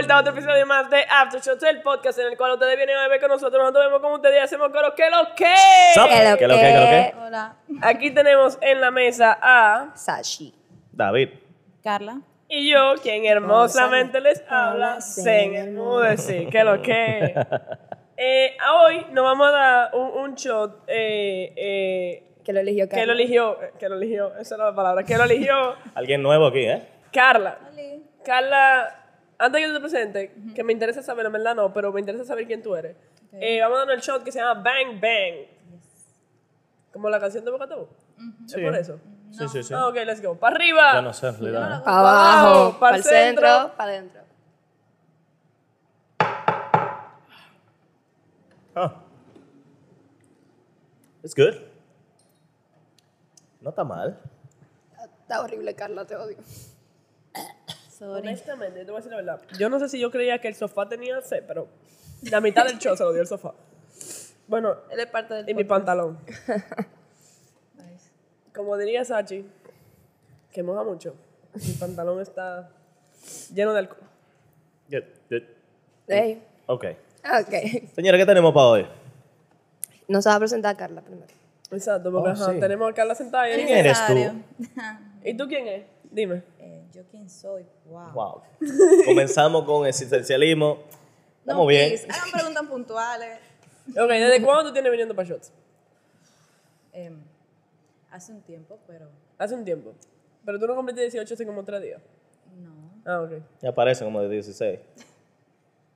vuelta 0.00 0.16
a 0.16 0.20
otro 0.20 0.32
episodio 0.32 0.64
más 0.66 0.88
de 0.88 1.04
Aftershots, 1.10 1.62
el 1.64 1.82
podcast 1.82 2.18
en 2.20 2.28
el 2.28 2.36
cual 2.38 2.52
ustedes 2.52 2.74
vienen 2.74 2.96
a 2.96 3.06
ver 3.08 3.20
con 3.20 3.28
nosotros. 3.28 3.60
Nosotros 3.60 3.84
vemos 3.84 4.00
como 4.00 4.14
ustedes 4.14 4.36
y 4.36 4.38
hacemos 4.38 4.70
coro 4.70 4.94
que 4.94 5.10
lo 5.10 5.34
que. 5.34 5.54
¿Qué 5.94 6.30
lo 6.30 6.38
¿Qué 6.38 6.48
lo 6.48 6.54
que? 6.54 6.60
¿Qué 6.60 6.72
lo 6.72 6.86
que? 6.86 7.14
Hola. 7.26 7.56
Aquí 7.82 8.10
tenemos 8.10 8.56
en 8.62 8.80
la 8.80 8.90
mesa 8.90 9.38
a 9.42 9.90
Sashi. 9.94 10.54
David. 10.90 11.28
Carla. 11.84 12.20
y 12.48 12.70
yo, 12.70 12.94
quien 13.02 13.26
hermosamente 13.26 14.22
les 14.22 14.42
habla, 14.48 15.02
sin 15.02 15.54
enmudecer. 15.54 16.48
Que 16.48 16.64
lo 16.64 16.80
que. 16.80 17.34
Eh, 18.16 18.56
a 18.58 18.82
hoy 18.84 19.06
nos 19.12 19.24
vamos 19.24 19.48
a 19.48 19.50
dar 19.50 19.94
un, 19.94 20.08
un 20.08 20.34
shot 20.34 20.84
eh, 20.86 21.52
eh, 21.56 22.22
Que 22.44 22.52
lo 22.52 22.60
eligió 22.60 22.86
Carla. 22.88 23.00
que 23.00 23.06
lo 23.06 23.12
eligió, 23.14 23.58
que 23.78 23.88
lo 23.88 23.96
eligió, 23.96 24.36
esa 24.38 24.54
era 24.56 24.64
la 24.66 24.74
palabra, 24.74 25.04
que 25.04 25.16
lo 25.16 25.24
eligió 25.24 25.74
Alguien 25.94 26.22
nuevo 26.22 26.46
aquí, 26.48 26.60
¿eh? 26.60 26.82
Carla. 27.12 27.58
Carla, 28.22 28.99
antes 29.40 29.60
que 29.60 29.66
tú 29.68 29.74
te 29.74 29.80
presentes, 29.80 30.30
que 30.54 30.62
me 30.64 30.72
interesa 30.72 31.02
saber, 31.02 31.26
en 31.26 31.32
verdad 31.32 31.54
no, 31.54 31.72
pero 31.72 31.92
me 31.92 32.00
interesa 32.00 32.24
saber 32.24 32.46
quién 32.46 32.62
tú 32.62 32.74
eres. 32.76 32.96
Eh, 33.32 33.60
vamos 33.60 33.76
a 33.76 33.78
darnos 33.80 33.96
el 33.96 34.00
shot 34.02 34.22
que 34.22 34.30
se 34.32 34.38
llama 34.38 34.60
Bang 34.62 35.00
Bang. 35.00 35.46
Como 36.92 37.08
la 37.08 37.18
canción 37.20 37.44
de 37.44 37.50
Bocató. 37.50 37.88
¿Es 38.44 38.52
Sí. 38.52 38.60
por 38.62 38.74
eso? 38.74 39.00
Sí, 39.30 39.48
sí, 39.48 39.62
sí. 39.62 39.72
Ah, 39.74 39.86
ok, 39.88 39.94
let's 40.04 40.20
go. 40.22 40.34
¡Para 40.34 40.56
arriba! 40.56 40.94
Yo 40.94 41.02
no 41.02 41.12
sé, 41.12 41.28
en 41.28 41.38
realidad. 41.38 41.84
Para 41.84 41.98
abajo, 41.98 42.78
para 42.80 42.96
el 42.96 43.02
centro, 43.04 43.46
centro. 43.46 43.76
para 43.76 43.90
adentro. 43.92 44.20
Ah. 48.74 48.94
It's 51.22 51.34
good. 51.34 51.54
No 53.60 53.70
está 53.70 53.84
mal. 53.84 54.18
Está 55.22 55.42
horrible, 55.42 55.74
Carla, 55.74 56.04
te 56.06 56.16
odio. 56.16 56.36
Honestamente, 58.00 58.78
yo 58.80 58.86
te 58.86 58.90
voy 58.92 59.00
a 59.00 59.04
decir 59.04 59.10
la 59.10 59.16
verdad. 59.16 59.40
Yo 59.58 59.68
no 59.68 59.78
sé 59.78 59.88
si 59.88 60.00
yo 60.00 60.10
creía 60.10 60.38
que 60.40 60.48
el 60.48 60.54
sofá 60.54 60.88
tenía 60.88 61.20
sed, 61.20 61.44
pero 61.46 61.68
la 62.30 62.40
mitad 62.40 62.64
del 62.64 62.78
show 62.78 62.96
se 62.96 63.02
lo 63.04 63.12
dio 63.12 63.20
el 63.22 63.28
sofá. 63.28 63.52
Bueno, 64.48 64.74
Él 64.90 65.00
es 65.00 65.06
parte 65.06 65.34
del 65.34 65.50
y 65.50 65.54
mi 65.54 65.64
pantalón. 65.64 66.18
Como 68.54 68.76
diría 68.76 69.04
Sachi, 69.04 69.46
que 70.52 70.62
moja 70.62 70.82
mucho. 70.82 71.14
Mi 71.54 71.72
pantalón 71.74 72.20
está 72.20 72.70
lleno 73.54 73.72
de 73.72 73.78
alcohol. 73.80 74.00
Good, 74.90 75.04
good. 75.30 75.42
Ey. 76.08 76.42
Ok. 76.66 76.84
Ok. 77.24 77.54
Señora, 77.94 78.18
¿qué 78.18 78.26
tenemos 78.26 78.52
para 78.52 78.66
hoy? 78.66 78.86
Nos 80.08 80.26
va 80.26 80.34
a 80.34 80.38
presentar 80.38 80.76
Carla 80.76 81.00
primero. 81.02 81.32
Exacto, 81.70 82.10
porque 82.10 82.30
Oh, 82.30 82.32
ajá, 82.32 82.52
sí. 82.52 82.60
tenemos 82.60 82.90
a 82.90 82.94
Carla 82.94 83.14
sentada 83.14 83.44
ahí. 83.44 83.54
¿Quién 83.64 83.78
eres 83.78 83.98
tú? 84.06 84.14
¿Y 85.24 85.34
tú 85.34 85.46
quién 85.46 85.68
es? 85.68 85.84
Dime. 86.10 86.42
Eh, 86.58 86.79
¿Yo 86.92 87.04
quién 87.10 87.28
soy? 87.30 87.66
Wow. 87.86 88.12
Wow. 88.12 88.42
Comenzamos 89.06 89.64
con 89.64 89.86
existencialismo. 89.86 90.78
Estamos 91.40 91.66
bien. 91.68 91.88
please, 91.90 92.06
Hagan 92.10 92.30
preguntas 92.32 92.66
puntuales. 92.66 93.38
Ok, 93.90 94.08
¿desde 94.08 94.42
cuándo 94.42 94.64
tú 94.68 94.72
tienes 94.72 94.90
viniendo 94.90 95.14
para 95.14 95.28
shots? 95.28 95.52
Em, 96.92 97.20
hace 98.10 98.32
un 98.32 98.42
tiempo, 98.42 98.78
pero 98.86 99.08
Hace 99.38 99.54
un 99.54 99.64
tiempo. 99.64 99.94
Pero 100.44 100.58
tú 100.58 100.66
no 100.66 100.74
cumpliste 100.74 101.02
18 101.02 101.34
hace 101.34 101.46
como 101.46 101.64
tres 101.64 101.80
días. 101.82 102.02
no. 102.56 102.90
Ah, 103.06 103.22
ok. 103.22 103.32
Ya 103.62 103.74
parece 103.74 104.04
como 104.04 104.20
de 104.20 104.28
16. 104.28 104.78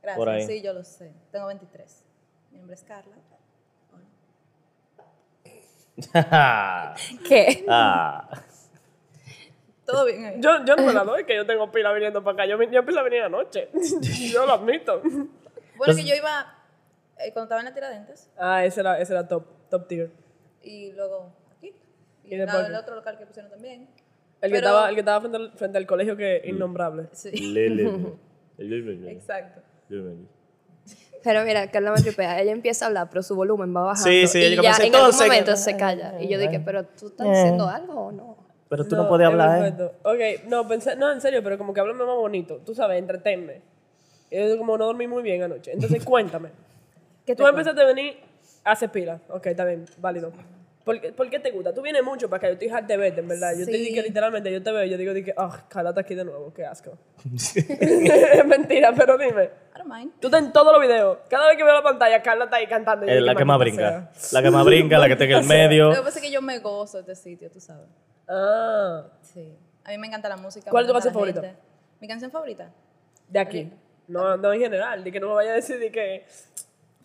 Gracias. 0.02 0.16
Por 0.16 0.28
ahí. 0.28 0.46
Sí, 0.46 0.62
yo 0.62 0.72
lo 0.72 0.82
sé. 0.82 1.12
Tengo 1.30 1.46
23. 1.46 2.04
Mi 2.52 2.58
nombre 2.58 2.74
es 2.74 2.82
Carla. 2.82 3.16
¿Qué? 7.28 7.64
ah. 7.68 8.28
Todo 9.86 10.06
bien 10.06 10.24
ahí. 10.24 10.36
Yo, 10.40 10.64
yo 10.64 10.76
no 10.76 10.82
me 10.86 10.92
la 10.92 11.04
doy, 11.04 11.24
que 11.24 11.34
yo 11.36 11.44
tengo 11.46 11.70
pila 11.70 11.92
viniendo 11.92 12.22
para 12.24 12.34
acá. 12.34 12.46
Yo, 12.46 12.60
yo 12.62 12.78
empecé 12.80 12.98
a 12.98 13.02
venir 13.02 13.22
anoche. 13.22 13.68
yo 14.32 14.46
lo 14.46 14.52
admito. 14.54 15.02
Bueno, 15.76 15.94
que 15.94 16.04
yo 16.04 16.14
iba 16.14 16.56
eh, 17.18 17.32
cuando 17.32 17.42
estaba 17.44 17.60
en 17.60 17.66
la 17.66 17.74
tiradentes 17.74 18.30
Ah, 18.38 18.64
ese 18.64 18.80
era, 18.80 18.98
ese 19.00 19.12
era 19.12 19.26
top, 19.28 19.44
top 19.68 19.86
tier. 19.88 20.10
y 20.62 20.92
luego 20.92 21.32
aquí. 21.56 21.74
¿Y 22.24 22.34
Y 22.34 22.36
después 22.38 22.46
nada, 22.54 22.66
qué? 22.66 22.70
el 22.72 22.76
otro 22.78 22.94
local 22.94 23.18
que 23.18 23.26
pusieron 23.26 23.50
también. 23.50 23.88
El 24.40 24.50
que 24.50 24.56
Pero- 24.56 24.68
estaba, 24.68 24.88
el 24.88 24.94
que 24.94 25.00
estaba 25.00 25.20
frente, 25.20 25.36
al, 25.36 25.52
frente 25.52 25.78
al 25.78 25.86
colegio 25.86 26.16
que 26.16 26.36
es 26.36 26.46
innombrable. 26.46 27.08
Sí, 27.12 27.28
Exacto. 28.58 29.00
exacto. 29.08 29.60
Pero 31.22 31.42
mira, 31.44 31.70
Carla 31.70 31.92
me 31.92 32.00
tripea. 32.02 32.40
Ella 32.40 32.52
empieza 32.52 32.84
a 32.84 32.88
hablar, 32.88 33.08
pero 33.08 33.22
su 33.22 33.34
volumen 33.34 33.74
va 33.74 33.82
bajando. 33.84 34.10
Sí, 34.10 34.26
sí, 34.26 34.38
y 34.40 34.42
ella 34.44 34.50
ya 34.56 34.56
comienza, 34.56 34.82
en 34.82 34.94
algún 34.94 35.00
entonces, 35.06 35.26
momento 35.26 35.56
se 35.56 35.76
calla. 35.76 36.22
Y 36.22 36.28
yo 36.28 36.38
dije, 36.38 36.60
pero 36.60 36.84
tú 36.84 37.06
estás 37.08 37.26
diciendo 37.28 37.66
algo 37.66 37.94
o 37.94 38.12
no? 38.12 38.43
Pero 38.68 38.86
tú 38.86 38.96
no, 38.96 39.08
podías 39.08 39.28
es 39.28 39.32
hablar, 39.32 39.74
¿eh? 39.78 39.90
Ok, 40.02 40.48
no, 40.48 40.66
pensé, 40.66 40.96
no, 40.96 41.12
en 41.12 41.20
serio, 41.20 41.42
pero 41.42 41.58
como 41.58 41.72
que 41.74 41.80
háblame 41.80 42.04
más 42.04 42.16
bonito. 42.16 42.60
Tú 42.64 42.74
sabes, 42.74 42.98
entretenme. 42.98 43.60
Y 44.30 44.48
yo 44.48 44.58
como 44.58 44.76
no 44.78 44.86
dormí 44.86 45.06
muy 45.06 45.22
bien 45.22 45.42
anoche. 45.42 45.72
Entonces, 45.72 46.04
cuéntame. 46.04 46.48
¿Qué 47.26 47.36
Tú 47.36 47.46
empezaste 47.46 47.80
a 47.80 47.86
venir 47.86 48.18
hace 48.64 48.88
pila. 48.88 49.20
Ok, 49.28 49.46
está 49.46 49.64
bien, 49.64 49.84
válido. 49.98 50.32
¿Por 50.84 51.00
qué, 51.00 51.12
por 51.12 51.30
qué 51.30 51.38
te 51.38 51.50
gusta? 51.50 51.72
Tú 51.72 51.80
vienes 51.80 52.02
mucho 52.04 52.28
para 52.28 52.38
acá. 52.38 52.46
Yo 52.48 52.52
estoy 52.54 52.68
hard 52.68 52.84
de 52.84 52.96
verte, 52.98 53.20
en 53.20 53.28
verdad. 53.28 53.52
Yo 53.58 53.64
te 53.64 53.72
Sí. 53.72 53.78
digo 53.78 53.94
que 53.94 54.02
literalmente, 54.02 54.52
yo 54.52 54.62
te 54.62 54.70
veo 54.70 54.84
y 54.84 54.90
yo 54.90 54.98
digo, 54.98 55.14
que, 55.14 55.32
ah, 55.36 55.64
Carla 55.68 55.90
está 55.90 56.02
aquí 56.02 56.14
de 56.14 56.24
nuevo. 56.26 56.52
Qué 56.52 56.66
asco. 56.66 56.98
es 57.34 58.46
mentira, 58.46 58.92
pero 58.94 59.16
dime. 59.16 59.44
I 59.44 59.78
don't 59.78 59.86
mind. 59.90 60.12
Tú 60.20 60.26
estás 60.28 60.42
en 60.42 60.52
todos 60.52 60.72
los 60.74 60.82
videos. 60.82 61.18
Cada 61.30 61.48
vez 61.48 61.56
que 61.56 61.64
veo 61.64 61.72
la 61.72 61.82
pantalla, 61.82 62.20
Carla 62.22 62.44
está 62.44 62.56
ahí 62.56 62.66
cantando. 62.66 63.06
y 63.06 63.08
yo 63.08 63.12
Es 63.14 63.18
digo, 63.20 63.26
la 63.26 63.34
que 63.34 63.44
más 63.46 63.58
brinca. 63.58 64.10
La 64.32 64.42
que 64.42 64.50
más 64.50 64.64
brinca, 64.66 64.98
la 64.98 65.06
que 65.06 65.12
está 65.14 65.24
en 65.24 65.30
el 65.32 65.44
medio. 65.44 65.88
Lo 65.88 65.94
que 65.96 66.02
pasa 66.02 66.18
es 66.18 66.24
que 66.24 66.30
yo 66.30 66.42
me 66.42 66.58
gozo 66.58 67.02
de 67.02 67.12
este 67.12 67.30
sitio, 67.30 67.50
tú 67.50 67.60
sabes. 67.60 67.86
Ah, 68.28 69.04
Sí. 69.22 69.56
A 69.84 69.90
mí 69.90 69.98
me 69.98 70.06
encanta 70.06 70.28
la 70.28 70.36
música. 70.36 70.70
¿Cuál 70.70 70.84
es 70.84 70.88
tu 70.88 70.92
canción 70.94 71.12
favorita? 71.14 71.40
gente. 71.42 71.58
Mi 72.00 72.08
canción 72.08 72.30
favorita. 72.30 72.70
de 73.28 73.38
aquí. 73.38 73.70
No, 74.08 74.36
no 74.36 74.52
en 74.52 74.60
general. 74.60 75.02
De 75.04 75.12
que 75.12 75.20
no 75.20 75.28
me 75.28 75.34
vaya 75.34 75.50
a 75.50 75.54
decir 75.54 75.78
de 75.78 75.90
que 75.92 76.24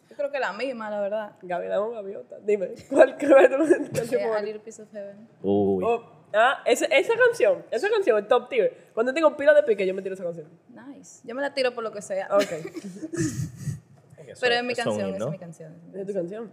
Yo 0.09 0.15
creo 0.15 0.31
que 0.31 0.39
la 0.39 0.53
misma, 0.53 0.89
la 0.89 1.01
verdad. 1.01 1.31
Gaby, 1.41 1.67
dame 1.67 1.85
una 1.87 1.95
gaviota. 2.01 2.37
Dime, 2.39 2.69
¿cuál, 2.89 3.17
tu 3.17 3.27
canción 3.93 4.21
A 4.21 4.23
favorita? 4.23 4.41
Little 4.41 4.59
Piece 4.61 4.81
of 4.81 4.91
Heaven. 4.91 5.27
Uy. 5.43 5.83
Oh, 5.85 6.03
ah, 6.33 6.61
esa, 6.65 6.85
esa 6.85 7.13
canción, 7.17 7.65
esa 7.71 7.89
canción 7.89 8.17
es 8.19 8.27
top 8.27 8.47
tier. 8.49 8.89
Cuando 8.93 9.13
tengo 9.13 9.35
pila 9.37 9.53
de 9.53 9.63
pique, 9.63 9.85
yo 9.85 9.93
me 9.93 10.01
tiro 10.01 10.15
esa 10.15 10.23
canción. 10.23 10.47
Nice. 10.69 11.21
Yo 11.27 11.35
me 11.35 11.41
la 11.41 11.53
tiro 11.53 11.73
por 11.73 11.83
lo 11.83 11.91
que 11.91 12.01
sea. 12.01 12.27
Ok, 12.31 12.43
Pero 14.41 14.55
es 14.55 14.63
mi 14.63 14.75
canción, 14.75 15.15
es 15.15 15.25
mi 15.25 15.37
canción. 15.39 15.73
es 15.93 16.05
tu 16.07 16.13
canción. 16.13 16.49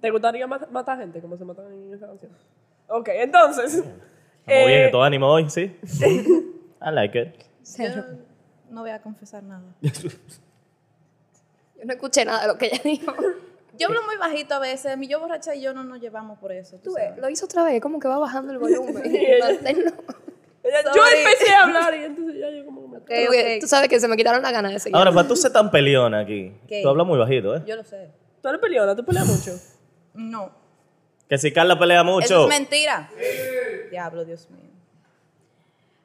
¿Te 0.00 0.10
gustaría 0.10 0.46
mat- 0.46 0.68
matar 0.70 0.98
gente 0.98 1.20
como 1.20 1.36
se 1.36 1.44
matan 1.44 1.72
en 1.72 1.92
esa 1.94 2.06
canción? 2.06 2.32
Ok, 2.88 3.08
entonces. 3.12 3.74
Estamos 3.74 3.94
eh, 4.46 4.66
bien, 4.66 4.90
todo 4.90 5.02
ánimo 5.02 5.26
hoy, 5.28 5.50
¿sí? 5.50 5.76
I 6.80 6.90
like 6.92 7.18
it. 7.20 7.34
Yo 7.78 7.88
no 8.70 8.80
voy 8.82 8.90
a 8.90 9.00
confesar 9.02 9.42
nada. 9.42 9.62
Yo 9.80 9.90
no 11.84 11.92
escuché 11.92 12.24
nada 12.24 12.42
de 12.42 12.48
lo 12.48 12.58
que 12.58 12.66
ella 12.66 12.80
dijo. 12.82 13.12
Yo 13.78 13.88
hablo 13.88 14.02
muy 14.04 14.16
bajito 14.16 14.54
a 14.54 14.58
veces. 14.58 14.96
Mi 14.96 15.06
yo 15.08 15.20
borracha 15.20 15.54
y 15.54 15.60
yo 15.60 15.74
no 15.74 15.84
nos 15.84 16.00
llevamos 16.00 16.38
por 16.38 16.50
eso. 16.52 16.76
Tú 16.78 16.90
Tú 16.90 16.94
ves, 16.94 17.16
lo 17.18 17.28
hizo 17.28 17.44
otra 17.44 17.64
vez, 17.64 17.80
como 17.82 17.98
que 18.00 18.08
va 18.08 18.16
bajando 18.18 18.52
el 18.52 18.58
volumen. 18.58 18.94
Manténlo. 19.40 19.90
ella- 20.62 20.82
yo 20.94 21.02
empecé 21.14 21.52
a 21.52 21.64
hablar 21.64 21.94
y 21.94 22.04
entonces 22.04 22.36
ya 22.40 22.50
yo 22.50 22.64
como 22.64 22.82
que 22.82 22.88
me... 22.88 22.96
Ok, 22.96 23.04
Tú, 23.04 23.32
que- 23.32 23.54
ok. 23.56 23.60
tú 23.60 23.66
sabes 23.66 23.88
que 23.90 24.00
se 24.00 24.08
me 24.08 24.16
quitaron 24.16 24.40
las 24.42 24.52
ganas 24.52 24.72
de 24.72 24.78
seguir. 24.78 24.96
Ahora, 24.96 25.12
para 25.12 25.28
tú 25.28 25.36
ser 25.36 25.52
tan 25.52 25.70
peleona 25.70 26.20
aquí, 26.20 26.54
¿Qué? 26.66 26.80
tú 26.82 26.88
hablas 26.88 27.06
muy 27.06 27.18
bajito, 27.18 27.54
¿eh? 27.56 27.62
Yo 27.66 27.76
lo 27.76 27.84
sé. 27.84 28.10
Tú 28.40 28.48
eres 28.48 28.60
peleona, 28.60 28.96
tú 28.96 29.04
peleas 29.04 29.26
mucho. 29.26 29.50
No. 30.14 30.50
Que 31.28 31.38
si 31.38 31.52
Carla 31.52 31.78
pelea 31.78 32.02
Eso 32.02 32.10
mucho. 32.10 32.42
es 32.42 32.48
mentira. 32.48 33.10
Diablo, 33.90 34.24
Dios 34.24 34.48
mío. 34.50 34.70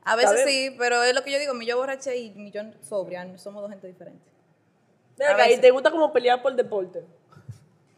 A 0.03 0.15
veces 0.15 0.41
sí, 0.45 0.75
pero 0.79 1.03
es 1.03 1.13
lo 1.13 1.23
que 1.23 1.31
yo 1.31 1.39
digo. 1.39 1.53
Mi 1.53 1.65
yo 1.65 1.77
borracha 1.77 2.15
y 2.15 2.31
mi 2.31 2.51
yo 2.51 2.61
sobria 2.81 3.37
somos 3.37 3.61
dos 3.61 3.69
gente 3.69 3.87
diferentes. 3.87 4.31
Y 5.51 5.57
te 5.57 5.69
gusta 5.69 5.91
como 5.91 6.11
pelear 6.11 6.41
por 6.41 6.55
deporte. 6.55 7.03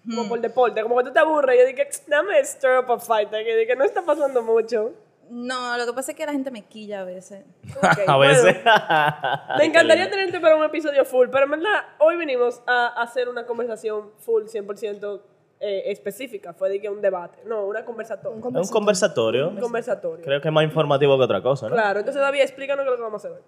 Como 0.06 0.28
por 0.28 0.42
deporte, 0.42 0.82
como 0.82 0.98
que 0.98 1.06
tú 1.06 1.14
te 1.14 1.20
aburres. 1.20 1.58
Yo 1.58 1.66
dije, 1.66 1.88
dame 2.08 2.44
stir 2.44 2.72
up 2.80 2.92
a 2.92 3.00
fight. 3.00 3.30
Que 3.30 3.56
dije, 3.56 3.76
no 3.76 3.86
está 3.86 4.02
pasando 4.02 4.42
mucho. 4.42 4.94
No, 5.30 5.78
lo 5.78 5.86
que 5.86 5.94
pasa 5.94 6.12
es 6.12 6.18
que 6.18 6.26
la 6.26 6.34
gente 6.34 6.52
me 6.52 6.64
quilla 6.66 7.00
a 7.00 7.04
veces. 7.06 7.46
A 8.08 8.18
bueno. 8.18 8.44
veces. 8.44 8.62
Me 9.58 9.66
encantaría 9.66 10.10
tenerte 10.10 10.40
para 10.42 10.58
un 10.58 10.66
episodio 10.66 11.06
full, 11.06 11.30
pero 11.32 11.46
en 11.46 11.52
verdad, 11.52 11.86
hoy 12.00 12.18
venimos 12.18 12.62
a 12.68 12.88
hacer 13.02 13.30
una 13.30 13.46
conversación 13.46 14.12
full 14.20 14.44
100% 14.44 15.22
eh, 15.66 15.92
específica. 15.92 16.54
Fue 16.54 16.70
de 16.70 16.82
que 16.82 16.90
un 16.90 17.02
debate, 17.02 17.40
no, 17.46 17.66
una 17.66 17.86
conversatoria. 17.86 18.38
Un, 18.38 18.58
Es 18.58 18.68
un 18.68 18.74
conversatorio. 18.74 19.56
conversatorio. 19.60 20.26
Creo 20.26 20.42
que 20.42 20.50
es 20.50 20.54
más 20.54 20.66
informativo 20.66 21.18
que 21.18 21.24
otra 21.24 21.42
cosa, 21.42 21.70
¿no? 21.70 21.76
Claro, 21.76 22.00
entonces 22.00 22.22
David, 22.22 22.42
explícanos 22.42 22.84
qué 22.84 22.90
es 22.90 22.92
lo 22.92 22.98
que 22.98 23.04
vamos 23.04 23.24
a 23.24 23.28
hacer 23.28 23.38
hoy. 23.40 23.44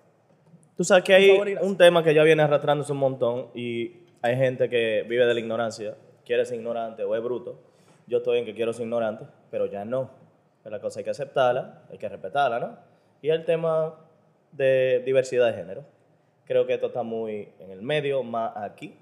Tú 0.77 0.83
sabes 0.83 1.03
que 1.03 1.13
hay 1.13 1.29
favor 1.29 1.49
un 1.61 1.77
tema 1.77 2.03
que 2.03 2.13
ya 2.13 2.23
viene 2.23 2.41
arrastrándose 2.43 2.91
un 2.91 2.99
montón 2.99 3.47
y 3.53 3.97
hay 4.21 4.35
gente 4.37 4.69
que 4.69 5.05
vive 5.07 5.25
de 5.25 5.33
la 5.33 5.39
ignorancia, 5.39 5.95
quiere 6.25 6.45
ser 6.45 6.57
ignorante 6.57 7.03
o 7.03 7.15
es 7.15 7.21
bruto. 7.23 7.59
Yo 8.07 8.19
estoy 8.19 8.39
en 8.39 8.45
que 8.45 8.53
quiero 8.55 8.71
ser 8.71 8.83
ignorante, 8.83 9.25
pero 9.51 9.65
ya 9.65 9.83
no. 9.83 10.09
Pero 10.63 10.75
la 10.75 10.81
cosa 10.81 10.99
hay 10.99 11.03
que 11.03 11.11
aceptarla, 11.11 11.83
hay 11.91 11.97
que 11.97 12.07
respetarla, 12.09 12.59
¿no? 12.59 12.77
Y 13.21 13.29
el 13.29 13.45
tema 13.45 13.95
de 14.51 15.01
diversidad 15.05 15.47
de 15.47 15.53
género. 15.53 15.83
Creo 16.45 16.65
que 16.65 16.73
esto 16.75 16.87
está 16.87 17.03
muy 17.03 17.49
en 17.59 17.71
el 17.71 17.81
medio, 17.81 18.23
más 18.23 18.55
aquí. 18.55 18.97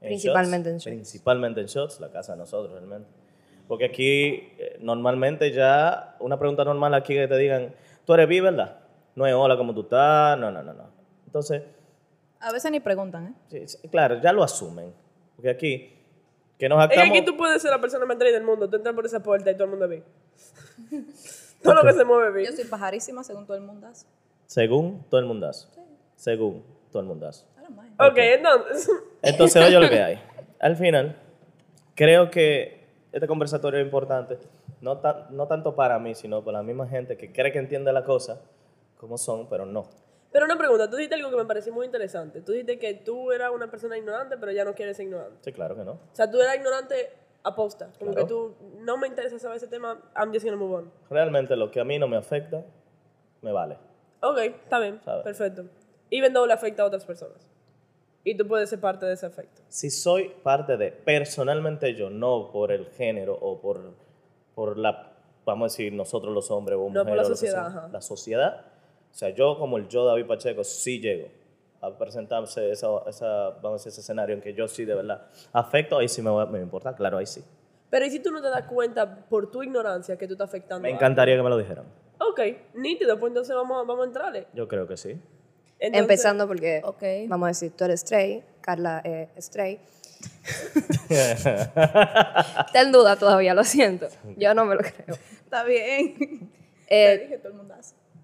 En 0.00 0.08
Principalmente 0.08 0.70
en 0.70 0.76
Shots. 0.76 0.84
Principalmente 0.84 1.60
en 1.60 1.66
Shots, 1.66 2.00
la 2.00 2.10
casa 2.10 2.32
de 2.32 2.38
nosotros 2.38 2.72
realmente. 2.72 3.08
Porque 3.68 3.86
aquí 3.86 4.52
eh, 4.58 4.78
normalmente 4.80 5.50
ya, 5.52 6.16
una 6.20 6.38
pregunta 6.38 6.64
normal 6.64 6.94
aquí 6.94 7.14
que 7.14 7.26
te 7.26 7.36
digan, 7.36 7.74
tú 8.04 8.14
eres 8.14 8.28
bi, 8.28 8.40
¿verdad? 8.40 8.78
No 9.14 9.26
es 9.26 9.34
hola, 9.34 9.56
¿cómo 9.56 9.74
tú 9.74 9.82
estás? 9.82 10.38
No, 10.38 10.50
no, 10.50 10.62
no, 10.62 10.72
no. 10.72 10.84
Entonces, 11.26 11.62
A 12.40 12.52
veces 12.52 12.70
ni 12.70 12.80
preguntan, 12.80 13.26
¿eh? 13.28 13.34
Sí, 13.48 13.66
sí, 13.66 13.88
claro, 13.88 14.20
ya 14.20 14.32
lo 14.32 14.42
asumen. 14.42 14.92
Porque 15.34 15.50
aquí, 15.50 15.92
que 16.58 16.68
nos 16.68 16.82
Es 16.82 16.88
que 16.88 16.94
actamos... 16.94 17.16
aquí 17.16 17.24
tú 17.24 17.36
puedes 17.36 17.60
ser 17.60 17.70
la 17.70 17.80
persona 17.80 18.06
más 18.06 18.18
del 18.18 18.42
mundo. 18.42 18.68
Tú 18.68 18.76
entras 18.76 18.94
por 18.94 19.04
esa 19.04 19.22
puerta 19.22 19.50
y 19.50 19.54
todo 19.54 19.64
el 19.64 19.70
mundo 19.70 19.88
ve. 19.88 20.02
todo 21.62 21.74
lo 21.74 21.82
que 21.82 21.92
se 21.92 22.04
mueve 22.04 22.30
ve. 22.30 22.46
Yo 22.46 22.52
soy 22.52 22.64
pajarísima 22.64 23.24
según 23.24 23.46
todo 23.46 23.56
el 23.56 23.62
mundo. 23.62 23.88
Según 24.46 25.04
todo 25.10 25.20
el 25.20 25.26
mundazo. 25.26 25.68
Según 26.14 26.62
todo 26.90 27.00
el 27.00 27.08
mundazo. 27.08 27.44
I 27.56 27.62
don't 27.62 27.76
mind. 27.76 28.00
Ok, 28.00 28.16
entonces. 28.16 28.90
Entonces, 29.26 29.62
oye 29.64 29.78
lo 29.78 29.88
que 29.88 30.00
hay. 30.02 30.18
Al 30.60 30.76
final, 30.76 31.16
creo 31.94 32.30
que 32.30 32.86
este 33.12 33.26
conversatorio 33.26 33.80
es 33.80 33.84
importante, 33.86 34.38
no, 34.80 34.98
tan- 34.98 35.26
no 35.36 35.46
tanto 35.46 35.74
para 35.74 35.98
mí, 35.98 36.14
sino 36.14 36.44
para 36.44 36.58
la 36.58 36.62
misma 36.64 36.86
gente 36.88 37.16
que 37.16 37.32
cree 37.32 37.52
que 37.52 37.58
entiende 37.58 37.92
la 37.92 38.04
cosa 38.04 38.40
como 38.96 39.18
son, 39.18 39.48
pero 39.48 39.66
no. 39.66 39.88
Pero 40.32 40.44
una 40.44 40.58
pregunta, 40.58 40.90
tú 40.90 40.96
dijiste 40.96 41.14
algo 41.14 41.30
que 41.30 41.36
me 41.36 41.44
pareció 41.46 41.72
muy 41.72 41.86
interesante. 41.86 42.42
Tú 42.42 42.52
dijiste 42.52 42.78
que 42.78 42.94
tú 42.94 43.32
eras 43.32 43.50
una 43.54 43.70
persona 43.70 43.96
ignorante, 43.96 44.36
pero 44.36 44.52
ya 44.52 44.64
no 44.64 44.74
quieres 44.74 44.96
ser 44.96 45.06
ignorante. 45.06 45.36
Sí, 45.42 45.52
claro 45.52 45.74
que 45.76 45.84
no. 45.84 45.92
O 45.92 45.98
sea, 46.12 46.30
tú 46.30 46.40
eras 46.40 46.56
ignorante 46.56 47.10
aposta. 47.42 47.90
Como 47.98 48.10
Claro. 48.12 48.26
que 48.26 48.30
tú, 48.32 48.54
no 48.80 48.98
me 48.98 49.06
interesa 49.06 49.38
saber 49.38 49.56
ese 49.58 49.68
tema, 49.68 49.98
I'm 50.16 50.32
just 50.32 50.44
gonna 50.44 50.56
move 50.58 50.74
on. 50.74 50.92
Realmente 51.08 51.56
lo 51.56 51.70
que 51.70 51.80
a 51.80 51.84
mí 51.84 51.98
no 51.98 52.08
me 52.08 52.16
afecta, 52.16 52.64
me 53.40 53.52
vale. 53.52 53.78
Ok, 54.20 54.38
está 54.38 54.78
bien, 54.78 55.00
perfecto. 55.24 55.64
Even 56.10 56.32
though 56.32 56.46
le 56.46 56.52
afecta 56.52 56.82
a 56.82 56.86
otras 56.86 57.04
personas. 57.06 57.48
Y 58.28 58.36
tú 58.36 58.44
puedes 58.46 58.68
ser 58.68 58.80
parte 58.80 59.06
de 59.06 59.12
ese 59.12 59.26
efecto. 59.28 59.62
Si 59.68 59.88
soy 59.88 60.30
parte 60.42 60.76
de, 60.76 60.90
personalmente 60.90 61.94
yo, 61.94 62.10
no 62.10 62.50
por 62.50 62.72
el 62.72 62.86
género 62.86 63.34
o 63.40 63.60
por, 63.60 63.92
por 64.54 64.76
la, 64.76 65.12
vamos 65.44 65.66
a 65.66 65.72
decir, 65.72 65.92
nosotros 65.92 66.34
los 66.34 66.50
hombres 66.50 66.76
o 66.76 66.88
No, 66.90 67.04
por 67.04 67.04
mujeres. 67.04 67.16
la 67.28 67.34
sociedad, 67.36 67.66
ajá. 67.68 67.88
La 67.92 68.00
sociedad, 68.02 68.64
o 69.12 69.14
sea, 69.14 69.30
yo 69.30 69.56
como 69.60 69.76
el 69.78 69.86
yo, 69.86 70.04
David 70.04 70.26
Pacheco, 70.26 70.64
sí 70.64 70.98
llego 71.00 71.28
a 71.80 71.96
presentarse 71.96 72.68
esa, 72.72 72.88
esa, 73.06 73.50
vamos 73.62 73.64
a 73.64 73.72
decir, 73.74 73.88
ese 73.92 74.00
escenario 74.00 74.34
en 74.34 74.40
que 74.40 74.52
yo 74.54 74.66
sí 74.66 74.84
de 74.84 74.94
verdad 74.96 75.28
afecto, 75.52 75.96
ahí 75.98 76.08
sí 76.08 76.20
me, 76.20 76.30
va- 76.30 76.46
me 76.46 76.60
importa, 76.60 76.96
claro, 76.96 77.18
ahí 77.18 77.26
sí. 77.26 77.44
Pero 77.90 78.06
¿y 78.06 78.10
si 78.10 78.18
tú 78.18 78.32
no 78.32 78.42
te 78.42 78.48
das 78.48 78.64
cuenta 78.64 79.24
por 79.28 79.52
tu 79.52 79.62
ignorancia 79.62 80.18
que 80.18 80.26
tú 80.26 80.32
estás 80.32 80.48
afectando 80.48 80.82
Me 80.82 80.88
a 80.90 80.96
encantaría 80.96 81.36
que 81.36 81.42
me 81.44 81.48
lo 81.50 81.56
dijeran. 81.58 81.84
Ok, 82.18 82.40
nítido, 82.74 83.20
pues 83.20 83.30
entonces 83.30 83.54
vamos, 83.54 83.86
vamos 83.86 84.02
a 84.04 84.06
entrarle. 84.08 84.46
Yo 84.52 84.66
creo 84.66 84.88
que 84.88 84.96
sí. 84.96 85.16
Entonces- 85.78 86.00
Empezando 86.02 86.46
porque, 86.48 86.80
Ok. 86.84 87.02
vamos 87.28 87.46
a 87.46 87.48
decir, 87.48 87.72
tú 87.76 87.84
eres 87.84 88.02
straight, 88.02 88.44
Carla 88.60 89.00
es 89.04 89.28
straight. 89.36 89.80
Está 91.10 92.80
en 92.82 92.92
duda 92.92 93.16
todavía, 93.16 93.54
lo 93.54 93.64
siento. 93.64 94.08
Yo 94.36 94.54
no 94.54 94.64
me 94.64 94.74
lo 94.74 94.80
creo. 94.80 95.16
Está 95.44 95.64
bien. 95.64 96.50
Eh, 96.88 97.18
dije 97.24 97.38
todo 97.38 97.48
el 97.48 97.54
mundo. 97.58 97.74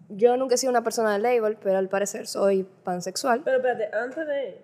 yo 0.09 0.37
nunca 0.37 0.55
he 0.55 0.57
sido 0.59 0.71
una 0.71 0.85
persona 0.85 1.13
de 1.15 1.19
label, 1.19 1.57
pero 1.61 1.79
al 1.79 1.89
parecer 1.89 2.29
soy 2.29 2.63
pansexual. 2.85 3.43
Pero 3.45 3.57
espérate, 3.57 3.91
antes 3.97 4.25
de... 4.25 4.61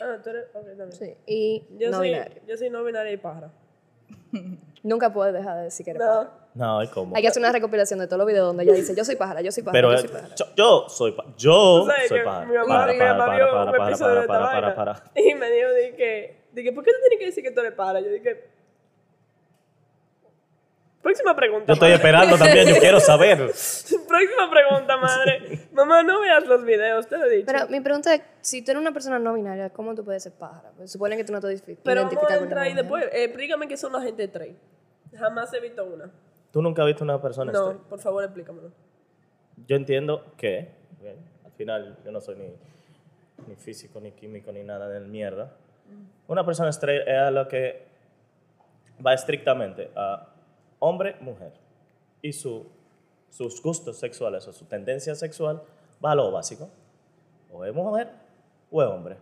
Ah, 0.00 0.16
tú 0.24 0.30
eres... 0.30 0.46
Ok, 0.54 0.64
también. 0.68 0.92
Sí, 0.92 1.14
y 1.26 1.62
Yo, 1.78 1.90
no 1.90 1.98
soy, 1.98 2.08
binario. 2.08 2.40
yo 2.48 2.56
soy 2.56 2.70
no 2.70 2.82
binaria 2.84 3.12
y 3.12 3.18
pájara. 3.18 3.50
Nunca 4.82 5.12
puedes 5.12 5.34
dejar 5.34 5.58
de 5.58 5.64
decir 5.64 5.84
que 5.84 5.90
eres. 5.90 6.00
No. 6.02 6.30
No, 6.54 6.82
¿y 6.84 6.88
cómo? 6.88 7.16
Hay 7.16 7.22
que 7.22 7.28
hacer 7.28 7.40
una 7.42 7.50
recopilación 7.50 7.98
de 7.98 8.06
todos 8.06 8.18
los 8.18 8.26
videos 8.28 8.46
donde 8.46 8.62
ella 8.62 8.74
dice, 8.74 8.94
yo 8.94 9.04
soy 9.04 9.16
pájara, 9.16 9.40
yo 9.40 9.50
soy 9.50 9.64
pájara, 9.64 9.76
Pero 9.78 9.92
yo 9.92 9.98
soy 9.98 10.08
pájara. 10.08 10.34
yo, 10.36 10.44
yo 10.54 10.88
soy 10.88 11.12
pa- 11.12 11.24
yo 11.36 11.86
soy 12.08 12.20
pájaro. 12.22 12.46
mi 12.46 12.56
mamá, 12.56 12.68
Para, 12.80 12.92
mi 12.92 12.98
para, 12.98 13.14
mamá 13.14 13.34
vio 13.34 13.62
un 13.62 13.68
episodio 13.74 14.20
de 14.20 14.26
y 15.16 15.34
me 15.34 15.50
dijo, 15.50 15.68
dije, 15.72 16.44
dije, 16.52 16.72
¿por 16.72 16.84
qué 16.84 16.92
tú 16.92 16.98
tienes 17.00 17.18
que 17.18 17.26
decir 17.26 17.42
que 17.42 17.50
tú 17.50 17.60
eres 17.60 17.72
pájara? 17.72 18.00
Yo 18.00 18.08
dije, 18.08 18.48
próxima 21.02 21.34
pregunta. 21.36 21.66
Yo 21.66 21.72
estoy 21.74 21.88
madre. 21.90 21.96
esperando 21.96 22.38
también, 22.38 22.68
yo 22.68 22.76
quiero 22.78 23.00
saber. 23.00 23.36
próxima 24.08 24.50
pregunta, 24.50 24.96
madre. 24.96 25.68
Mamá, 25.72 26.02
no 26.04 26.20
veas 26.20 26.46
los 26.46 26.64
videos, 26.64 27.08
te 27.08 27.18
lo 27.18 27.24
he 27.26 27.30
dicho. 27.30 27.46
Pero 27.46 27.66
mi 27.68 27.80
pregunta 27.80 28.14
es, 28.14 28.22
si 28.40 28.62
tú 28.62 28.70
eres 28.70 28.80
una 28.80 28.92
persona 28.92 29.18
no 29.18 29.34
binaria, 29.34 29.70
¿cómo 29.70 29.94
tú 29.96 30.04
puedes 30.04 30.22
ser 30.22 30.32
pájara? 30.32 30.70
Pues 30.76 30.92
supone 30.92 31.16
que 31.16 31.24
tú 31.24 31.32
no 31.32 31.40
te 31.40 31.48
identifi- 31.48 31.78
Pero 31.82 32.02
vamos 32.02 32.12
identificas 32.12 32.38
a 32.38 32.42
entrar 32.42 32.62
ahí 32.64 32.74
después. 32.74 33.04
Eh, 33.12 33.24
explícame 33.24 33.66
qué 33.68 33.76
son 33.76 33.92
las 33.92 34.04
gente 34.04 34.28
trade. 34.28 34.56
Jamás 35.18 35.52
he 35.52 35.60
visto 35.60 35.84
una. 35.84 36.10
¿Tú 36.54 36.62
nunca 36.62 36.82
has 36.82 36.86
visto 36.86 37.02
una 37.02 37.20
persona 37.20 37.50
No, 37.50 37.70
straight? 37.70 37.88
por 37.88 37.98
favor, 37.98 38.22
explícamelo. 38.22 38.70
Yo 39.66 39.74
entiendo 39.74 40.24
que, 40.36 40.70
ok, 41.00 41.46
al 41.46 41.50
final 41.50 41.98
yo 42.04 42.12
no 42.12 42.20
soy 42.20 42.36
ni, 42.36 42.46
ni 43.48 43.56
físico, 43.56 44.00
ni 44.00 44.12
químico, 44.12 44.52
ni 44.52 44.62
nada 44.62 44.88
de 44.88 45.00
mierda. 45.00 45.50
Una 46.28 46.46
persona 46.46 46.68
straight 46.68 47.08
es 47.08 47.18
a 47.18 47.32
lo 47.32 47.48
que 47.48 47.82
va 49.04 49.14
estrictamente 49.14 49.90
a 49.96 50.28
hombre, 50.78 51.16
mujer. 51.20 51.54
Y 52.22 52.32
su, 52.32 52.64
sus 53.30 53.60
gustos 53.60 53.98
sexuales 53.98 54.46
o 54.46 54.52
su 54.52 54.64
tendencia 54.66 55.16
sexual 55.16 55.60
va 56.04 56.12
a 56.12 56.14
lo 56.14 56.30
básico. 56.30 56.70
O 57.52 57.64
es 57.64 57.74
mujer 57.74 58.12
o 58.70 58.80
es 58.80 58.88
hombre. 58.88 59.16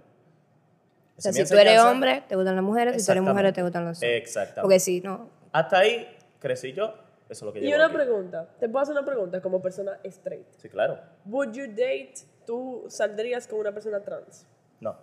O 1.17 1.21
sea, 1.23 1.33
si 1.33 1.47
tú 1.47 1.55
eres 1.55 1.81
hombre, 1.81 2.25
te 2.29 2.37
gustan 2.37 2.57
las 2.57 2.65
mujeres, 2.65 3.01
si 3.01 3.07
tú 3.07 3.13
eres 3.13 3.25
mujer, 3.25 3.51
te 3.55 3.63
gustan 3.63 3.87
los 3.87 3.97
hombres. 3.97 4.21
Exactamente. 4.23 4.61
Porque 4.61 4.81
si 4.81 5.01
no, 5.01 5.31
Hasta 5.51 5.79
ahí 5.79 6.07
crecí 6.39 6.75
yo, 6.75 6.93
eso 7.33 7.45
es 7.45 7.47
lo 7.47 7.53
que 7.53 7.67
Y 7.67 7.73
una 7.75 7.87
aquí. 7.87 7.95
pregunta. 7.95 8.49
Te 8.61 8.69
puedo 8.69 8.83
hacer 8.83 8.93
una 8.97 9.05
pregunta 9.05 9.41
como 9.41 9.61
persona 9.61 9.99
straight. 10.05 10.47
Sí, 10.57 10.69
claro. 10.69 10.99
Would 11.27 11.53
you 11.53 11.67
date, 11.69 12.15
tú 12.47 12.85
saldrías 12.89 13.47
con 13.47 13.59
una 13.61 13.73
persona 13.73 14.01
trans? 14.01 14.47
No. 14.81 14.97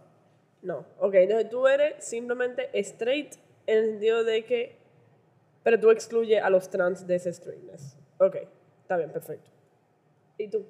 No. 0.62 0.86
Ok, 1.00 1.16
entonces 1.16 1.50
tú 1.50 1.68
eres 1.68 2.04
simplemente 2.04 2.70
straight 2.80 3.36
en 3.68 3.78
el 3.80 3.86
sentido 3.92 4.24
de 4.24 4.46
que. 4.46 4.78
Pero 5.64 5.80
tú 5.80 5.92
excluyes 5.92 6.42
a 6.42 6.50
los 6.50 6.70
trans 6.70 7.06
de 7.06 7.16
ese 7.16 7.32
straightness. 7.34 7.98
Ok, 8.18 8.38
está 8.82 8.98
bien, 8.98 9.12
perfecto. 9.12 9.50
¿Y 10.38 10.48
tú? 10.48 10.66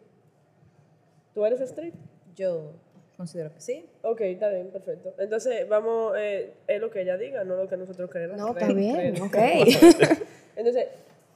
¿Tú 1.34 1.46
eres 1.46 1.62
straight? 1.62 1.94
Yo 2.36 2.72
considero 3.18 3.54
que 3.54 3.62
sí. 3.62 3.90
Ok, 4.02 4.22
está 4.22 4.50
bien, 4.50 4.72
perfecto. 4.72 5.14
Entonces, 5.18 5.68
vamos, 5.68 6.14
eh, 6.18 6.54
es 6.68 6.80
lo 6.82 6.90
que 6.90 7.02
ella 7.02 7.18
diga, 7.18 7.44
no 7.44 7.56
lo 7.56 7.68
que 7.68 7.78
nosotros 7.78 8.10
queremos. 8.10 8.38
no, 8.38 8.50
está 8.50 8.68
bien, 8.74 9.22
ok. 9.22 9.36
Entonces, 10.56 10.88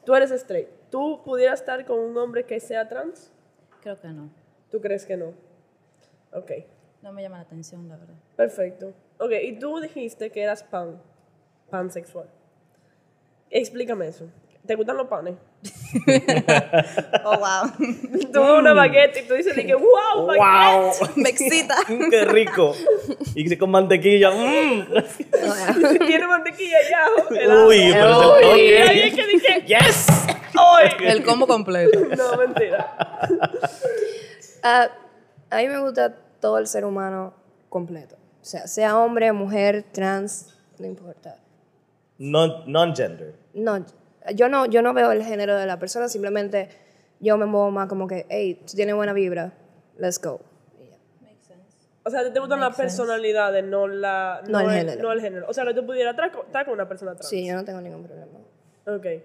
tú 0.06 0.16
eres 0.16 0.32
straight. 0.32 0.70
¿Tú 0.90 1.22
pudieras 1.24 1.60
estar 1.62 1.86
con 1.86 2.00
un 2.00 2.18
hombre 2.18 2.46
que 2.46 2.60
sea 2.60 2.88
trans? 2.88 3.32
Creo 3.82 4.00
que 4.00 4.08
no. 4.10 4.30
¿Tú 4.72 4.80
crees 4.82 5.06
que 5.06 5.18
no? 5.18 5.34
Ok, 6.34 6.52
No 7.02 7.12
me 7.14 7.22
llama 7.22 7.38
la 7.38 7.44
atención, 7.44 7.88
la 7.90 7.98
verdad. 7.98 8.16
perfecto. 8.36 8.94
Ok, 9.20 9.32
y 9.44 9.60
tú 9.60 9.80
dijiste 9.80 10.30
que 10.32 10.42
eras 10.42 10.64
pan, 10.64 11.02
pansexual. 11.70 12.28
Explícame 13.50 14.08
eso. 14.08 14.30
¿Te 14.66 14.76
gustan 14.76 14.98
los 14.98 15.08
panes? 15.08 15.36
Oh, 17.26 17.38
wow. 17.38 17.72
Tú 18.34 18.42
ves 18.42 18.52
una 18.60 18.74
baguette 18.74 19.18
y 19.24 19.28
tú 19.28 19.34
dices 19.36 19.56
de 19.56 19.66
que, 19.66 19.76
wow, 19.76 20.26
baguette. 20.26 21.00
¡Wow! 21.00 21.10
me 21.16 21.30
excita. 21.30 21.76
¡Qué 22.10 22.26
rico! 22.26 22.74
Y 23.36 23.56
con 23.58 23.70
mantequilla. 23.72 24.32
¡mm! 24.32 24.88
Tiene 26.06 26.28
mantequilla 26.28 26.78
y 26.90 26.94
ajo. 26.94 27.34
helado. 27.34 27.68
Uy, 27.68 27.90
pero 27.94 28.18
Uy, 28.36 28.42
toque. 28.42 28.82
ahí 28.84 29.00
es 29.02 29.16
que 29.16 29.28
dije, 29.28 29.62
¡Yes! 29.68 30.08
El 31.02 31.24
combo 31.24 31.48
completo. 31.48 32.00
No, 32.18 32.38
mentira. 32.38 32.96
Ah, 34.64 34.88
a 35.50 35.58
mí 35.58 35.68
me 35.68 35.80
gusta 35.80 36.16
todo 36.40 36.58
el 36.58 36.68
ser 36.68 36.86
humano 36.86 37.34
completo. 37.70 38.16
O 38.42 38.46
sea, 38.46 38.68
sea 38.68 38.98
hombre, 38.98 39.32
mujer, 39.32 39.86
trans, 39.92 40.54
no 40.80 40.86
importa. 40.88 41.38
Non- 42.20 42.64
Non-gender. 42.68 43.36
No, 44.26 44.32
yo 44.32 44.50
no, 44.50 44.66
yo 44.66 44.82
no 44.82 44.94
veo 44.94 45.12
el 45.12 45.24
género 45.24 45.56
de 45.56 45.66
la 45.66 45.80
persona, 45.80 46.08
simplemente 46.08 46.70
yo 47.20 47.38
me 47.38 47.46
muevo 47.46 47.72
más 47.72 47.88
como 47.88 48.08
que, 48.08 48.26
hey, 48.30 48.62
tú 48.66 48.74
tienes 48.76 48.96
buena 48.96 49.14
vibra, 49.14 49.54
let's 49.98 50.20
go. 50.22 50.42
O 52.06 52.10
sea, 52.10 52.32
te 52.34 52.38
gustan 52.40 52.60
las 52.60 52.76
personalidades, 52.76 53.64
no 53.64 53.88
la... 53.88 54.42
No 54.50 54.60
el 54.60 54.70
género. 54.72 55.02
No 55.02 55.12
el 55.14 55.22
género. 55.22 55.46
O 55.48 55.54
sea, 55.54 55.66
que 55.66 55.74
tú 55.74 55.86
pudieras 55.86 56.16
estar 56.16 56.66
con, 56.66 56.74
una 56.74 56.86
persona 56.88 57.12
trans. 57.14 57.30
Sí, 57.30 57.46
yo 57.46 57.56
no 57.56 57.64
tengo 57.64 57.80
ningún 57.80 58.04
problema. 58.04 58.40
Ok. 58.86 59.24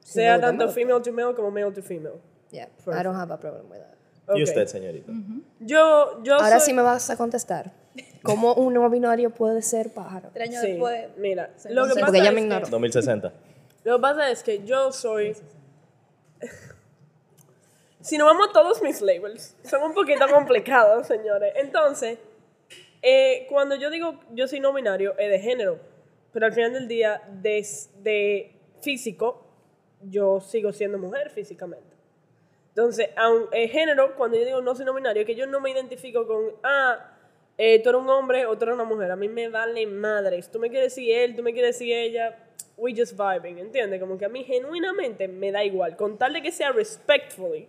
Sea 0.00 0.36
gusta, 0.36 0.46
tanto 0.46 0.68
female 0.70 1.02
to 1.02 1.12
male 1.12 1.34
como 1.34 1.50
male 1.50 1.72
to 1.72 1.82
female. 1.82 2.14
Yeah, 2.50 2.68
I 2.86 3.02
don't 3.02 3.16
have 3.16 3.30
a 3.34 3.38
problem 3.38 3.68
with 3.70 3.80
that. 3.80 3.94
Ok. 4.28 4.38
¿Y 4.38 4.44
usted, 4.44 4.66
señorita? 4.66 5.12
Yo, 5.60 6.22
yo 6.22 6.34
Ahora 6.36 6.58
soy- 6.58 6.66
sí 6.68 6.72
me 6.72 6.80
vas 6.80 7.10
a 7.10 7.16
contestar. 7.18 7.72
¿Cómo 8.22 8.54
un 8.54 8.72
no 8.72 8.88
binario 8.88 9.28
puede 9.30 9.60
ser 9.60 9.92
pájaro? 9.92 10.30
Tres 10.32 10.48
años 10.48 10.62
Sí, 10.62 10.68
después. 10.72 11.08
mira, 11.18 11.50
lo 11.68 11.84
que 11.86 11.94
pasa 11.94 12.06
porque 12.06 12.18
ella 12.18 12.28
es 12.30 12.34
me 12.34 12.40
que- 12.40 12.46
ignoró. 12.46 12.66
2060. 12.68 13.32
Lo 13.86 13.98
que 13.98 14.02
pasa 14.02 14.28
es 14.32 14.42
que 14.42 14.64
yo 14.64 14.90
soy. 14.90 15.36
si 18.00 18.18
nos 18.18 18.26
vamos 18.26 18.48
a 18.48 18.52
todos 18.52 18.82
mis 18.82 19.00
labels, 19.00 19.56
son 19.62 19.80
un 19.84 19.94
poquito 19.94 20.26
complicados, 20.32 21.06
señores. 21.06 21.52
Entonces, 21.54 22.18
eh, 23.00 23.46
cuando 23.48 23.76
yo 23.76 23.88
digo 23.88 24.18
yo 24.32 24.48
soy 24.48 24.58
no 24.58 24.72
binario, 24.72 25.16
es 25.16 25.30
de 25.30 25.38
género. 25.38 25.78
Pero 26.32 26.46
al 26.46 26.52
final 26.52 26.72
del 26.72 26.88
día, 26.88 27.22
desde 27.30 28.56
físico, 28.82 29.46
yo 30.02 30.40
sigo 30.40 30.72
siendo 30.72 30.98
mujer 30.98 31.30
físicamente. 31.30 31.94
Entonces, 32.70 33.10
aun, 33.14 33.46
el 33.52 33.70
género, 33.70 34.16
cuando 34.16 34.36
yo 34.36 34.44
digo 34.44 34.62
no 34.62 34.74
soy 34.74 34.84
no 34.84 34.94
binario, 34.94 35.22
es 35.22 35.26
que 35.28 35.36
yo 35.36 35.46
no 35.46 35.60
me 35.60 35.70
identifico 35.70 36.26
con, 36.26 36.56
ah, 36.64 37.12
eh, 37.56 37.80
tú 37.84 37.90
eres 37.90 38.02
un 38.02 38.10
hombre 38.10 38.46
o 38.46 38.58
tú 38.58 38.64
eres 38.64 38.74
una 38.74 38.82
mujer. 38.82 39.12
A 39.12 39.16
mí 39.16 39.28
me 39.28 39.48
vale 39.48 39.86
madres. 39.86 40.50
Tú 40.50 40.58
me 40.58 40.70
quieres 40.70 40.92
decir 40.92 41.16
él, 41.16 41.36
tú 41.36 41.44
me 41.44 41.52
quieres 41.52 41.78
decir 41.78 41.94
ella. 41.94 42.42
We 42.76 42.94
just 42.94 43.16
vibing, 43.16 43.58
¿entiendes? 43.58 44.00
Como 44.00 44.18
que 44.18 44.26
a 44.26 44.28
mí 44.28 44.44
genuinamente 44.44 45.28
me 45.28 45.50
da 45.50 45.64
igual. 45.64 45.96
Con 45.96 46.18
tal 46.18 46.34
de 46.34 46.42
que 46.42 46.52
sea 46.52 46.72
respectfully, 46.72 47.68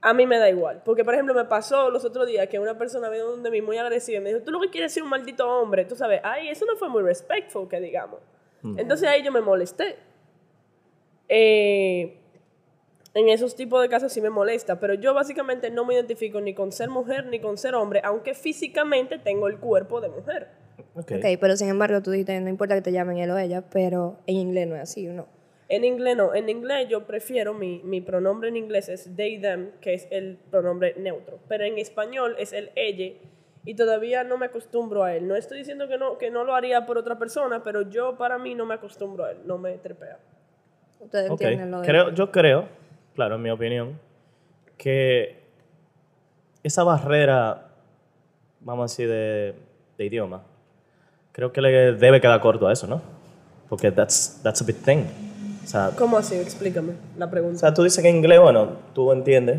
a 0.00 0.12
mí 0.12 0.26
me 0.26 0.38
da 0.38 0.50
igual. 0.50 0.82
Porque, 0.84 1.04
por 1.04 1.14
ejemplo, 1.14 1.34
me 1.34 1.44
pasó 1.44 1.88
los 1.88 2.04
otros 2.04 2.26
días 2.26 2.48
que 2.48 2.58
una 2.58 2.76
persona 2.76 3.08
vino 3.08 3.24
donde 3.24 3.50
mí 3.50 3.62
muy 3.62 3.78
agresiva 3.78 4.18
y 4.18 4.20
me 4.20 4.34
dijo, 4.34 4.44
tú 4.44 4.50
lo 4.50 4.60
que 4.60 4.70
quieres 4.70 4.90
es 4.90 4.94
ser 4.94 5.02
un 5.02 5.08
maldito 5.08 5.48
hombre. 5.48 5.84
Tú 5.84 5.94
sabes, 5.94 6.20
ay, 6.24 6.48
eso 6.48 6.66
no 6.66 6.76
fue 6.76 6.88
muy 6.88 7.02
respectful, 7.02 7.68
que 7.68 7.80
digamos. 7.80 8.20
Entonces 8.76 9.08
ahí 9.08 9.22
yo 9.22 9.30
me 9.30 9.40
molesté. 9.40 9.96
Eh, 11.28 12.18
en 13.14 13.28
esos 13.28 13.54
tipos 13.54 13.80
de 13.80 13.88
casos 13.88 14.12
sí 14.12 14.20
me 14.20 14.30
molesta, 14.30 14.80
pero 14.80 14.94
yo 14.94 15.14
básicamente 15.14 15.70
no 15.70 15.84
me 15.84 15.94
identifico 15.94 16.40
ni 16.40 16.52
con 16.52 16.72
ser 16.72 16.90
mujer 16.90 17.26
ni 17.26 17.40
con 17.40 17.56
ser 17.56 17.74
hombre, 17.74 18.00
aunque 18.02 18.34
físicamente 18.34 19.18
tengo 19.18 19.46
el 19.48 19.58
cuerpo 19.58 20.00
de 20.00 20.08
mujer. 20.08 20.48
Ok. 20.94 21.12
Ok, 21.12 21.24
pero 21.40 21.56
sin 21.56 21.68
embargo 21.68 22.00
tú 22.02 22.10
dijiste, 22.10 22.40
no 22.40 22.48
importa 22.48 22.74
que 22.74 22.82
te 22.82 22.92
llamen 22.92 23.18
él 23.18 23.30
o 23.30 23.38
ella, 23.38 23.62
pero 23.70 24.18
en 24.26 24.36
inglés 24.36 24.66
no 24.68 24.76
es 24.76 24.82
así, 24.82 25.08
¿o 25.08 25.12
no? 25.12 25.26
En 25.68 25.84
inglés 25.84 26.16
no, 26.16 26.34
en 26.34 26.48
inglés 26.48 26.88
yo 26.88 27.06
prefiero, 27.06 27.54
mi, 27.54 27.80
mi 27.84 28.00
pronombre 28.00 28.50
en 28.50 28.56
inglés 28.56 28.88
es 28.88 29.10
they, 29.16 29.40
them, 29.40 29.70
que 29.80 29.94
es 29.94 30.06
el 30.10 30.38
pronombre 30.50 30.94
neutro, 30.98 31.38
pero 31.48 31.64
en 31.64 31.78
español 31.78 32.36
es 32.38 32.52
el 32.52 32.70
ella 32.76 33.14
y 33.64 33.74
todavía 33.74 34.24
no 34.24 34.36
me 34.36 34.46
acostumbro 34.46 35.04
a 35.04 35.16
él. 35.16 35.26
No 35.26 35.36
estoy 35.36 35.58
diciendo 35.58 35.88
que 35.88 35.96
no, 35.96 36.18
que 36.18 36.30
no 36.30 36.44
lo 36.44 36.54
haría 36.54 36.84
por 36.84 36.98
otra 36.98 37.18
persona, 37.18 37.62
pero 37.62 37.82
yo 37.88 38.18
para 38.18 38.38
mí 38.38 38.54
no 38.54 38.66
me 38.66 38.74
acostumbro 38.74 39.24
a 39.24 39.30
él, 39.30 39.38
no 39.46 39.56
me 39.56 39.78
trepea. 39.78 40.18
Ustedes 41.00 41.30
Ok. 41.30 41.40
entienden 41.40 41.70
lo 41.70 41.80
de... 41.80 41.86
Creo, 41.86 42.10
yo 42.10 42.30
creo, 42.30 42.68
claro, 43.14 43.36
en 43.36 43.42
mi 43.42 43.50
opinión, 43.50 43.98
que 44.76 45.44
esa 46.62 46.84
barrera, 46.84 47.68
vamos 48.60 48.90
a 48.90 48.92
decir, 48.92 49.08
de, 49.08 49.54
de 49.96 50.04
idioma, 50.04 50.44
creo 51.34 51.52
que 51.52 51.60
le 51.60 51.92
debe 51.94 52.20
quedar 52.20 52.40
corto 52.40 52.68
a 52.68 52.72
eso, 52.72 52.86
¿no? 52.86 53.02
Porque 53.68 53.90
that's, 53.90 54.40
that's 54.42 54.62
a 54.62 54.64
big 54.64 54.76
thing. 54.76 55.04
O 55.62 55.66
sea, 55.66 55.90
¿Cómo 55.98 56.16
así? 56.16 56.36
Explícame 56.36 56.92
la 57.18 57.26
o 57.26 57.30
pregunta. 57.30 57.58
sea, 57.58 57.74
tú 57.74 57.82
dices 57.82 58.00
que 58.02 58.08
en 58.08 58.16
inglés, 58.16 58.40
bueno, 58.40 58.68
tú 58.94 59.10
entiendes, 59.10 59.58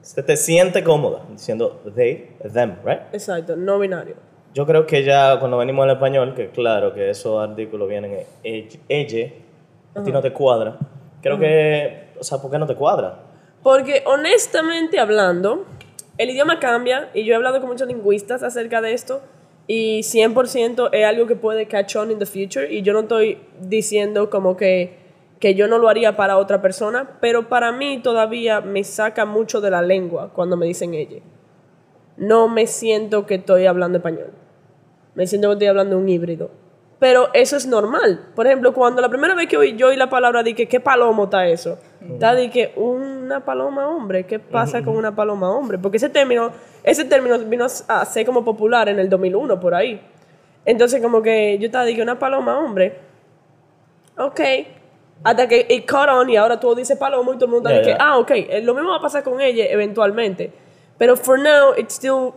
se 0.00 0.22
te 0.22 0.36
siente 0.36 0.82
cómoda 0.82 1.20
diciendo 1.30 1.82
they, 1.94 2.34
them, 2.52 2.76
right? 2.84 3.00
Exacto, 3.12 3.56
no 3.56 3.78
binario. 3.78 4.14
Yo 4.54 4.64
creo 4.64 4.86
que 4.86 5.04
ya 5.04 5.38
cuando 5.38 5.58
venimos 5.58 5.84
al 5.84 5.90
español, 5.90 6.34
que 6.34 6.48
claro 6.50 6.94
que 6.94 7.10
esos 7.10 7.46
artículos 7.46 7.88
vienen 7.88 8.12
en 8.12 8.26
ella, 8.42 8.80
ella, 8.88 9.32
a 9.94 10.02
ti 10.02 10.12
no 10.12 10.22
te 10.22 10.32
cuadra. 10.32 10.78
Creo 11.20 11.38
que, 11.38 12.08
o 12.18 12.24
sea, 12.24 12.38
¿por 12.38 12.50
qué 12.50 12.58
no 12.58 12.66
te 12.66 12.74
cuadra? 12.74 13.18
Porque 13.62 14.02
honestamente 14.06 14.98
hablando, 14.98 15.66
el 16.16 16.30
idioma 16.30 16.58
cambia 16.58 17.10
y 17.12 17.24
yo 17.24 17.34
he 17.34 17.36
hablado 17.36 17.60
con 17.60 17.68
muchos 17.68 17.86
lingüistas 17.86 18.42
acerca 18.42 18.80
de 18.80 18.94
esto 18.94 19.20
y 19.66 20.00
100% 20.00 20.90
es 20.92 21.06
algo 21.06 21.26
que 21.26 21.36
puede 21.36 21.66
catch 21.66 21.96
on 21.96 22.10
in 22.10 22.18
the 22.18 22.26
future 22.26 22.72
y 22.72 22.82
yo 22.82 22.92
no 22.92 23.00
estoy 23.00 23.38
diciendo 23.60 24.28
como 24.28 24.56
que, 24.56 24.98
que 25.38 25.54
yo 25.54 25.68
no 25.68 25.78
lo 25.78 25.88
haría 25.88 26.16
para 26.16 26.36
otra 26.36 26.60
persona, 26.60 27.18
pero 27.20 27.48
para 27.48 27.72
mí 27.72 28.00
todavía 28.02 28.60
me 28.60 28.84
saca 28.84 29.24
mucho 29.24 29.60
de 29.60 29.70
la 29.70 29.82
lengua 29.82 30.32
cuando 30.32 30.56
me 30.56 30.66
dicen 30.66 30.94
ella. 30.94 31.20
No 32.16 32.48
me 32.48 32.66
siento 32.66 33.26
que 33.26 33.36
estoy 33.36 33.66
hablando 33.66 33.98
español. 33.98 34.32
Me 35.14 35.26
siento 35.26 35.48
que 35.48 35.52
estoy 35.54 35.68
hablando 35.68 35.98
un 35.98 36.08
híbrido. 36.08 36.50
Pero 36.98 37.30
eso 37.34 37.56
es 37.56 37.66
normal. 37.66 38.30
Por 38.36 38.46
ejemplo, 38.46 38.72
cuando 38.72 39.02
la 39.02 39.08
primera 39.08 39.34
vez 39.34 39.48
que 39.48 39.56
oí, 39.56 39.76
yo 39.76 39.88
oí 39.88 39.96
la 39.96 40.08
palabra, 40.08 40.42
dije, 40.44 40.68
¿qué 40.68 40.78
palomo 40.78 41.24
está 41.24 41.48
eso? 41.48 41.78
Está 42.00 42.34
dije, 42.34 42.72
una 43.32 43.44
paloma 43.44 43.88
hombre. 43.88 44.24
¿Qué 44.26 44.38
pasa 44.38 44.82
con 44.82 44.96
una 44.96 45.14
paloma 45.14 45.50
hombre? 45.50 45.78
Porque 45.78 45.96
ese 45.96 46.08
término, 46.08 46.50
ese 46.84 47.04
término 47.04 47.38
vino 47.38 47.66
a 47.88 48.04
ser 48.04 48.26
como 48.26 48.44
popular 48.44 48.88
en 48.88 48.98
el 48.98 49.08
2001, 49.08 49.58
por 49.60 49.74
ahí. 49.74 50.00
Entonces, 50.64 51.02
como 51.02 51.22
que 51.22 51.58
yo 51.58 51.66
estaba, 51.66 51.84
dije, 51.84 52.02
una 52.02 52.18
paloma 52.18 52.58
hombre. 52.58 52.98
Ok. 54.18 54.40
Hasta 55.24 55.46
que 55.48 55.66
it 55.70 55.84
caught 55.86 56.08
on 56.08 56.28
y 56.30 56.36
ahora 56.36 56.58
tú 56.58 56.74
dices 56.74 56.98
palomo 56.98 57.32
y 57.32 57.36
todo 57.36 57.46
el 57.46 57.50
mundo 57.52 57.70
Ya, 57.70 57.78
dice, 57.78 57.90
ya. 57.90 57.96
ah, 58.00 58.18
ok. 58.18 58.30
Eh, 58.32 58.60
Lo 58.62 58.74
mismo 58.74 58.90
va 58.90 58.96
a 58.96 59.00
pasar 59.00 59.22
con 59.22 59.40
ella 59.40 59.64
eventualmente. 59.66 60.52
Pero 60.98 61.16
for 61.16 61.38
now, 61.38 61.72
it's 61.76 61.94
still, 61.94 62.32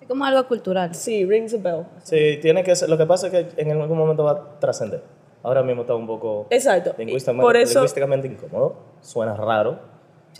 Es 0.00 0.08
como 0.08 0.24
algo 0.24 0.46
cultural. 0.46 0.94
sí, 0.94 1.24
rings 1.24 1.52
a 1.54 1.58
bell. 1.58 1.84
Sí, 2.04 2.38
tiene 2.40 2.62
que 2.62 2.74
ser. 2.76 2.88
Lo 2.88 2.96
que 2.96 3.06
pasa 3.06 3.26
es 3.26 3.32
que 3.32 3.60
en 3.62 3.70
algún 3.72 3.98
momento 3.98 4.24
va 4.24 4.30
a 4.32 4.58
trascender. 4.60 5.02
Ahora 5.42 5.62
mismo 5.62 5.82
está 5.82 5.94
un 5.94 6.06
poco 6.06 6.46
Exacto. 6.50 6.94
Lingüísticamente, 6.98 7.42
por 7.42 7.56
eso 7.56 7.74
lingüísticamente 7.80 8.26
incómodo. 8.28 8.76
Suena 9.00 9.34
raro. 9.36 9.78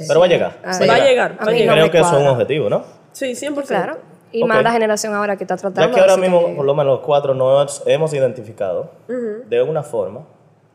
Pero 0.06 0.20
va 0.20 0.26
a 0.26 0.28
llegar. 0.28 0.58
Ah, 0.64 0.78
va 0.88 0.94
a 0.94 0.98
llegar, 1.04 1.38
va 1.40 1.50
a 1.50 1.52
llegar. 1.52 1.76
no 1.76 1.82
Creo 1.82 1.90
que 1.90 1.98
eso 1.98 2.16
es 2.16 2.22
un 2.22 2.28
objetivo, 2.28 2.68
¿no? 2.70 2.84
Sí, 3.12 3.34
100%. 3.34 3.66
Claro. 3.66 3.98
Y 4.32 4.42
Ok. 4.42 4.48
más 4.48 4.62
la 4.62 4.72
generación 4.72 5.14
ahora 5.14 5.36
que 5.36 5.44
está 5.44 5.56
tratando 5.56 5.88
Ya 5.88 5.94
que 5.94 6.00
ahora 6.00 6.16
mismo, 6.16 6.46
que- 6.46 6.54
por 6.54 6.64
lo 6.66 6.74
menos 6.74 6.96
los 6.98 7.06
cuatro, 7.06 7.34
nos 7.34 7.82
hemos 7.86 8.12
identificado 8.12 8.90
de 9.08 9.62
una 9.62 9.82
forma 9.82 10.26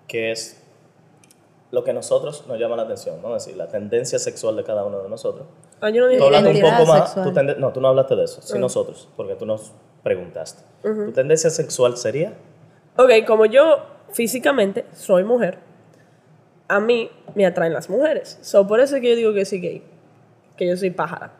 que 0.08 0.32
es 0.32 0.58
lo 1.70 1.84
que 1.84 1.92
a 1.92 1.94
nosotros 1.94 2.46
nos 2.48 2.58
llama 2.60 2.76
la 2.76 2.84
atención, 2.84 3.16
vamos 3.22 3.32
a 3.32 3.46
decir, 3.46 3.56
la 3.58 3.68
tendencia 3.68 4.20
sexual 4.20 4.56
de 4.58 4.64
cada 4.64 4.84
uno 4.84 5.02
de 5.04 5.08
nosotros. 5.10 5.46
Ah, 5.80 5.90
yo 5.90 6.02
no 6.02 6.08
dije 6.08 6.20
Tú 6.20 6.26
hablaste 6.26 6.50
un 6.50 6.62
poco 6.62 6.86
más, 6.86 7.16
tende- 7.16 7.56
no, 7.58 7.72
tú 7.72 7.80
no 7.80 7.88
hablaste 7.90 8.16
de 8.16 8.24
eso, 8.26 8.42
sí 8.42 8.58
nosotros, 8.60 9.08
porque 9.16 9.36
tú 9.36 9.46
nos 9.46 9.72
preguntaste. 10.04 10.64
¿Tu 10.82 11.12
tendencia 11.14 11.50
sexual 11.50 11.96
sería? 11.98 12.34
Ok, 12.98 13.12
como 13.26 13.46
yo 13.46 13.78
físicamente 14.12 14.86
soy 14.94 15.24
mujer, 15.24 15.60
a 16.72 16.80
mí 16.80 17.10
me 17.36 17.46
atraen 17.46 17.74
las 17.74 17.90
mujeres. 17.90 18.40
So, 18.42 18.66
por 18.66 18.80
eso 18.80 18.96
es 18.96 19.02
que 19.02 19.10
yo 19.10 19.16
digo 19.18 19.34
que 19.34 19.44
soy 19.44 19.60
gay, 19.60 19.84
que 20.56 20.66
yo 20.66 20.78
soy 20.78 20.90
pájara. 20.90 21.34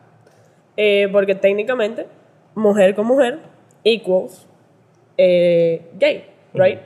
Eh, 0.76 1.08
porque 1.10 1.34
técnicamente, 1.34 2.06
mujer 2.54 2.94
con 2.94 3.06
mujer 3.06 3.38
equals 3.82 4.46
eh, 5.16 5.86
gay, 5.98 6.26
right? 6.52 6.80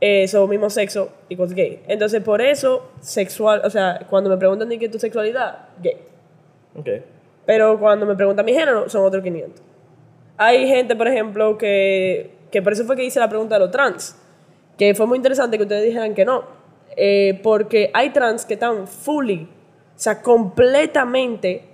Eh, 0.00 0.28
so, 0.28 0.46
mismo 0.46 0.70
sexo 0.70 1.10
equals 1.28 1.54
gay. 1.54 1.82
Entonces, 1.88 2.22
por 2.22 2.40
eso, 2.40 2.88
sexual, 3.00 3.62
o 3.64 3.70
sea, 3.70 4.06
cuando 4.08 4.30
me 4.30 4.36
preguntan 4.36 4.68
de 4.68 4.78
qué 4.78 4.84
es 4.84 4.90
tu 4.92 5.00
sexualidad, 5.00 5.66
gay. 5.82 5.96
Ok. 6.76 6.88
Pero 7.44 7.80
cuando 7.80 8.06
me 8.06 8.14
preguntan 8.14 8.44
mi 8.44 8.52
género, 8.52 8.88
son 8.88 9.04
otros 9.04 9.24
500. 9.24 9.60
Hay 10.36 10.68
gente, 10.68 10.94
por 10.94 11.08
ejemplo, 11.08 11.58
que, 11.58 12.30
que 12.52 12.62
por 12.62 12.74
eso 12.74 12.84
fue 12.84 12.94
que 12.94 13.02
hice 13.04 13.18
la 13.18 13.28
pregunta 13.28 13.56
de 13.56 13.60
los 13.60 13.72
trans. 13.72 14.16
Que 14.78 14.94
fue 14.94 15.06
muy 15.06 15.16
interesante 15.16 15.56
que 15.56 15.64
ustedes 15.64 15.84
dijeran 15.84 16.14
que 16.14 16.24
no. 16.24 16.61
Eh, 16.96 17.40
porque 17.42 17.90
hay 17.94 18.10
trans 18.10 18.44
que 18.44 18.54
están 18.54 18.86
fully, 18.86 19.48
o 19.96 19.98
sea, 19.98 20.20
completamente 20.22 21.64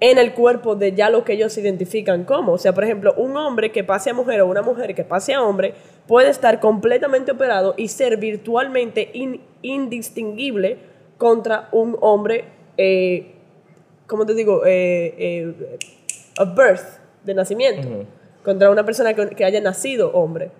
en 0.00 0.16
el 0.16 0.32
cuerpo 0.32 0.76
de 0.76 0.92
ya 0.92 1.10
lo 1.10 1.24
que 1.24 1.32
ellos 1.32 1.52
se 1.52 1.60
identifican 1.60 2.24
como. 2.24 2.52
O 2.52 2.58
sea, 2.58 2.72
por 2.72 2.84
ejemplo, 2.84 3.14
un 3.16 3.36
hombre 3.36 3.72
que 3.72 3.82
pase 3.82 4.10
a 4.10 4.14
mujer 4.14 4.40
o 4.42 4.46
una 4.46 4.62
mujer 4.62 4.94
que 4.94 5.02
pase 5.04 5.34
a 5.34 5.42
hombre 5.42 5.74
puede 6.06 6.28
estar 6.30 6.60
completamente 6.60 7.32
operado 7.32 7.74
y 7.76 7.88
ser 7.88 8.16
virtualmente 8.16 9.10
in- 9.12 9.40
indistinguible 9.62 10.78
contra 11.16 11.68
un 11.72 11.96
hombre, 12.00 12.44
eh, 12.76 13.32
¿cómo 14.06 14.24
te 14.24 14.34
digo? 14.34 14.64
Eh, 14.64 15.14
eh, 15.18 15.78
of 16.38 16.54
birth, 16.54 17.00
de 17.24 17.34
nacimiento, 17.34 17.88
contra 18.44 18.70
una 18.70 18.84
persona 18.84 19.14
que, 19.14 19.30
que 19.30 19.44
haya 19.44 19.60
nacido 19.60 20.12
hombre. 20.12 20.52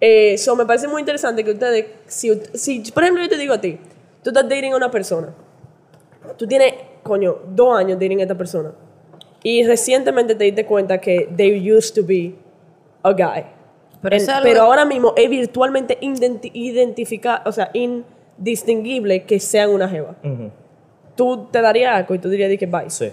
Eh, 0.00 0.34
Eso 0.34 0.54
me 0.56 0.64
parece 0.64 0.86
muy 0.88 1.00
interesante 1.00 1.42
que 1.44 1.50
ustedes, 1.52 1.86
si, 2.06 2.40
si, 2.54 2.80
por 2.92 3.02
ejemplo, 3.02 3.22
yo 3.22 3.28
te 3.28 3.36
digo 3.36 3.54
a 3.54 3.60
ti, 3.60 3.78
tú 4.22 4.30
estás 4.30 4.48
dating 4.48 4.72
a 4.72 4.76
una 4.76 4.90
persona, 4.90 5.34
tú 6.36 6.46
tienes, 6.46 6.74
coño, 7.02 7.38
dos 7.48 7.76
años 7.78 7.98
dating 7.98 8.20
a 8.20 8.22
esta 8.22 8.36
persona, 8.36 8.72
y 9.42 9.64
recientemente 9.64 10.34
te 10.34 10.44
diste 10.44 10.64
cuenta 10.66 10.98
que 10.98 11.28
they 11.36 11.72
used 11.72 11.94
to 11.94 12.02
be 12.06 12.34
a 13.02 13.12
guy. 13.12 13.44
Pero 14.00 14.14
En- 14.14 14.22
eso 14.22 14.30
es 14.30 14.36
algo- 14.36 14.48
pero 14.48 14.62
ahora 14.62 14.84
mismo 14.84 15.12
es 15.16 15.28
virtualmente 15.28 15.98
identi- 16.00 17.42
o 17.44 17.52
sea, 17.52 17.70
indistinguible 17.72 19.24
que 19.24 19.40
sean 19.40 19.70
una 19.70 19.88
jeva. 19.88 20.14
Ujú. 20.22 20.50
Tú 21.16 21.48
te 21.50 21.60
darías 21.60 21.96
algo 21.96 22.14
y 22.14 22.18
tú 22.20 22.28
dirías 22.28 22.48
de 22.48 22.56
que 22.58 22.66
bye. 22.66 22.88
Sí. 22.90 23.10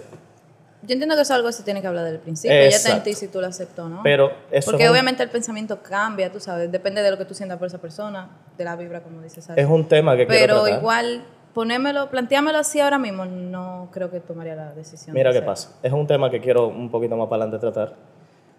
Yo 0.86 0.92
entiendo 0.92 1.14
que 1.16 1.22
eso 1.22 1.32
es 1.32 1.36
algo 1.36 1.48
que 1.48 1.52
se 1.52 1.62
tiene 1.62 1.80
que 1.80 1.86
hablar 1.86 2.04
desde 2.04 2.16
el 2.16 2.22
principio. 2.22 2.56
Ya 2.56 2.66
Exacto. 2.66 3.02
ti 3.04 3.14
si 3.14 3.28
tú 3.28 3.40
lo 3.40 3.46
aceptas 3.48 3.84
o 3.84 3.88
no. 3.88 4.00
Pero 4.02 4.30
eso 4.50 4.70
Porque 4.70 4.84
un- 4.84 4.90
obviamente 4.92 5.22
el 5.22 5.30
pensamiento 5.30 5.82
cambia, 5.82 6.30
tú 6.30 6.38
sabes. 6.40 6.70
Depende 6.70 7.02
de 7.02 7.10
lo 7.10 7.18
que 7.18 7.24
tú 7.24 7.34
sientas 7.34 7.58
por 7.58 7.66
esa 7.66 7.78
persona, 7.78 8.28
de 8.56 8.64
la 8.64 8.76
vibra, 8.76 9.00
como 9.02 9.20
dices. 9.22 9.48
Es 9.56 9.66
un 9.66 9.86
tema 9.88 10.16
que 10.16 10.26
quiero 10.26 10.40
Pero 10.40 10.62
tratar. 10.62 10.78
igual, 10.80 11.24
ponérmelo, 11.54 12.08
planteármelo 12.10 12.58
así 12.58 12.80
ahora 12.80 12.98
mismo, 12.98 13.24
no 13.24 13.88
creo 13.92 14.10
que 14.10 14.20
tomaría 14.20 14.54
la 14.54 14.72
decisión. 14.74 15.14
Mira 15.14 15.32
de 15.32 15.40
qué 15.40 15.44
pasa. 15.46 15.72
Es 15.82 15.92
un 15.92 16.06
tema 16.06 16.30
que 16.30 16.40
quiero 16.40 16.68
un 16.68 16.90
poquito 16.90 17.16
más 17.16 17.28
para 17.28 17.44
adelante 17.44 17.58
tratar. 17.70 17.94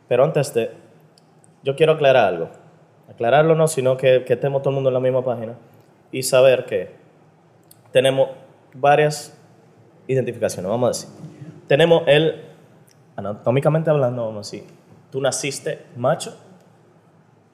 Pero 0.07 0.23
antes 0.23 0.53
de, 0.53 0.71
yo 1.63 1.75
quiero 1.75 1.93
aclarar 1.93 2.25
algo. 2.25 2.49
Aclararlo 3.09 3.55
no, 3.55 3.67
sino 3.67 3.95
que, 3.95 4.25
que 4.25 4.33
estemos 4.33 4.61
todo 4.61 4.71
el 4.71 4.75
mundo 4.75 4.89
en 4.89 4.95
la 4.95 4.99
misma 4.99 5.23
página 5.23 5.53
y 6.11 6.23
saber 6.23 6.65
que 6.65 6.91
tenemos 7.91 8.29
varias 8.73 9.33
identificaciones, 10.07 10.69
vamos 10.69 10.87
a 10.87 10.89
decir. 11.07 11.27
Tenemos 11.67 12.03
el, 12.07 12.43
anatómicamente 13.15 13.89
hablando, 13.89 14.25
vamos 14.27 14.47
a 14.47 14.51
decir, 14.51 14.69
tú 15.11 15.21
naciste 15.21 15.85
macho 15.95 16.37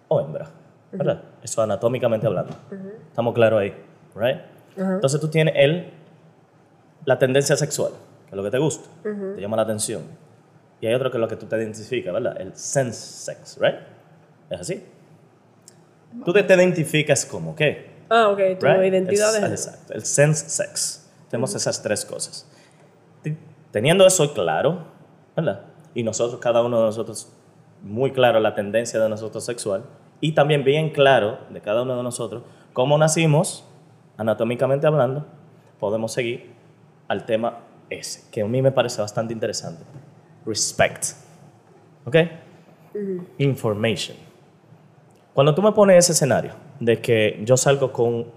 o 0.08 0.22
hembra, 0.22 0.50
¿verdad? 0.92 1.22
Eso 1.42 1.62
anatómicamente 1.62 2.28
hablando. 2.28 2.56
Estamos 3.10 3.34
claros 3.34 3.62
ahí, 3.62 3.74
¿right? 4.16 4.38
Entonces 4.78 5.20
tú 5.20 5.28
tienes 5.28 5.54
el, 5.58 5.92
la 7.06 7.18
tendencia 7.20 7.56
sexual, 7.56 7.92
que 8.26 8.32
es 8.32 8.38
lo 8.38 8.44
que 8.44 8.52
te 8.52 8.58
gusta, 8.60 8.88
te 9.04 9.42
llama 9.42 9.56
la 9.58 9.64
atención. 9.64 10.04
Y 10.82 10.88
hay 10.88 10.94
otro 10.96 11.10
que 11.12 11.18
es 11.18 11.22
lo 11.22 11.28
que 11.28 11.36
tú 11.38 11.46
te 11.46 11.56
identificas, 11.58 12.14
¿verdad? 12.14 12.40
El 12.40 12.56
sense 12.56 13.00
sex, 13.34 13.58
¿right? 13.60 13.76
¿Es 14.50 14.60
así? 14.62 14.86
Tú 16.26 16.34
te, 16.34 16.44
te 16.44 16.54
identificas 16.54 17.26
como 17.26 17.56
qué? 17.56 17.92
Ah, 18.10 18.28
ok, 18.30 18.60
tu 18.60 18.66
right? 18.66 18.84
identidad 18.94 19.30
El- 19.30 19.36
género. 19.36 19.54
Exacto, 19.54 19.94
el 19.94 20.04
sense 20.06 20.50
sex. 20.50 21.10
Tenemos 21.30 21.56
esas 21.56 21.82
tres 21.82 22.06
cosas. 22.06 22.46
Teniendo 23.74 24.06
eso 24.06 24.36
claro, 24.36 24.84
¿verdad? 25.36 25.62
Y 25.96 26.04
nosotros, 26.04 26.40
cada 26.40 26.62
uno 26.62 26.78
de 26.78 26.86
nosotros, 26.86 27.34
muy 27.82 28.12
claro 28.12 28.40
la 28.40 28.54
tendencia 28.54 29.00
de 29.00 29.10
nosotros 29.10 29.44
sexual, 29.44 29.84
y 30.22 30.34
también 30.34 30.64
bien 30.64 30.92
claro 30.92 31.40
de 31.50 31.60
cada 31.60 31.82
uno 31.82 31.98
de 31.98 32.04
nosotros 32.04 32.44
cómo 32.72 33.00
nacimos, 33.00 33.66
anatómicamente 34.16 34.86
hablando, 34.86 35.26
podemos 35.80 36.14
seguir 36.14 36.54
al 37.08 37.26
tema 37.26 37.62
ese, 37.90 38.30
que 38.32 38.44
a 38.44 38.46
mí 38.46 38.62
me 38.62 38.72
parece 38.72 39.02
bastante 39.02 39.34
interesante. 39.34 39.84
Respect. 40.46 41.06
¿Ok? 42.06 42.16
Information. 43.40 44.16
Cuando 45.34 45.56
tú 45.56 45.64
me 45.64 45.72
pones 45.72 45.98
ese 45.98 46.12
escenario 46.12 46.54
de 46.80 47.02
que 47.02 47.42
yo 47.44 47.58
salgo 47.58 47.92
con 47.92 48.28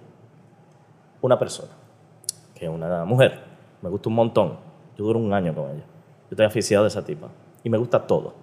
una 1.21 1.39
persona, 1.39 1.73
que 2.55 2.65
es 2.65 2.71
una 2.71 3.05
mujer, 3.05 3.43
me 3.83 3.91
gusta 3.91 4.09
un 4.09 4.15
montón, 4.15 4.66
yo 4.97 5.05
duro 5.05 5.19
un 5.19 5.33
año 5.33 5.55
con 5.55 5.71
ella, 5.71 5.85
yo 5.85 6.31
estoy 6.31 6.47
aficionado 6.47 6.85
de 6.85 6.89
esa 6.89 7.05
tipa, 7.05 7.29
y 7.63 7.71
me 7.71 7.79
gusta 7.79 8.07
todo. 8.07 8.35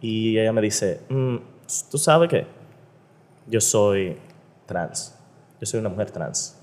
Y 0.00 0.38
ella 0.38 0.52
me 0.52 0.60
dice, 0.60 1.00
"Mm, 1.08 1.36
¿tú 1.90 1.98
sabes 1.98 2.28
qué? 2.28 2.46
Yo 3.46 3.60
soy 3.60 4.16
trans, 4.66 5.14
yo 5.60 5.66
soy 5.66 5.80
una 5.80 5.88
mujer 5.88 6.10
trans. 6.10 6.56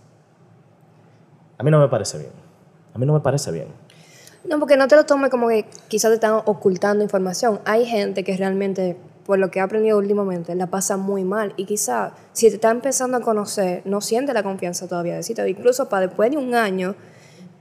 A 1.58 1.64
mí 1.64 1.72
no 1.72 1.80
me 1.80 1.88
parece 1.88 2.18
bien, 2.18 2.32
a 2.94 2.98
mí 2.98 3.06
no 3.06 3.14
me 3.14 3.20
parece 3.20 3.52
bien. 3.52 3.68
No, 4.44 4.58
porque 4.58 4.76
no 4.76 4.88
te 4.88 4.96
lo 4.96 5.06
tomes 5.06 5.30
como 5.30 5.50
que 5.50 5.66
quizás 5.88 6.10
te 6.10 6.16
están 6.16 6.42
ocultando 6.46 7.04
información. 7.04 7.60
Hay 7.66 7.86
gente 7.86 8.24
que 8.24 8.36
realmente, 8.36 8.98
por 9.26 9.38
lo 9.38 9.52
que 9.52 9.60
he 9.60 9.62
aprendido 9.62 10.00
últimamente, 10.00 10.56
la 10.56 10.66
pasa 10.68 10.98
muy 10.98 11.24
mal. 11.24 11.54
Y 11.58 11.66
quizás, 11.66 12.14
si 12.34 12.50
te 12.50 12.56
está 12.56 12.72
empezando 12.72 13.18
a 13.18 13.22
conocer, 13.22 13.84
no 13.86 14.02
siente 14.02 14.34
la 14.34 14.42
confianza 14.42 14.88
todavía 14.88 15.14
de 15.14 15.18
decirte. 15.18 15.48
Incluso 15.48 15.90
para 15.90 16.08
después 16.08 16.32
de 16.32 16.38
un 16.38 16.56
año, 16.56 16.96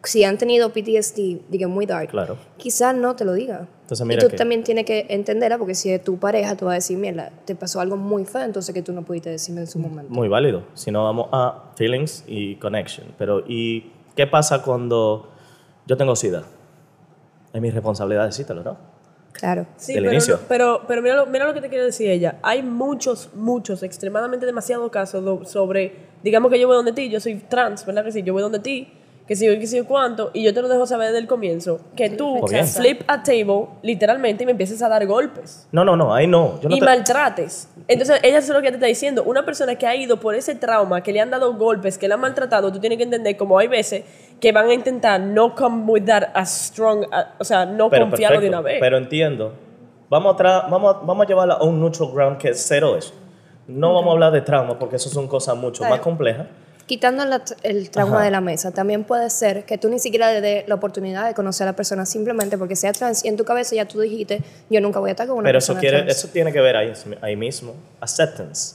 si 0.02 0.24
han 0.24 0.38
tenido 0.38 0.70
PTSD, 0.72 1.40
diga 1.50 1.68
muy 1.68 1.84
dark, 1.86 2.08
Claro. 2.10 2.36
quizás 2.56 2.94
no 2.94 3.14
te 3.16 3.24
lo 3.24 3.34
diga. 3.34 3.66
Entonces, 3.82 4.04
y 4.04 4.08
mira 4.08 4.22
tú 4.22 4.28
que- 4.30 4.36
también 4.36 4.62
tienes 4.64 4.84
que 4.86 5.06
entenderla, 5.10 5.58
porque 5.58 5.74
si 5.74 5.90
es 5.90 6.02
tu 6.02 6.16
pareja, 6.18 6.56
tú 6.56 6.64
vas 6.66 6.72
a 6.72 6.74
decir, 6.76 6.96
mira, 6.96 7.30
te 7.44 7.54
pasó 7.54 7.80
algo 7.80 7.96
muy 7.96 8.24
feo, 8.24 8.42
entonces 8.42 8.74
que 8.74 8.82
tú 8.82 8.92
no 8.92 9.02
pudiste 9.02 9.30
decirme 9.30 9.60
en 9.62 9.66
su 9.66 9.78
momento. 9.78 10.12
Muy 10.12 10.28
válido. 10.28 10.62
Si 10.74 10.90
no, 10.90 11.04
vamos 11.04 11.28
a 11.32 11.72
feelings 11.76 12.24
y 12.26 12.56
connection. 12.56 13.08
Pero, 13.18 13.44
¿y 13.46 13.90
qué 14.16 14.26
pasa 14.26 14.62
cuando 14.62 15.28
yo 15.86 15.96
tengo 15.96 16.16
SIDA? 16.16 16.44
Es 17.52 17.60
mi 17.60 17.70
responsabilidad 17.70 18.26
decírtelo, 18.26 18.62
¿no? 18.62 18.76
Claro. 19.32 19.66
Sí, 19.76 19.94
del 19.94 20.04
pero, 20.04 20.12
inicio. 20.14 20.34
no- 20.36 20.40
pero, 20.48 20.82
pero 20.86 21.02
mira, 21.02 21.16
lo, 21.16 21.26
mira 21.26 21.46
lo 21.46 21.54
que 21.54 21.60
te 21.60 21.68
quiere 21.68 21.84
decir 21.84 22.08
ella. 22.10 22.38
Hay 22.42 22.62
muchos, 22.62 23.30
muchos, 23.34 23.82
extremadamente 23.82 24.44
demasiados 24.46 24.90
casos 24.90 25.48
sobre, 25.50 25.94
digamos 26.22 26.50
que 26.50 26.60
yo 26.60 26.66
voy 26.68 26.76
donde 26.76 26.92
ti, 26.92 27.08
yo 27.08 27.20
soy 27.20 27.36
trans, 27.36 27.84
¿verdad 27.86 28.04
que 28.04 28.12
sí? 28.12 28.22
Yo 28.22 28.32
voy 28.32 28.42
donde 28.42 28.58
ti, 28.60 28.88
que 29.30 29.36
si 29.36 29.46
yo, 29.46 29.56
que 29.60 29.66
si 29.68 29.76
yo 29.76 29.84
cuánto, 29.86 30.32
y 30.34 30.42
yo 30.42 30.52
te 30.52 30.60
lo 30.60 30.66
dejo 30.66 30.86
saber 30.88 31.06
desde 31.06 31.20
el 31.20 31.28
comienzo, 31.28 31.78
que 31.94 32.10
tú 32.10 32.44
bien. 32.48 32.66
flip 32.66 33.02
a 33.06 33.22
table, 33.22 33.66
literalmente, 33.80 34.42
y 34.42 34.46
me 34.46 34.50
empieces 34.50 34.82
a 34.82 34.88
dar 34.88 35.06
golpes. 35.06 35.68
No, 35.70 35.84
no, 35.84 35.94
no, 35.96 36.12
ahí 36.12 36.26
no. 36.26 36.60
Yo 36.60 36.68
no 36.68 36.74
y 36.74 36.80
te- 36.80 36.84
maltrates. 36.84 37.68
Entonces, 37.86 38.18
ella 38.24 38.38
es 38.38 38.48
lo 38.48 38.60
que 38.60 38.70
te 38.70 38.74
está 38.74 38.86
diciendo. 38.86 39.22
Una 39.22 39.44
persona 39.44 39.76
que 39.76 39.86
ha 39.86 39.94
ido 39.94 40.18
por 40.18 40.34
ese 40.34 40.56
trauma, 40.56 41.04
que 41.04 41.12
le 41.12 41.20
han 41.20 41.30
dado 41.30 41.54
golpes, 41.54 41.96
que 41.96 42.08
le 42.08 42.14
han 42.14 42.20
maltratado, 42.20 42.72
tú 42.72 42.80
tienes 42.80 42.96
que 42.98 43.04
entender 43.04 43.36
como 43.36 43.56
hay 43.56 43.68
veces 43.68 44.02
que 44.40 44.50
van 44.50 44.66
a 44.68 44.74
intentar 44.74 45.20
no 45.20 45.54
come 45.54 45.84
with 45.84 46.06
that 46.06 46.24
as 46.34 46.50
strong, 46.50 47.04
a- 47.12 47.34
o 47.38 47.44
sea, 47.44 47.64
no 47.64 47.88
pero 47.88 48.06
confiarlo 48.06 48.40
de 48.40 48.48
perfecto, 48.48 48.58
una 48.58 48.62
vez. 48.68 48.80
Pero 48.80 48.96
entiendo. 48.96 49.52
Vamos 50.08 50.34
a, 50.34 50.38
tra- 50.42 50.68
vamos, 50.68 50.96
a, 50.96 50.98
vamos 51.06 51.24
a 51.24 51.28
llevarla 51.28 51.54
a 51.54 51.62
un 51.62 51.78
neutral 51.80 52.10
ground 52.12 52.36
que 52.36 52.48
es 52.48 52.64
cero 52.66 52.96
eso. 52.96 53.14
No 53.68 53.94
vamos 53.94 54.08
a 54.08 54.12
hablar 54.14 54.32
de 54.32 54.40
trauma 54.40 54.76
porque 54.76 54.96
eso 54.96 55.08
son 55.08 55.28
cosas 55.28 55.56
mucho 55.56 55.84
más 55.84 56.00
complejas. 56.00 56.48
Quitando 56.90 57.24
la- 57.24 57.44
el 57.62 57.88
trauma 57.88 58.16
Ajá. 58.16 58.24
de 58.24 58.30
la 58.32 58.40
mesa, 58.40 58.72
también 58.72 59.04
puede 59.04 59.30
ser 59.30 59.64
que 59.64 59.78
tú 59.78 59.88
ni 59.88 60.00
siquiera 60.00 60.32
le 60.32 60.40
des 60.40 60.66
la 60.68 60.74
oportunidad 60.74 61.24
de 61.28 61.34
conocer 61.34 61.68
a 61.68 61.70
la 61.70 61.76
persona 61.76 62.04
simplemente 62.04 62.58
porque 62.58 62.74
sea 62.74 62.92
trans 62.92 63.24
y 63.24 63.28
en 63.28 63.36
tu 63.36 63.44
cabeza 63.44 63.76
ya 63.76 63.86
tú 63.86 64.00
dijiste, 64.00 64.42
yo 64.68 64.80
nunca 64.80 64.98
voy 64.98 65.10
a 65.10 65.12
estar 65.12 65.28
con 65.28 65.38
una 65.38 65.44
Pero 65.46 65.58
eso, 65.58 65.68
persona 65.74 65.80
quiere, 65.80 65.98
trans. 65.98 66.18
eso 66.18 66.28
tiene 66.32 66.52
que 66.52 66.60
ver 66.60 66.76
ahí, 66.76 66.92
ahí 67.20 67.36
mismo. 67.36 67.74
Acceptance. 68.00 68.74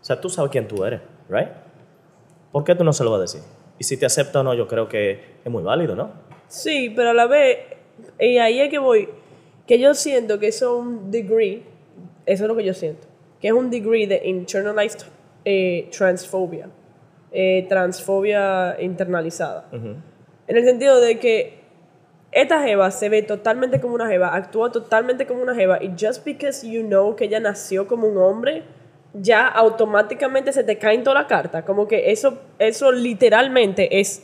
O 0.00 0.04
sea, 0.04 0.20
tú 0.20 0.28
sabes 0.30 0.52
quién 0.52 0.68
tú 0.68 0.84
eres, 0.84 1.00
¿right? 1.28 1.48
¿Por 2.52 2.62
qué 2.62 2.76
tú 2.76 2.84
no 2.84 2.92
se 2.92 3.02
lo 3.02 3.10
vas 3.10 3.18
a 3.18 3.22
decir? 3.22 3.40
Y 3.80 3.82
si 3.82 3.96
te 3.96 4.06
acepta 4.06 4.40
o 4.40 4.42
no, 4.44 4.54
yo 4.54 4.68
creo 4.68 4.88
que 4.88 5.38
es 5.44 5.50
muy 5.50 5.64
válido, 5.64 5.96
¿no? 5.96 6.12
Sí, 6.46 6.92
pero 6.94 7.10
a 7.10 7.14
la 7.14 7.26
vez, 7.26 7.58
y 8.20 8.38
ahí 8.38 8.60
es 8.60 8.70
que 8.70 8.78
voy, 8.78 9.08
que 9.66 9.80
yo 9.80 9.92
siento 9.94 10.38
que 10.38 10.46
eso 10.46 10.72
es 10.78 10.86
un 10.86 11.10
degree, 11.10 11.64
eso 12.26 12.44
es 12.44 12.48
lo 12.48 12.54
que 12.54 12.62
yo 12.64 12.74
siento, 12.74 13.08
que 13.40 13.48
es 13.48 13.52
un 13.54 13.70
degree 13.70 14.06
de 14.06 14.22
internalized 14.24 15.00
eh, 15.44 15.88
transphobia, 15.90 16.68
eh, 17.32 17.66
transfobia 17.68 18.76
internalizada. 18.80 19.66
En 19.72 20.56
el 20.56 20.64
sentido 20.64 21.00
de 21.00 21.18
que 21.18 21.58
esta 22.32 22.62
jeva 22.62 22.90
se 22.90 23.08
ve 23.08 23.22
totalmente 23.22 23.80
como 23.80 23.94
una 23.94 24.08
jeva, 24.08 24.34
actúa 24.34 24.70
totalmente 24.70 25.26
como 25.26 25.42
una 25.42 25.54
jeva, 25.54 25.82
y 25.82 25.92
just 25.98 26.24
because 26.24 26.68
you 26.68 26.82
know 26.82 27.16
que 27.16 27.24
ella 27.24 27.40
nació 27.40 27.86
como 27.86 28.06
un 28.06 28.18
hombre, 28.18 28.62
ya 29.14 29.48
automáticamente 29.48 30.52
se 30.52 30.62
te 30.62 30.78
caen 30.78 31.02
toda 31.02 31.22
la 31.22 31.26
carta. 31.26 31.64
Como 31.64 31.88
que 31.88 32.10
eso, 32.10 32.38
eso 32.58 32.92
literalmente 32.92 34.00
es 34.00 34.22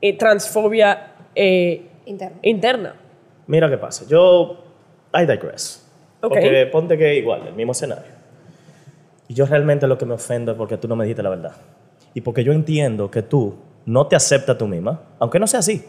eh, 0.00 0.16
transfobia 0.16 1.14
eh, 1.34 1.86
Interno. 2.04 2.38
interna. 2.42 2.94
Mira 3.46 3.68
qué 3.68 3.78
pasa. 3.78 4.04
Yo, 4.06 4.58
I 5.14 5.26
digress. 5.26 5.86
Ok. 6.20 6.30
Porque 6.30 6.66
ponte 6.70 6.98
que 6.98 7.14
igual, 7.16 7.46
el 7.48 7.54
mismo 7.54 7.72
escenario. 7.72 8.12
Y 9.28 9.34
yo 9.34 9.46
realmente 9.46 9.86
lo 9.86 9.96
que 9.98 10.06
me 10.06 10.14
ofendo 10.14 10.52
es 10.52 10.58
porque 10.58 10.76
tú 10.76 10.88
no 10.88 10.96
me 10.96 11.04
dijiste 11.04 11.22
la 11.22 11.30
verdad. 11.30 11.52
Y 12.14 12.20
porque 12.20 12.42
yo 12.44 12.52
entiendo 12.52 13.10
que 13.10 13.22
tú 13.22 13.54
no 13.86 14.06
te 14.06 14.16
aceptas 14.16 14.56
tú 14.58 14.66
misma, 14.66 15.00
aunque 15.18 15.38
no 15.38 15.46
sea 15.46 15.60
así. 15.60 15.84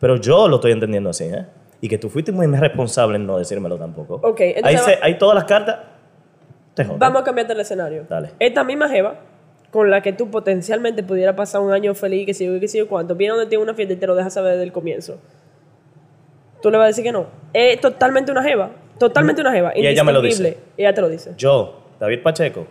Pero 0.00 0.16
yo 0.16 0.48
lo 0.48 0.56
estoy 0.56 0.72
entendiendo 0.72 1.10
así, 1.10 1.24
¿eh? 1.24 1.46
Y 1.80 1.88
que 1.88 1.98
tú 1.98 2.08
fuiste 2.08 2.30
muy 2.32 2.46
irresponsable 2.46 3.16
en 3.16 3.26
no 3.26 3.38
decírmelo 3.38 3.76
tampoco. 3.76 4.20
Ok, 4.22 4.40
ahí, 4.40 4.52
entonces 4.56 4.82
se- 4.82 4.92
va- 4.96 4.98
ahí 5.02 5.18
todas 5.18 5.34
las 5.34 5.44
cartas 5.44 5.78
te 6.74 6.84
joden. 6.84 6.98
Vamos 6.98 7.22
a 7.22 7.24
cambiarte 7.24 7.52
el 7.52 7.60
escenario. 7.60 8.04
Dale. 8.08 8.30
Esta 8.38 8.62
misma 8.64 8.88
jeva, 8.88 9.16
con 9.70 9.90
la 9.90 10.00
que 10.02 10.12
tú 10.12 10.30
potencialmente 10.30 11.02
pudieras 11.02 11.34
pasar 11.34 11.60
un 11.60 11.72
año 11.72 11.94
feliz, 11.94 12.26
que 12.26 12.34
si 12.34 12.46
yo, 12.46 12.60
que 12.60 12.68
si 12.68 12.78
yo 12.78 12.86
cuánto, 12.88 13.14
viene 13.16 13.34
donde 13.34 13.48
tiene 13.48 13.64
una 13.64 13.74
fiesta 13.74 13.94
y 13.94 13.96
te 13.96 14.06
lo 14.06 14.14
deja 14.14 14.30
saber 14.30 14.52
desde 14.52 14.64
el 14.64 14.72
comienzo. 14.72 15.18
Tú 16.60 16.70
le 16.70 16.78
vas 16.78 16.84
a 16.84 16.88
decir 16.88 17.02
que 17.04 17.12
no. 17.12 17.26
Es 17.52 17.80
totalmente 17.80 18.30
una 18.30 18.42
jeva. 18.42 18.70
Totalmente 18.98 19.40
una 19.40 19.50
jeva. 19.52 19.72
Y 19.74 19.84
ella 19.86 20.04
me 20.04 20.12
lo 20.12 20.22
dice. 20.22 20.58
Ella 20.76 20.94
te 20.94 21.00
lo 21.00 21.08
dice. 21.08 21.32
Yo, 21.36 21.80
David 21.98 22.22
Pacheco, 22.22 22.66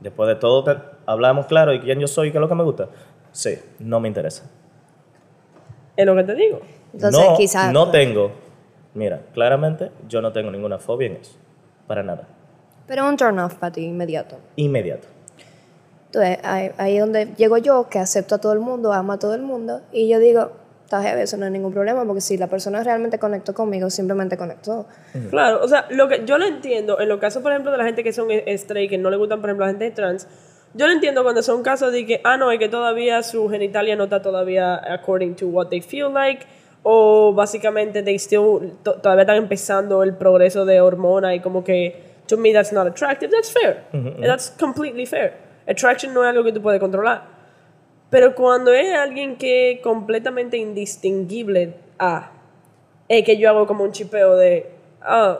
después 0.00 0.28
de 0.28 0.36
todo 0.36 0.64
te- 0.64 0.80
hablamos 1.06 1.46
claro 1.46 1.72
y 1.72 1.80
quién 1.80 1.98
yo 2.00 2.06
soy 2.08 2.28
y 2.28 2.30
qué 2.32 2.38
es 2.38 2.40
lo 2.40 2.48
que 2.48 2.54
me 2.54 2.64
gusta. 2.64 2.88
Sí, 3.32 3.58
no 3.78 4.00
me 4.00 4.08
interesa. 4.08 4.44
Es 5.96 6.06
lo 6.06 6.14
que 6.14 6.24
te 6.24 6.34
digo. 6.34 6.60
Entonces, 6.92 7.20
no, 7.28 7.36
quizás... 7.36 7.72
no 7.72 7.90
tengo. 7.90 8.30
Mira, 8.94 9.22
claramente 9.34 9.90
yo 10.08 10.20
no 10.22 10.32
tengo 10.32 10.50
ninguna 10.50 10.78
fobia 10.78 11.06
en 11.08 11.16
eso. 11.16 11.36
Para 11.86 12.02
nada. 12.02 12.26
Pero 12.86 13.08
un 13.08 13.16
turn 13.16 13.38
off 13.38 13.54
para 13.54 13.72
ti 13.72 13.84
inmediato. 13.84 14.36
Inmediato. 14.56 15.08
Entonces, 16.06 16.38
ahí, 16.44 16.70
ahí 16.78 16.94
es 16.96 17.00
donde 17.00 17.26
llego 17.36 17.58
yo, 17.58 17.88
que 17.88 17.98
acepto 17.98 18.36
a 18.36 18.38
todo 18.38 18.52
el 18.52 18.60
mundo, 18.60 18.92
amo 18.92 19.12
a 19.12 19.18
todo 19.18 19.34
el 19.34 19.42
mundo, 19.42 19.82
y 19.92 20.08
yo 20.08 20.18
digo, 20.18 20.52
está 20.86 21.02
heavy, 21.02 21.20
eso 21.22 21.36
no 21.36 21.44
es 21.46 21.52
ningún 21.52 21.72
problema, 21.72 22.04
porque 22.06 22.20
si 22.20 22.36
la 22.38 22.46
persona 22.46 22.82
realmente 22.82 23.18
conectó 23.18 23.52
conmigo, 23.52 23.90
simplemente 23.90 24.36
conectó. 24.38 24.86
Claro, 25.30 25.60
o 25.62 25.68
sea, 25.68 25.86
lo 25.90 26.08
que 26.08 26.22
yo 26.24 26.38
lo 26.38 26.46
entiendo 26.46 26.98
en 27.00 27.08
los 27.08 27.18
casos, 27.20 27.42
por 27.42 27.52
ejemplo, 27.52 27.70
de 27.72 27.78
la 27.78 27.84
gente 27.84 28.02
que 28.04 28.12
son 28.12 28.30
eh, 28.30 28.44
straight, 28.54 28.88
que 28.88 28.96
no 28.96 29.10
le 29.10 29.16
gustan, 29.16 29.40
por 29.40 29.50
ejemplo, 29.50 29.64
a 29.64 29.68
la 29.68 29.72
gente 29.74 29.90
trans. 29.90 30.26
Yo 30.74 30.86
lo 30.86 30.92
entiendo 30.92 31.22
cuando 31.22 31.42
son 31.42 31.62
casos 31.62 31.90
de 31.92 32.06
que, 32.06 32.20
ah, 32.24 32.36
no, 32.36 32.50
es 32.50 32.58
que 32.58 32.68
todavía 32.68 33.22
su 33.22 33.48
genitalia 33.48 33.96
no 33.96 34.04
está 34.04 34.22
todavía 34.22 34.76
according 34.92 35.34
to 35.34 35.46
what 35.48 35.68
they 35.68 35.80
feel 35.80 36.12
like, 36.12 36.46
o 36.82 37.32
básicamente 37.34 38.02
they 38.02 38.16
still, 38.18 38.72
to- 38.84 38.94
todavía 38.94 39.22
están 39.22 39.36
empezando 39.38 40.02
el 40.02 40.14
progreso 40.14 40.64
de 40.64 40.80
hormona 40.80 41.34
y 41.34 41.40
como 41.40 41.64
que, 41.64 42.00
to 42.28 42.36
me 42.36 42.52
that's 42.52 42.72
not 42.72 42.86
attractive, 42.86 43.30
that's 43.30 43.50
fair. 43.50 43.84
That's 44.20 44.50
completely 44.60 45.04
fair. 45.06 45.32
Attraction 45.68 46.14
no 46.14 46.22
es 46.22 46.28
algo 46.30 46.44
que 46.44 46.52
tú 46.52 46.62
puedes 46.62 46.78
controlar. 46.78 47.35
Pero 48.16 48.34
cuando 48.34 48.72
es 48.72 48.94
alguien 48.96 49.36
que 49.36 49.72
es 49.72 49.80
completamente 49.82 50.56
indistinguible 50.56 51.74
a, 51.98 52.30
es 53.08 53.22
que 53.26 53.36
yo 53.36 53.50
hago 53.50 53.66
como 53.66 53.84
un 53.84 53.92
chipeo 53.92 54.36
de, 54.36 54.70
ah, 55.02 55.38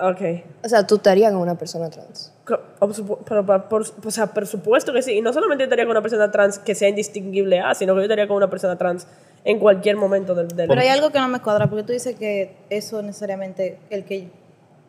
ok. 0.00 0.20
O 0.64 0.68
sea, 0.68 0.84
tú 0.84 0.96
estarías 0.96 1.30
con 1.30 1.40
una 1.40 1.56
persona 1.56 1.88
trans. 1.88 2.32
Pero, 2.44 3.46
por, 3.46 3.68
por- 3.68 3.82
o 4.04 4.10
sea, 4.10 4.26
por 4.26 4.44
supuesto 4.48 4.92
que 4.92 5.02
sí. 5.02 5.12
Y 5.12 5.20
no 5.20 5.32
solamente 5.32 5.62
estaría 5.62 5.84
con 5.84 5.92
una 5.92 6.02
persona 6.02 6.32
trans 6.32 6.58
que 6.58 6.74
sea 6.74 6.88
indistinguible 6.88 7.60
a, 7.60 7.76
sino 7.76 7.94
que 7.94 8.00
yo 8.00 8.04
estaría 8.06 8.26
con 8.26 8.38
una 8.38 8.50
persona 8.50 8.76
trans 8.76 9.06
en 9.44 9.60
cualquier 9.60 9.94
momento 9.94 10.34
del... 10.34 10.48
del 10.48 10.66
Pero 10.66 10.80
hay 10.80 10.88
algo 10.88 11.10
que 11.10 11.20
no 11.20 11.28
me 11.28 11.38
cuadra, 11.38 11.68
porque 11.70 11.84
tú 11.84 11.92
dices 11.92 12.16
que 12.16 12.56
eso 12.70 13.02
necesariamente, 13.02 13.78
el 13.88 14.04
que 14.04 14.30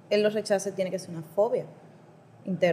él 0.09 0.23
lo 0.23 0.31
rechace 0.31 0.71
tiene 0.71 0.89
que 0.89 0.97
ser 0.97 1.12
una 1.12 1.21
fobia 1.36 1.65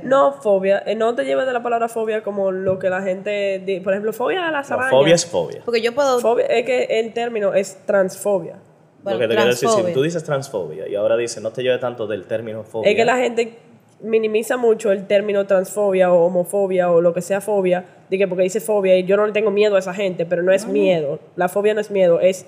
no 0.02 0.32
fobia, 0.32 0.82
eh, 0.86 0.94
no 0.96 1.14
te 1.14 1.24
lleves 1.24 1.46
de 1.46 1.52
la 1.52 1.62
palabra 1.62 1.88
fobia 1.88 2.22
como 2.22 2.50
lo 2.50 2.78
que 2.78 2.90
la 2.90 3.02
gente, 3.02 3.60
di- 3.64 3.80
por 3.80 3.92
ejemplo, 3.92 4.12
fobia 4.12 4.48
a 4.48 4.50
las 4.50 4.68
No, 4.70 4.76
arañas. 4.76 4.90
fobia 4.90 5.14
es 5.14 5.26
fobia. 5.26 5.62
Porque 5.64 5.80
yo 5.80 5.94
puedo... 5.94 6.18
Fobia- 6.20 6.46
es 6.46 6.64
que 6.66 6.84
el 7.00 7.12
término 7.12 7.54
es 7.54 7.78
transfobia. 7.86 8.56
bueno, 9.02 9.18
lo 9.18 9.22
que 9.22 9.28
te 9.28 9.34
quiero 9.36 9.50
decir, 9.50 9.68
si 9.68 9.92
tú 9.92 10.02
dices 10.02 10.24
transfobia 10.24 10.88
y 10.88 10.94
ahora 10.96 11.16
dices 11.16 11.42
no 11.42 11.50
te 11.52 11.62
lleves 11.62 11.80
tanto 11.80 12.06
del 12.06 12.24
término 12.26 12.64
fobia. 12.64 12.90
Es 12.90 12.96
que 12.96 13.04
la 13.04 13.16
gente 13.16 13.58
minimiza 14.02 14.56
mucho 14.56 14.90
el 14.92 15.06
término 15.06 15.46
transfobia 15.46 16.12
o 16.12 16.24
homofobia 16.26 16.90
o 16.90 17.00
lo 17.00 17.12
que 17.14 17.20
sea 17.22 17.40
fobia, 17.40 17.84
que 18.10 18.26
porque 18.26 18.42
dice 18.44 18.60
fobia 18.60 18.96
y 18.96 19.04
yo 19.04 19.16
no 19.16 19.26
le 19.26 19.32
tengo 19.32 19.50
miedo 19.50 19.76
a 19.76 19.78
esa 19.78 19.94
gente, 19.94 20.26
pero 20.26 20.42
no 20.42 20.52
es 20.52 20.66
miedo. 20.66 21.18
La 21.36 21.48
fobia 21.48 21.74
no 21.74 21.80
es 21.80 21.90
miedo, 21.90 22.18
es 22.20 22.44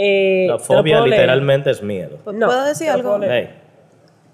Eh, 0.00 0.46
La 0.48 0.60
fobia 0.60 0.92
puedo 0.94 1.06
leer. 1.08 1.20
literalmente 1.22 1.70
es 1.70 1.82
miedo. 1.82 2.18
¿Puedo 2.22 2.38
No, 2.38 2.64
decir 2.66 2.86
te 2.86 2.92
lo 2.92 2.98
algo? 2.98 3.16
puedo. 3.18 3.32
Hey, 3.32 3.50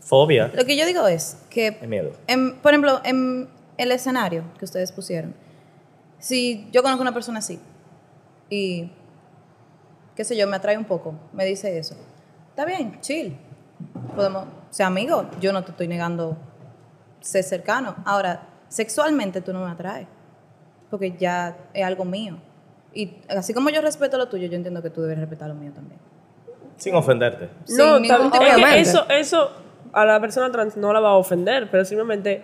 fobia 0.04 0.50
Lo 0.54 0.64
que 0.64 0.76
yo 0.76 0.84
digo 0.86 1.06
es 1.08 1.36
que 1.50 1.68
es 1.80 1.88
miedo. 1.88 2.12
En- 2.26 2.56
por 2.56 2.72
ejemplo, 2.72 3.00
en 3.04 3.48
el 3.78 3.90
escenario 3.90 4.44
que 4.58 4.64
ustedes 4.64 4.92
pusieron, 4.92 5.34
si 6.18 6.68
yo 6.72 6.82
conozco 6.82 7.02
a 7.02 7.06
una 7.06 7.14
persona 7.14 7.38
así 7.40 7.58
y, 8.50 8.90
qué 10.14 10.24
sé 10.24 10.36
yo, 10.36 10.46
me 10.46 10.56
atrae 10.56 10.76
un 10.78 10.84
poco, 10.84 11.14
me 11.32 11.44
dice 11.44 11.76
eso, 11.78 11.94
está 12.50 12.64
bien, 12.64 13.00
chill, 13.00 13.36
podemos 14.14 14.44
ser 14.70 14.86
amigos, 14.86 15.26
yo 15.40 15.52
no 15.52 15.64
te 15.64 15.70
estoy 15.72 15.88
negando 15.88 16.36
ser 17.20 17.42
cercano. 17.42 17.96
Ahora, 18.04 18.42
sexualmente 18.68 19.40
tú 19.40 19.52
no 19.52 19.64
me 19.64 19.70
atraes, 19.70 20.06
porque 20.90 21.12
ya 21.16 21.56
es 21.72 21.84
algo 21.84 22.04
mío. 22.04 22.38
Y 22.92 23.16
así 23.28 23.52
como 23.54 23.70
yo 23.70 23.80
respeto 23.80 24.18
lo 24.18 24.28
tuyo, 24.28 24.46
yo 24.46 24.56
entiendo 24.56 24.82
que 24.82 24.90
tú 24.90 25.00
debes 25.02 25.18
respetar 25.18 25.48
lo 25.48 25.54
mío 25.54 25.72
también. 25.74 25.98
Sin 26.76 26.94
ofenderte. 26.94 27.48
Sin 27.64 27.78
No, 27.78 27.98
ningún 27.98 28.30
tipo 28.30 28.44
es 28.44 28.56
de- 28.56 28.80
eso, 28.80 29.08
eso 29.08 29.50
a 29.94 30.04
la 30.04 30.20
persona 30.20 30.50
trans 30.52 30.76
no 30.76 30.92
la 30.92 31.00
va 31.00 31.10
a 31.10 31.16
ofender, 31.16 31.68
pero 31.70 31.84
simplemente 31.84 32.42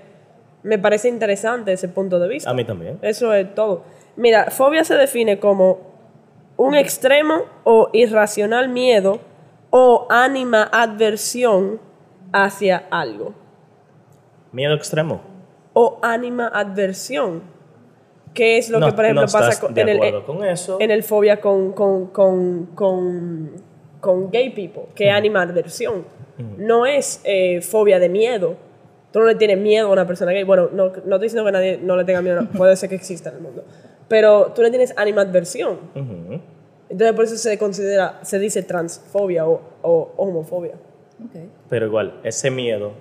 me 0.63 0.79
parece 0.79 1.09
interesante 1.09 1.73
ese 1.73 1.89
punto 1.89 2.19
de 2.19 2.29
vista. 2.29 2.51
A 2.51 2.55
mí 2.55 2.65
también. 2.65 2.99
Eso 3.03 3.33
es 3.35 3.55
todo. 3.55 3.83
Mira, 4.17 4.51
fobia 4.51 4.85
se 4.85 4.95
define 4.95 5.39
como 5.39 5.79
un 6.57 6.75
extremo 6.75 7.45
o 7.65 7.89
irracional 7.93 8.69
miedo 8.69 9.21
o 9.71 10.07
ánima 10.11 10.69
adversión 10.73 11.81
hacia 12.33 12.85
algo. 12.91 13.35
Miedo 14.53 14.75
extremo. 14.75 15.21
O 15.73 15.99
ánima 16.03 16.49
adversión. 16.49 17.43
Que 18.35 18.59
es 18.59 18.69
lo 18.71 18.79
No- 18.79 18.87
que, 18.87 18.93
por 18.93 19.05
ejemplo, 19.05 19.23
no 19.27 19.33
pasa 19.33 19.61
con- 19.61 19.75
de 19.75 19.81
en, 19.81 19.89
el, 19.89 20.23
con 20.25 20.45
eso. 20.45 20.77
en 20.81 20.91
el 20.93 21.03
fobia 21.03 21.41
con, 21.41 21.73
con, 21.73 22.07
con, 22.09 22.67
con, 22.77 23.51
con 24.01 24.31
gay 24.31 24.51
people, 24.51 24.85
es 24.97 25.13
ánima 25.13 25.43
adversión. 25.43 26.05
No 26.59 26.87
es 26.87 27.21
eh, 27.25 27.61
fobia 27.61 27.99
de 27.99 28.09
miedo. 28.09 28.57
Tú 29.13 29.19
no 29.19 29.27
le 29.27 29.35
tienes 29.35 29.59
miedo 29.59 29.89
a 29.89 29.93
una 29.93 30.07
persona 30.07 30.33
gay. 30.33 30.45
Bueno, 30.45 30.69
no, 30.73 30.87
no 30.87 30.91
estoy 30.91 31.21
diciendo 31.21 31.45
que 31.45 31.53
nadie 31.53 31.79
no 31.83 31.97
le 31.97 32.05
tenga 32.05 32.23
miedo, 32.23 32.47
puede 32.57 32.77
ser 32.77 32.89
que 32.89 32.95
exista 32.95 33.31
en 33.31 33.37
el 33.37 33.43
mundo. 33.43 33.65
Pero 34.09 34.53
tú 34.55 34.63
le 34.63 34.71
tienes 34.71 34.95
ánima 34.97 35.23
adversión. 35.23 35.79
Ujú. 35.95 36.41
Entonces 36.89 37.15
por 37.15 37.25
eso 37.25 37.37
se 37.37 37.59
considera, 37.59 38.19
se 38.23 38.39
dice 38.39 38.63
transfobia 38.63 39.47
o, 39.47 39.61
o 39.83 40.13
homofobia. 40.17 40.75
Pero 41.69 41.87
igual, 41.87 42.21
ese 42.25 42.51
miedo, 42.51 42.93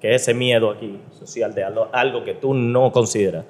que 0.00 0.14
ese 0.14 0.34
miedo 0.34 0.70
aquí 0.70 1.00
social 1.12 1.54
de 1.54 1.64
algo, 1.64 1.88
algo 1.92 2.24
que 2.24 2.34
tú 2.34 2.54
no 2.54 2.92
consideras 2.92 3.44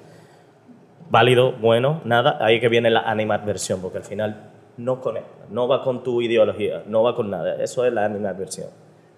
válido, 1.09 1.53
bueno, 1.53 2.01
nada, 2.03 2.37
ahí 2.41 2.59
que 2.59 2.69
viene 2.69 2.89
la 2.89 3.01
animadversión, 3.01 3.81
porque 3.81 3.97
al 3.99 4.03
final 4.03 4.51
no 4.77 5.01
conecta, 5.01 5.45
no 5.49 5.67
va 5.67 5.83
con 5.83 6.03
tu 6.03 6.21
ideología, 6.21 6.83
no 6.87 7.03
va 7.03 7.15
con 7.15 7.29
nada. 7.29 7.61
Eso 7.61 7.85
es 7.85 7.93
la 7.93 8.05
animadversión. 8.05 8.67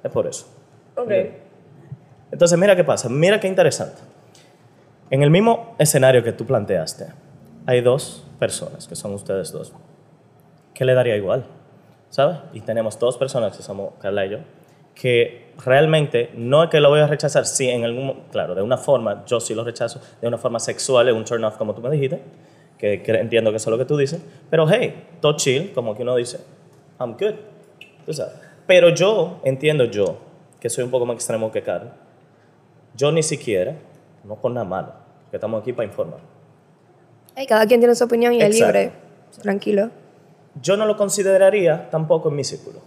Es 0.07 0.13
por 0.13 0.25
eso. 0.25 0.47
Ok. 0.95 1.11
Entonces, 2.31 2.57
mira 2.57 2.75
qué 2.77 2.83
pasa, 2.85 3.09
mira 3.09 3.39
qué 3.41 3.47
interesante. 3.47 4.01
En 5.09 5.21
el 5.21 5.29
mismo 5.29 5.75
escenario 5.77 6.23
que 6.23 6.31
tú 6.31 6.45
planteaste, 6.45 7.07
hay 7.65 7.81
dos 7.81 8.25
personas, 8.39 8.87
que 8.87 8.95
son 8.95 9.13
ustedes 9.13 9.51
dos, 9.51 9.73
que 10.73 10.85
le 10.85 10.93
daría 10.93 11.17
igual, 11.17 11.45
¿sabes? 12.09 12.37
Y 12.53 12.61
tenemos 12.61 12.97
dos 12.99 13.17
personas, 13.17 13.55
que 13.55 13.63
somos 13.63 13.95
Carla 13.99 14.25
y 14.25 14.29
yo, 14.29 14.37
que 14.95 15.53
realmente 15.65 16.31
no 16.35 16.63
es 16.63 16.69
que 16.69 16.79
lo 16.79 16.89
voy 16.89 17.01
a 17.01 17.07
rechazar, 17.07 17.45
sí, 17.45 17.69
en 17.69 17.83
algún, 17.83 18.23
claro, 18.31 18.55
de 18.55 18.61
una 18.61 18.77
forma, 18.77 19.25
yo 19.25 19.41
sí 19.41 19.53
lo 19.53 19.63
rechazo, 19.65 20.01
de 20.21 20.27
una 20.27 20.37
forma 20.37 20.59
sexual, 20.59 21.09
es 21.09 21.13
un 21.13 21.25
turn 21.25 21.43
off, 21.43 21.57
como 21.57 21.73
tú 21.75 21.81
me 21.81 21.89
dijiste, 21.89 22.21
que, 22.77 23.01
que 23.01 23.11
entiendo 23.11 23.51
que 23.51 23.57
eso 23.57 23.69
es 23.69 23.71
lo 23.71 23.77
que 23.77 23.85
tú 23.85 23.97
dices, 23.97 24.21
pero 24.49 24.67
hey, 24.69 25.07
todo 25.19 25.35
chill, 25.35 25.73
como 25.73 25.95
que 25.95 26.03
uno 26.03 26.15
dice, 26.15 26.39
I'm 26.99 27.13
good, 27.13 27.35
tú 28.05 28.13
sabes. 28.13 28.46
Pero 28.67 28.89
yo, 28.89 29.39
entiendo 29.45 29.85
yo, 29.85 30.17
que 30.59 30.69
soy 30.69 30.83
un 30.83 30.91
poco 30.91 31.05
más 31.05 31.15
extremo 31.15 31.51
que 31.51 31.63
Carla, 31.63 31.93
yo 32.95 33.11
ni 33.11 33.23
siquiera, 33.23 33.75
no 34.25 34.35
con 34.35 34.53
nada 34.53 34.65
malo, 34.65 34.93
que 35.31 35.37
estamos 35.37 35.61
aquí 35.61 35.71
para 35.71 35.87
informar. 35.87 36.19
Hey, 37.35 37.45
cada 37.47 37.65
quien 37.65 37.79
tiene 37.79 37.95
su 37.95 38.03
opinión 38.03 38.33
y 38.33 38.41
es 38.41 38.47
Exacto. 38.55 38.65
libre. 38.65 38.91
Tranquilo. 39.41 39.89
Yo 40.61 40.75
no 40.75 40.85
lo 40.85 40.97
consideraría 40.97 41.89
tampoco 41.89 42.29
en 42.29 42.35
mi 42.35 42.43
círculo. 42.43 42.79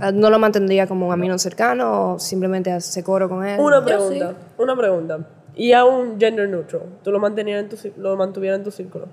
Ah, 0.00 0.10
No 0.10 0.28
lo 0.28 0.38
mantendría 0.38 0.86
como 0.86 1.06
un 1.06 1.12
amigo 1.12 1.38
cercano 1.38 2.14
o 2.14 2.18
simplemente 2.18 2.72
hace 2.72 3.04
coro 3.04 3.28
con 3.28 3.46
él. 3.46 3.60
Una 3.60 3.84
pregunta, 3.84 4.34
una 4.58 4.76
pregunta. 4.76 5.18
Y 5.54 5.72
a 5.72 5.84
un 5.84 6.18
gender 6.18 6.48
neutral, 6.48 6.82
¿tú 7.04 7.12
lo, 7.12 7.20
mantenías 7.20 7.62
en 7.62 7.68
tu, 7.68 7.76
lo 7.96 8.16
mantuvieras 8.16 8.58
en 8.58 8.64
tu 8.64 8.72
círculo? 8.72 9.06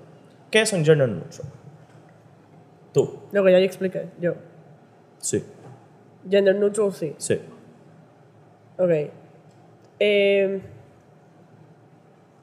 ¿Qué 0.50 0.60
es 0.60 0.72
un 0.72 0.84
gender 0.84 1.08
neutral? 1.08 1.46
Tú. 2.92 3.20
Lo 3.30 3.44
que 3.44 3.52
ya 3.52 3.58
expliqué, 3.58 4.08
yo. 4.20 4.34
Sí, 5.18 5.44
Gender 6.28 6.54
neutral, 6.56 6.92
sí. 6.92 7.14
sí. 7.18 7.38
Ok. 8.78 8.90
Eh, 9.98 10.60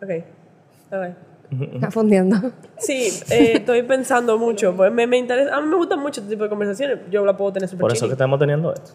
ok. 0.01 0.09
A 0.91 0.97
ver. 0.97 1.15
Está 1.73 1.89
fundiendo. 1.89 2.37
Sí, 2.77 3.09
eh, 3.31 3.53
estoy 3.55 3.81
pensando 3.83 4.37
mucho. 4.37 4.75
Pues 4.75 4.91
me, 4.91 5.07
me 5.07 5.17
interesa, 5.17 5.55
a 5.55 5.61
mí 5.61 5.67
me 5.67 5.75
gustan 5.77 5.99
mucho 5.99 6.21
este 6.21 6.31
tipo 6.33 6.43
de 6.43 6.49
conversaciones. 6.49 6.99
Yo 7.09 7.25
la 7.25 7.35
puedo 7.35 7.51
tener 7.53 7.67
súper 7.67 7.81
Por 7.81 7.91
eso 7.91 8.05
que 8.05 8.11
estamos 8.13 8.39
teniendo 8.39 8.71
esto. 8.73 8.91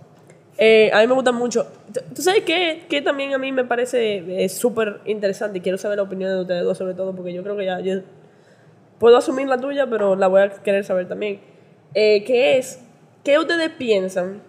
Eh, 0.57 0.89
a 0.93 1.01
mí 1.01 1.07
me 1.09 1.15
gustan 1.15 1.35
mucho. 1.35 1.67
Tú- 1.93 2.01
¿Tú 2.15 2.23
sabes 2.23 2.43
qué, 2.45 2.85
qué 2.89 3.03
también 3.03 3.35
a 3.35 3.39
mí 3.39 3.51
me 3.51 3.65
parece 3.65 4.45
eh, 4.45 4.49
súper 4.49 5.01
interesante? 5.05 5.59
Y 5.59 5.61
quiero 5.63 5.79
saber 5.79 5.97
la 5.97 6.05
opinión 6.05 6.31
de 6.31 6.41
ustedes 6.43 6.63
dos 6.63 6.79
sobre 6.79 6.95
todo, 6.95 7.13
porque 7.15 7.33
yo 7.33 7.43
creo 7.43 7.57
que 7.57 7.65
ya 7.65 7.81
yo 7.81 8.03
puedo 9.01 9.17
asumir 9.17 9.49
la 9.49 9.59
tuya, 9.59 9.89
pero 9.91 10.15
la 10.15 10.29
voy 10.29 10.43
a 10.43 10.51
querer 10.51 10.85
saber 10.85 11.09
también. 11.09 11.41
Eh, 11.93 12.23
¿Qué 12.25 12.57
es? 12.57 12.81
¿Qué 13.25 13.37
ustedes 13.39 13.71
piensan 13.71 14.41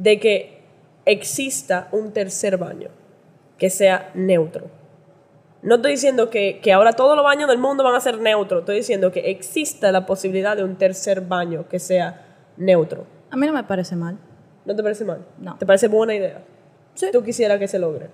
de 0.00 0.18
que 0.18 0.62
exista 1.04 1.88
un 1.92 2.12
tercer 2.12 2.56
baño 2.56 2.88
que 3.58 3.70
sea 3.70 4.10
neutro? 4.14 4.66
No 5.62 5.74
estoy 5.74 5.92
diciendo 5.92 6.30
que, 6.30 6.58
que 6.60 6.72
ahora 6.72 6.94
todos 6.94 7.14
los 7.16 7.24
baños 7.24 7.48
del 7.48 7.58
mundo 7.58 7.84
van 7.84 7.94
a 7.94 8.00
ser 8.00 8.18
neutros. 8.18 8.60
Estoy 8.60 8.76
diciendo 8.76 9.12
que 9.12 9.30
exista 9.30 9.92
la 9.92 10.06
posibilidad 10.06 10.56
de 10.56 10.64
un 10.64 10.76
tercer 10.76 11.20
baño 11.20 11.68
que 11.68 11.78
sea 11.78 12.24
neutro. 12.56 13.04
A 13.30 13.36
mí 13.36 13.46
no 13.46 13.52
me 13.52 13.64
parece 13.64 13.94
mal. 13.94 14.16
¿No 14.64 14.74
te 14.74 14.82
parece 14.82 15.04
mal? 15.04 15.18
No. 15.38 15.56
¿Te 15.58 15.66
parece 15.66 15.88
buena 15.88 16.14
idea? 16.14 16.40
Sí. 16.94 17.08
¿Tú 17.12 17.22
quisieras 17.22 17.58
que 17.58 17.68
se 17.68 17.78
logre? 17.78 18.08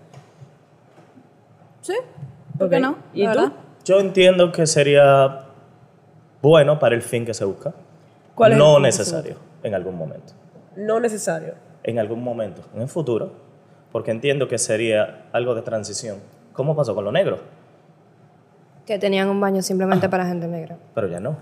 Sí. 1.83 1.95
¿Por 2.59 2.69
qué 2.69 2.81
no? 2.81 2.97
¿Y 3.15 3.23
tú? 3.23 3.29
verdad. 3.29 3.53
Yo 3.85 4.01
entiendo 4.01 4.51
que 4.51 4.67
sería 4.67 5.47
bueno 6.43 6.81
para 6.81 6.97
el 6.97 7.03
fin 7.03 7.25
que 7.25 7.35
se 7.35 7.45
busca. 7.45 7.73
¿Cuál 8.35 8.53
es 8.53 8.59
no 8.59 8.81
necesario 8.81 9.37
en 9.63 9.75
algún 9.75 9.97
momento. 9.97 10.33
No 10.77 11.01
necesario. 11.01 11.55
En 11.89 11.99
algún 11.99 12.23
momento, 12.23 12.63
en 12.75 12.83
el 12.83 12.89
futuro, 12.89 13.31
porque 13.93 14.11
entiendo 14.11 14.49
que 14.49 14.59
sería 14.59 15.27
algo 15.33 15.55
de 15.55 15.63
transición. 15.63 16.19
¿Cómo 16.53 16.75
pasó 16.77 16.95
con 16.95 17.05
lo 17.05 17.13
negro? 17.13 17.39
Que 18.85 18.99
tenían 18.99 19.29
un 19.29 19.41
baño 19.41 19.63
simplemente 19.63 20.09
para 20.09 20.27
gente 20.27 20.47
negra. 20.49 20.77
Pero 20.95 21.07
ya 21.09 21.21
no. 21.21 21.37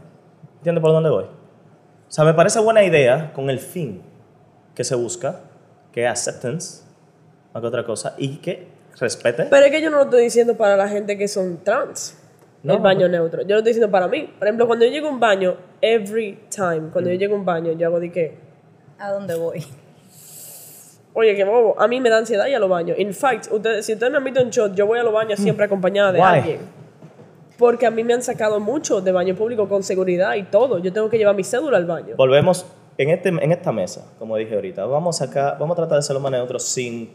¿Entiendes 0.58 0.82
por 0.82 0.92
dónde 0.92 1.10
voy? 1.10 1.24
O 1.24 2.10
sea, 2.14 2.24
me 2.24 2.34
parece 2.34 2.60
buena 2.60 2.82
idea 2.84 3.32
con 3.32 3.50
el 3.50 3.58
fin 3.58 4.02
que 4.74 4.84
se 4.84 4.94
busca, 4.94 5.40
que 5.92 6.04
es 6.04 6.10
acceptance, 6.10 6.84
más 7.52 7.60
que 7.60 7.66
otra 7.66 7.84
cosa, 7.84 8.14
y 8.18 8.36
que 8.36 8.68
respete. 9.00 9.44
Pero 9.50 9.66
es 9.66 9.72
que 9.72 9.80
yo 9.82 9.90
no 9.90 9.96
lo 9.96 10.02
estoy 10.04 10.24
diciendo 10.24 10.56
para 10.56 10.76
la 10.76 10.88
gente 10.88 11.16
que 11.18 11.26
son 11.28 11.58
trans. 11.64 12.20
No. 12.62 12.74
el 12.76 12.80
baño 12.80 13.08
neutro. 13.08 13.42
Yo 13.42 13.48
lo 13.48 13.56
estoy 13.58 13.72
diciendo 13.74 13.90
para 13.90 14.08
mí. 14.08 14.22
Por 14.38 14.48
ejemplo, 14.48 14.66
cuando 14.66 14.86
yo 14.86 14.90
llego 14.90 15.08
a 15.08 15.10
un 15.10 15.20
baño, 15.20 15.54
every 15.82 16.38
time, 16.48 16.88
cuando 16.90 17.10
Mm. 17.10 17.12
yo 17.12 17.18
llego 17.18 17.34
a 17.34 17.38
un 17.38 17.44
baño, 17.44 17.72
yo 17.72 17.86
hago 17.88 18.00
de 18.00 18.10
que, 18.10 18.38
¿A 18.98 19.10
dónde 19.10 19.34
voy? 19.34 19.62
Oye, 21.14 21.34
qué 21.34 21.44
bobo, 21.44 21.74
a 21.80 21.88
mí 21.88 22.00
me 22.00 22.10
da 22.10 22.18
ansiedad 22.18 22.46
ir 22.46 22.56
a 22.56 22.58
los 22.58 22.68
baños. 22.68 22.98
In 22.98 23.14
fact, 23.14 23.50
ustedes, 23.50 23.86
si 23.86 23.94
ustedes 23.94 24.12
me 24.12 24.18
invitan 24.18 24.42
a 24.42 24.46
un 24.46 24.50
shot, 24.50 24.74
yo 24.74 24.86
voy 24.86 24.98
a 24.98 25.02
los 25.02 25.12
baños 25.12 25.38
siempre 25.40 25.64
acompañada 25.64 26.12
de 26.12 26.18
Mm. 26.18 26.22
Why? 26.22 26.38
alguien. 26.38 26.60
Porque 27.56 27.86
a 27.86 27.90
mí 27.90 28.02
me 28.04 28.12
han 28.14 28.22
sacado 28.22 28.58
mucho 28.60 29.00
de 29.00 29.12
baño 29.12 29.34
público 29.36 29.68
con 29.68 29.82
seguridad 29.84 30.34
y 30.34 30.42
todo. 30.42 30.78
Yo 30.80 30.92
tengo 30.92 31.08
que 31.08 31.16
llevar 31.18 31.34
mi 31.36 31.44
cédula 31.44 31.76
al 31.76 31.86
baño. 31.86 32.16
Volvemos 32.16 32.66
en, 32.98 33.10
este, 33.10 33.28
en 33.28 33.52
esta 33.52 33.70
mesa, 33.72 34.04
como 34.18 34.36
dije 34.36 34.54
ahorita. 34.56 34.84
Vamos 34.86 35.22
acá, 35.22 35.56
vamos 35.58 35.74
a 35.74 35.76
tratar 35.76 35.94
de 35.94 35.98
hacerlo 36.00 36.20
más 36.20 36.32
neutro 36.32 36.58
sin 36.58 37.10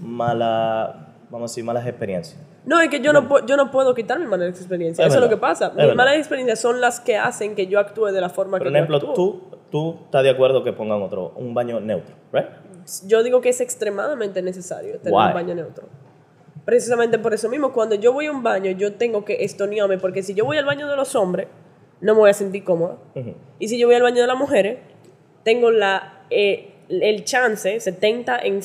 mala, 0.00 1.08
vamos 1.30 1.50
a 1.50 1.52
decir, 1.52 1.64
malas 1.64 1.86
experiencias. 1.86 2.40
No, 2.64 2.80
es 2.80 2.88
que 2.90 3.00
yo 3.00 3.12
no, 3.12 3.28
pu- 3.28 3.44
yo 3.46 3.56
no 3.56 3.70
puedo 3.70 3.94
quitar 3.94 4.18
mi 4.18 4.26
mala 4.26 4.46
experiencia. 4.46 5.02
Es 5.04 5.08
Eso 5.12 5.18
es 5.18 5.24
lo 5.24 5.30
que 5.30 5.38
pasa. 5.38 5.72
Mis 5.74 5.94
malas 5.94 6.16
experiencias 6.16 6.60
son 6.60 6.80
las 6.80 7.00
que 7.00 7.16
hacen 7.16 7.54
que 7.54 7.66
yo 7.66 7.80
actúe 7.80 8.06
de 8.06 8.20
la 8.20 8.28
forma 8.28 8.58
Por 8.58 8.68
que 8.68 8.74
ejemplo, 8.74 9.00
yo 9.00 9.08
actúo. 9.08 9.14
tú, 9.14 9.56
tú 9.70 9.98
estás 10.04 10.22
de 10.22 10.30
acuerdo 10.30 10.62
que 10.62 10.72
pongan 10.72 11.00
otro, 11.02 11.32
un 11.36 11.54
baño 11.54 11.80
neutro, 11.80 12.14
¿right? 12.32 12.46
Yo 13.06 13.22
digo 13.22 13.40
que 13.40 13.50
es 13.50 13.60
extremadamente 13.60 14.42
necesario 14.42 14.98
tener 14.98 15.12
Why? 15.14 15.26
un 15.28 15.34
baño 15.34 15.54
neutro. 15.54 15.88
Precisamente 16.64 17.18
por 17.18 17.32
eso 17.34 17.48
mismo, 17.48 17.72
cuando 17.72 17.94
yo 17.94 18.12
voy 18.12 18.26
a 18.26 18.30
un 18.32 18.42
baño, 18.42 18.70
yo 18.72 18.92
tengo 18.94 19.24
que 19.24 19.44
estonearme, 19.44 19.98
porque 19.98 20.22
si 20.22 20.34
yo 20.34 20.44
voy 20.44 20.58
al 20.58 20.66
baño 20.66 20.86
de 20.88 20.96
los 20.96 21.14
hombres, 21.14 21.48
no 22.00 22.14
me 22.14 22.20
voy 22.20 22.30
a 22.30 22.34
sentir 22.34 22.62
cómoda. 22.64 22.98
Ujú. 23.14 23.34
Y 23.58 23.68
si 23.68 23.78
yo 23.78 23.86
voy 23.86 23.96
al 23.96 24.02
baño 24.02 24.20
de 24.20 24.26
las 24.26 24.36
mujeres, 24.36 24.78
tengo 25.44 25.70
la, 25.70 26.24
eh, 26.30 26.74
el 26.88 27.24
chance, 27.24 27.80
70 27.80 28.38
en 28.40 28.60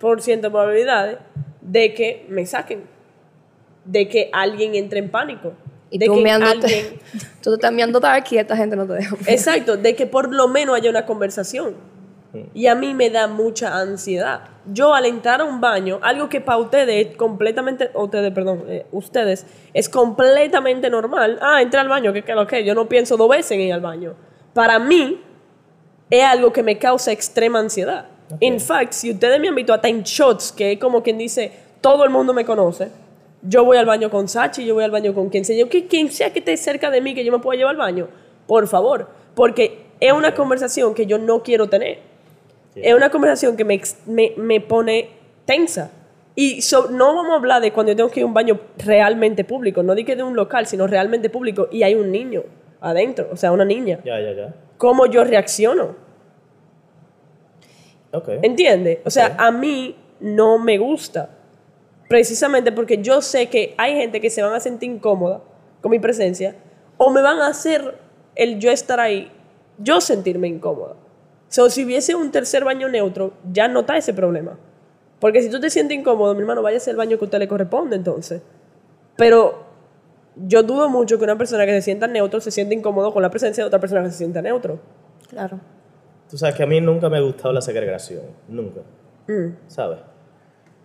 100% 0.00 0.40
de 0.40 0.50
probabilidades, 0.50 1.18
de 1.60 1.94
que 1.94 2.26
me 2.28 2.44
saquen, 2.44 2.82
de 3.84 4.08
que 4.08 4.30
alguien 4.32 4.74
entre 4.74 4.98
en 4.98 5.10
pánico. 5.10 5.52
Y 5.90 5.98
de 5.98 6.06
tú, 6.06 6.14
que 6.16 6.22
meándote, 6.22 6.66
alguien- 6.66 7.00
tú 7.42 7.50
te 7.50 7.54
estás 7.54 7.72
meando 7.72 8.00
dark 8.00 8.24
y 8.30 8.38
esta 8.38 8.56
gente 8.56 8.74
no 8.74 8.86
te 8.86 8.94
deja. 8.94 9.16
Exacto, 9.28 9.76
de 9.76 9.94
que 9.94 10.06
por 10.06 10.34
lo 10.34 10.48
menos 10.48 10.74
haya 10.76 10.90
una 10.90 11.06
conversación. 11.06 11.74
Y 12.54 12.66
a 12.66 12.74
mí 12.74 12.94
me 12.94 13.10
da 13.10 13.26
mucha 13.26 13.78
ansiedad. 13.78 14.48
Yo 14.72 14.94
al 14.94 15.06
entrar 15.06 15.40
a 15.40 15.44
un 15.44 15.60
baño, 15.60 15.98
algo 16.02 16.28
que 16.28 16.40
para 16.40 16.58
ustedes 16.58 17.06
es 17.06 17.16
completamente, 17.16 17.90
ustedes, 17.94 18.32
perdón, 18.32 18.64
eh, 18.68 18.86
ustedes, 18.92 19.46
es 19.72 19.88
completamente 19.88 20.90
normal. 20.90 21.38
Ah, 21.42 21.62
entra 21.62 21.80
al 21.80 21.88
baño, 21.88 22.12
que 22.12 22.22
que 22.22 22.34
lo 22.34 22.46
que, 22.46 22.64
yo 22.64 22.74
no 22.74 22.88
pienso 22.88 23.16
dos 23.16 23.28
veces 23.28 23.52
en 23.52 23.60
ir 23.60 23.72
al 23.72 23.80
baño. 23.80 24.14
Para 24.52 24.78
mí 24.78 25.20
es 26.10 26.24
algo 26.24 26.52
que 26.52 26.62
me 26.62 26.78
causa 26.78 27.12
extrema 27.12 27.58
ansiedad. 27.58 28.06
In 28.40 28.58
fact, 28.58 28.92
si 28.92 29.10
ustedes 29.10 29.38
me 29.40 29.48
han 29.48 29.54
visto 29.54 29.74
hasta 29.74 29.88
en 29.88 30.02
shots, 30.02 30.52
que 30.52 30.72
es 30.72 30.78
como 30.78 31.02
quien 31.02 31.18
dice, 31.18 31.52
todo 31.80 32.04
el 32.04 32.10
mundo 32.10 32.32
me 32.32 32.44
conoce, 32.44 32.90
yo 33.42 33.64
voy 33.64 33.76
al 33.76 33.86
baño 33.86 34.10
con 34.10 34.26
Sachi, 34.26 34.64
yo 34.64 34.74
voy 34.74 34.84
al 34.84 34.90
baño 34.90 35.14
con 35.14 35.28
quien 35.28 35.44
sea, 35.44 35.56
yo, 35.56 35.68
que 35.68 35.86
quien 35.86 36.10
sea 36.10 36.32
que 36.32 36.38
esté 36.38 36.56
cerca 36.56 36.90
de 36.90 37.00
mí, 37.00 37.14
que 37.14 37.24
yo 37.24 37.32
me 37.32 37.38
pueda 37.38 37.58
llevar 37.58 37.72
al 37.72 37.78
baño, 37.78 38.08
por 38.46 38.66
favor, 38.66 39.08
porque 39.34 39.86
es 40.00 40.12
una 40.12 40.34
conversación 40.34 40.94
que 40.94 41.06
yo 41.06 41.18
no 41.18 41.42
quiero 41.42 41.68
tener. 41.68 42.13
Es 42.76 42.94
una 42.94 43.10
conversación 43.10 43.56
que 43.56 43.64
me, 43.64 43.80
me, 44.06 44.32
me 44.36 44.60
pone 44.60 45.10
tensa. 45.44 45.90
Y 46.34 46.62
so- 46.62 46.90
no 46.90 47.14
vamos 47.14 47.32
a 47.32 47.36
hablar 47.36 47.62
de 47.62 47.72
cuando 47.72 47.92
yo 47.92 47.96
tengo 47.96 48.10
que 48.10 48.20
ir 48.20 48.24
a 48.24 48.26
un 48.26 48.34
baño 48.34 48.58
realmente 48.78 49.44
público, 49.44 49.82
no 49.82 49.94
di 49.94 50.04
que 50.04 50.16
de 50.16 50.22
un 50.22 50.34
local, 50.34 50.66
sino 50.66 50.86
realmente 50.86 51.30
público, 51.30 51.68
y 51.70 51.82
hay 51.84 51.94
un 51.94 52.10
niño 52.10 52.42
adentro, 52.80 53.28
o 53.32 53.36
sea, 53.36 53.52
una 53.52 53.64
niña. 53.64 54.00
Ya, 54.04 54.18
ya, 54.20 54.32
ya. 54.32 54.54
¿Cómo 54.78 55.06
yo 55.06 55.22
reacciono? 55.24 55.94
Ok. 58.12 58.28
¿Entiendes? 58.42 58.98
O 59.04 59.10
sea, 59.10 59.34
a 59.38 59.50
mí 59.50 59.96
no 60.20 60.58
me 60.58 60.78
gusta. 60.78 61.30
Precisamente 62.08 62.70
porque 62.72 62.98
yo 62.98 63.22
sé 63.22 63.48
que 63.48 63.74
hay 63.78 63.94
gente 63.94 64.20
que 64.20 64.30
se 64.30 64.42
van 64.42 64.52
a 64.54 64.60
sentir 64.60 64.90
incómoda 64.90 65.40
con 65.80 65.90
mi 65.90 65.98
presencia 65.98 66.54
o 66.96 67.10
me 67.10 67.22
van 67.22 67.38
a 67.40 67.48
hacer 67.48 67.96
el 68.36 68.58
yo 68.58 68.70
estar 68.70 69.00
ahí, 69.00 69.30
yo 69.78 70.00
sentirme 70.00 70.48
incómoda. 70.48 70.96
So, 71.54 71.70
si 71.70 71.84
hubiese 71.84 72.16
un 72.16 72.32
tercer 72.32 72.64
baño 72.64 72.88
neutro, 72.88 73.34
ya 73.52 73.68
no 73.68 73.80
está 73.80 73.96
ese 73.96 74.12
problema. 74.12 74.58
Porque 75.20 75.40
si 75.40 75.48
tú 75.48 75.60
te 75.60 75.70
sientes 75.70 75.96
incómodo, 75.96 76.34
mi 76.34 76.40
hermano, 76.40 76.62
váyase 76.62 76.90
al 76.90 76.96
baño 76.96 77.16
que 77.16 77.24
a 77.24 77.26
usted 77.26 77.38
le 77.38 77.46
corresponde 77.46 77.94
entonces. 77.94 78.42
Pero 79.16 79.62
yo 80.34 80.64
dudo 80.64 80.88
mucho 80.88 81.16
que 81.16 81.22
una 81.22 81.38
persona 81.38 81.64
que 81.64 81.70
se 81.74 81.82
sienta 81.82 82.08
neutro 82.08 82.40
se 82.40 82.50
sienta 82.50 82.74
incómodo 82.74 83.12
con 83.12 83.22
la 83.22 83.30
presencia 83.30 83.62
de 83.62 83.68
otra 83.68 83.78
persona 83.78 84.02
que 84.02 84.10
se 84.10 84.16
sienta 84.16 84.42
neutro. 84.42 84.80
Claro. 85.28 85.60
Tú 86.28 86.36
sabes 86.36 86.56
que 86.56 86.64
a 86.64 86.66
mí 86.66 86.80
nunca 86.80 87.08
me 87.08 87.18
ha 87.18 87.20
gustado 87.20 87.52
la 87.52 87.60
segregación. 87.60 88.22
Nunca. 88.48 88.80
¿Sabes? 89.68 90.00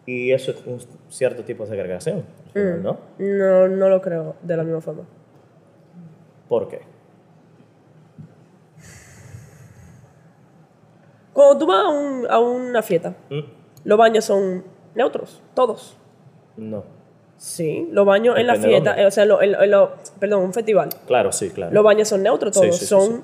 Y 0.05 0.32
eso 0.32 0.51
es 0.51 0.63
un 0.67 0.79
cierto 1.08 1.43
tipo 1.43 1.63
de 1.63 1.69
segregación. 1.71 2.25
final, 2.53 2.84
¿No? 2.84 2.99
No, 3.17 3.67
no 3.67 3.89
lo 3.89 3.99
creo 4.03 4.36
de 4.43 4.55
la 4.55 4.63
misma 4.63 4.82
forma. 4.82 5.08
¿Por 6.47 6.67
qué? 6.67 6.99
Cuando 11.34 11.58
tú 11.58 11.65
vas 11.68 11.86
a, 11.86 11.89
un- 11.89 12.28
a 12.30 12.39
una 12.39 12.82
fiesta, 12.82 13.13
Mm, 13.30 13.39
los 13.86 13.98
baños 13.98 14.26
son 14.26 14.63
neutros, 14.96 15.42
todos. 15.54 15.98
No. 16.58 16.84
Sí, 17.38 17.88
los 17.92 18.06
baños 18.06 18.38
en 18.38 18.48
la 18.48 18.54
Depende 18.54 18.76
fiesta, 18.82 19.02
eh, 19.02 19.06
o 19.06 19.12
sea, 19.12 19.24
lo- 19.26 19.42
en- 19.42 19.56
en 19.56 19.72
lo- 19.72 19.92
perdón, 20.20 20.44
un 20.44 20.54
festival. 20.54 20.89
Claro, 21.08 21.32
sí, 21.32 21.50
claro. 21.52 21.72
Los 21.74 21.84
baños 21.84 22.08
son 22.10 22.22
neutros 22.24 22.54
Sí, 22.54 22.62
todos, 22.62 22.76
sí, 22.76 22.82
sí, 22.82 22.88
son 22.88 23.24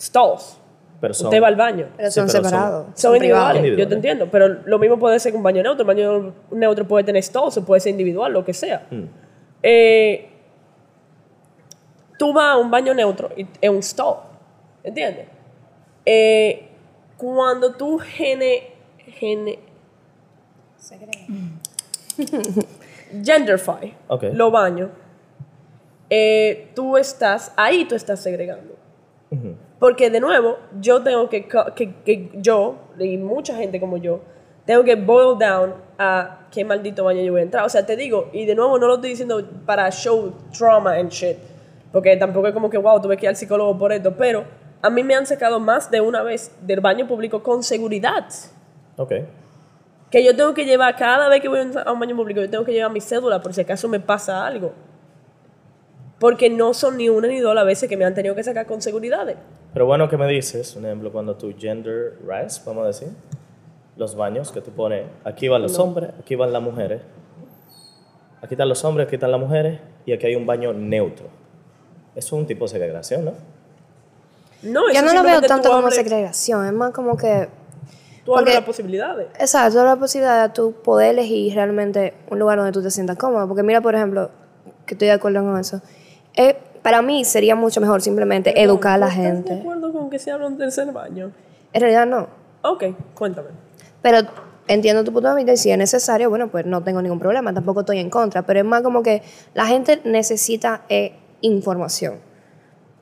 stalls. 0.00 0.58
Pero 1.00 1.14
son- 1.14 1.26
Usted 1.28 1.42
va 1.42 1.48
al 1.48 1.56
baño. 1.56 1.88
Pero 1.96 2.10
Sí, 2.10 2.14
son 2.20 2.26
pero 2.26 2.38
son- 2.42 2.44
separados. 2.50 2.86
Son 2.94 3.14
individuales, 3.16 3.60
privados. 3.62 3.78
yo 3.78 3.88
te 3.88 3.94
Individuales. 3.94 3.96
entiendo, 3.96 4.28
pero 4.32 4.48
lo 4.68 4.78
mismo 4.78 4.98
puede 4.98 5.18
ser 5.20 5.32
que 5.32 5.36
un 5.36 5.42
baño 5.44 5.62
neutro. 5.62 5.82
Un 5.82 5.86
baño 5.88 6.32
neutro 6.52 6.86
puede 6.88 7.04
tener 7.04 7.22
stalls, 7.22 7.56
o 7.58 7.64
puede 7.64 7.80
ser 7.80 7.90
individual, 7.90 8.32
lo 8.32 8.44
que 8.44 8.52
sea. 8.54 8.86
Mm. 8.90 9.02
Eh, 9.62 10.28
tú 12.18 12.32
vas 12.32 12.54
a 12.54 12.56
un 12.56 12.70
baño 12.70 12.94
neutro 12.94 13.30
y 13.36 13.46
es 13.60 13.70
un 13.70 13.82
stall, 13.82 14.16
¿entiendes? 14.82 15.26
Eh, 16.04 16.68
cuando 17.22 17.74
tú 17.74 17.98
gene, 17.98 18.72
gene, 18.98 19.60
genderfy 23.24 23.94
Ok. 24.08 24.24
los 24.32 24.50
baños, 24.50 24.90
eh, 26.10 26.72
tú 26.74 26.96
estás, 26.96 27.52
ahí 27.56 27.84
tú 27.84 27.94
estás 27.94 28.20
segregando. 28.20 28.74
Ujú. 29.30 29.54
Porque 29.78 30.10
de 30.10 30.18
nuevo, 30.18 30.58
yo 30.80 31.00
tengo 31.00 31.28
que, 31.28 31.46
que, 31.76 31.94
que 32.04 32.30
yo, 32.34 32.74
y 32.98 33.16
mucha 33.18 33.56
gente 33.56 33.78
como 33.78 33.98
yo, 33.98 34.20
tengo 34.66 34.82
que 34.82 34.96
boil 34.96 35.38
down 35.38 35.74
a 35.98 36.48
qué 36.50 36.64
maldito 36.64 37.04
baño 37.04 37.22
yo 37.22 37.30
voy 37.30 37.42
a 37.42 37.44
entrar. 37.44 37.64
O 37.64 37.68
sea, 37.68 37.86
te 37.86 37.94
digo, 37.94 38.30
y 38.32 38.46
de 38.46 38.56
nuevo 38.56 38.80
no 38.80 38.88
lo 38.88 38.94
estoy 38.96 39.10
diciendo 39.10 39.48
para 39.64 39.88
show 39.92 40.34
trauma 40.56 40.94
and 40.96 41.10
shit, 41.10 41.36
porque 41.92 42.16
tampoco 42.16 42.48
es 42.48 42.52
como 42.52 42.68
que, 42.68 42.78
wow, 42.78 43.00
tuve 43.00 43.16
que 43.16 43.26
ir 43.26 43.28
al 43.28 43.36
psicólogo 43.36 43.78
por 43.78 43.92
esto, 43.92 44.12
pero 44.16 44.44
a 44.82 44.90
mí 44.90 45.04
me 45.04 45.14
han 45.14 45.26
sacado 45.26 45.60
más 45.60 45.90
de 45.90 46.00
una 46.00 46.22
vez 46.22 46.54
del 46.60 46.80
baño 46.80 47.06
público 47.06 47.42
con 47.42 47.62
seguridad. 47.62 48.26
Ok. 48.96 49.12
Que 50.10 50.24
yo 50.24 50.36
tengo 50.36 50.52
que 50.52 50.64
llevar, 50.64 50.96
cada 50.96 51.28
vez 51.28 51.40
que 51.40 51.48
voy 51.48 51.60
a 51.60 51.92
un 51.92 52.00
baño 52.00 52.16
público, 52.16 52.40
yo 52.40 52.50
tengo 52.50 52.64
que 52.64 52.72
llevar 52.72 52.90
mi 52.90 53.00
cédula 53.00 53.40
por 53.40 53.54
si 53.54 53.60
acaso 53.60 53.88
me 53.88 54.00
pasa 54.00 54.44
algo. 54.44 54.72
Porque 56.18 56.50
no 56.50 56.74
son 56.74 56.96
ni 56.96 57.08
una 57.08 57.28
ni 57.28 57.38
dos 57.38 57.54
las 57.54 57.64
veces 57.64 57.88
que 57.88 57.96
me 57.96 58.04
han 58.04 58.14
tenido 58.14 58.34
que 58.34 58.42
sacar 58.42 58.66
con 58.66 58.82
seguridades. 58.82 59.36
Pero 59.72 59.86
bueno 59.86 60.08
que 60.08 60.16
me 60.16 60.26
dices, 60.26 60.76
un 60.76 60.84
ejemplo, 60.84 61.10
cuando 61.12 61.36
tu 61.36 61.56
gender 61.56 62.18
rise, 62.26 62.60
vamos 62.66 62.84
a 62.84 62.86
decir, 62.88 63.08
los 63.96 64.14
baños 64.14 64.52
que 64.52 64.60
tú 64.60 64.72
pones, 64.72 65.06
aquí 65.24 65.48
van 65.48 65.62
los 65.62 65.78
hombres, 65.78 66.10
aquí 66.20 66.34
van 66.34 66.52
las 66.52 66.62
mujeres, 66.62 67.00
aquí 68.42 68.54
están 68.54 68.68
los 68.68 68.84
hombres, 68.84 69.06
aquí 69.06 69.16
están 69.16 69.30
las 69.30 69.40
mujeres, 69.40 69.80
y 70.04 70.12
aquí 70.12 70.26
hay 70.26 70.34
un 70.34 70.44
baño 70.44 70.72
neutro. 70.72 71.26
Eso 72.14 72.36
es 72.36 72.40
un 72.40 72.46
tipo 72.46 72.66
de 72.66 72.68
segregación, 72.68 73.24
¿no? 73.24 73.32
No, 74.62 74.82
Yo 74.92 75.02
no 75.02 75.12
lo 75.12 75.22
veo 75.22 75.40
tanto 75.42 75.68
tú 75.68 75.74
como 75.74 75.88
abres- 75.88 75.94
segregación, 75.96 76.66
es 76.66 76.72
más 76.72 76.92
como 76.92 77.16
que, 77.16 77.48
Tú 78.24 78.36
abres 78.36 78.54
las 78.54 78.64
posibilidades. 78.64 79.26
exacto, 79.38 79.84
la 79.84 79.96
posibilidad 79.96 80.48
de 80.48 80.54
tú 80.54 80.72
poder 80.84 81.10
elegir 81.10 81.54
realmente 81.54 82.14
un 82.30 82.38
lugar 82.38 82.58
donde 82.58 82.70
tú 82.72 82.80
te 82.82 82.90
sientas 82.90 83.16
cómodo. 83.16 83.48
Porque 83.48 83.62
mira, 83.64 83.80
por 83.80 83.94
ejemplo, 83.96 84.30
que 84.86 84.94
estoy 84.94 85.08
de 85.08 85.14
acuerdo 85.14 85.42
con 85.42 85.58
eso, 85.58 85.80
eh, 86.36 86.56
para 86.82 87.02
mí 87.02 87.24
sería 87.24 87.56
mucho 87.56 87.80
mejor 87.80 88.00
simplemente 88.02 88.60
educar 88.62 88.94
a 88.94 88.98
la 88.98 89.06
¿Tú 89.06 89.12
¿Estás 89.12 89.24
de 89.24 89.32
gente. 89.36 89.54
acuerdo 89.60 89.92
con 89.92 90.10
que 90.10 90.18
se 90.20 90.30
abra 90.30 90.46
un 90.46 90.56
tercer 90.58 90.90
baño? 90.92 91.32
En 91.72 91.80
realidad 91.80 92.06
no. 92.06 92.28
Ok, 92.62 92.84
cuéntame. 93.14 93.48
Pero 94.02 94.18
entiendo 94.68 95.02
tu 95.02 95.12
punto 95.12 95.28
de 95.30 95.34
vista 95.36 95.52
y 95.52 95.56
si 95.56 95.70
es 95.72 95.78
necesario, 95.78 96.30
bueno, 96.30 96.48
pues 96.48 96.64
no 96.66 96.82
tengo 96.84 97.02
ningún 97.02 97.18
problema, 97.18 97.52
tampoco 97.52 97.80
estoy 97.80 97.98
en 97.98 98.10
contra, 98.10 98.42
pero 98.42 98.60
es 98.60 98.64
más 98.64 98.82
como 98.82 99.02
que 99.02 99.22
la 99.54 99.66
gente 99.66 100.00
necesita 100.04 100.82
eh, 100.88 101.14
información, 101.40 102.20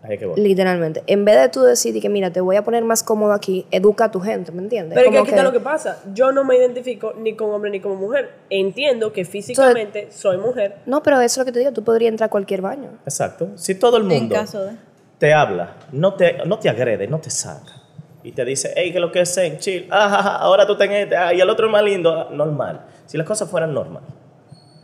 Ahí 0.03 0.17
que 0.17 0.25
voy. 0.25 0.41
literalmente. 0.41 1.03
En 1.07 1.25
vez 1.27 1.37
de 1.39 1.49
tú 1.51 1.63
decir 1.63 2.01
que, 2.01 2.09
mira, 2.09 2.31
te 2.33 2.41
voy 2.41 2.57
a 2.57 2.63
poner 2.65 2.85
más 2.85 3.03
cómodo 3.03 3.33
aquí, 3.33 3.67
educa 3.71 4.07
a 4.07 4.11
tu 4.11 4.21
gente, 4.21 4.51
¿me 4.51 4.63
entiendes? 4.63 4.95
Pero 4.97 5.09
es 5.09 5.13
que 5.13 5.19
aquí 5.19 5.31
está 5.31 5.43
lo 5.43 5.53
que 5.53 5.61
pasa. 5.61 6.03
Yo 6.15 6.33
no 6.33 6.43
me 6.43 6.57
identifico 6.57 7.13
ni 7.19 7.35
como 7.37 7.55
hombre 7.55 7.71
ni 7.71 7.81
como 7.81 7.97
mujer. 7.97 8.31
Entiendo 8.49 9.13
que 9.13 9.25
físicamente 9.27 10.09
soy 10.11 10.39
mujer. 10.39 10.77
No, 10.87 11.03
pero 11.03 11.21
eso 11.21 11.35
es 11.35 11.39
lo 11.39 11.45
que 11.45 11.53
te 11.53 11.59
digo, 11.59 11.73
tú 11.73 11.85
podrías 11.85 12.11
entrar 12.11 12.29
a 12.29 12.31
cualquier 12.31 12.63
baño. 12.63 12.91
Exacto. 13.05 13.51
Si 13.57 13.75
todo 13.75 13.99
el 13.99 14.05
En 14.05 14.09
mundo 14.09 14.35
caso 14.35 14.65
de. 14.65 14.73
te 15.19 15.35
habla, 15.35 15.77
no 15.93 16.15
te, 16.15 16.39
no 16.47 16.59
te 16.59 16.71
agrede, 16.71 17.07
no 17.07 17.19
te 17.21 17.29
saca, 17.29 17.83
y 18.23 18.33
te 18.33 18.45
dice, 18.47 18.73
hey, 18.77 18.93
que 18.93 19.01
lo 19.01 19.13
que 19.13 19.21
es 19.21 19.39
chill, 19.59 19.87
ah, 19.91 20.39
ahora 20.41 20.67
tú 20.67 20.77
ten 20.79 20.93
este, 20.93 21.17
ah, 21.17 21.35
y 21.35 21.41
el 21.41 21.51
otro 21.51 21.67
es 21.67 21.73
más 21.73 21.83
lindo, 21.83 22.11
ah, 22.13 22.29
normal. 22.33 22.87
Si 23.05 23.19
las 23.19 23.27
cosas 23.27 23.51
fueran 23.51 23.75
normal, 23.75 24.03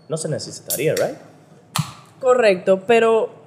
no 0.09 0.17
se 0.19 0.29
necesitaría, 0.29 0.95
¿right? 0.95 1.17
Correcto, 2.21 2.83
pero 2.87 3.46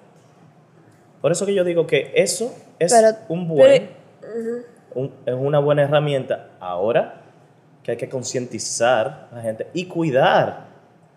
Por 1.22 1.32
eso 1.32 1.46
que 1.46 1.54
yo 1.54 1.64
digo 1.64 1.86
que 1.88 2.12
eso 2.16 2.54
es 2.80 2.94
Pero- 2.94 3.18
un 3.30 3.48
buen, 3.48 3.90
pero- 4.22 4.34
un- 4.96 5.12
es 5.26 5.34
una 5.34 5.60
buena 5.60 5.84
herramienta 5.84 6.50
ahora 6.60 7.22
que 7.84 7.92
hay 7.92 7.98
que 7.98 8.10
concientizar 8.10 9.28
a 9.32 9.36
la 9.36 9.42
gente 9.42 9.68
y 9.74 9.86
cuidar 9.86 10.68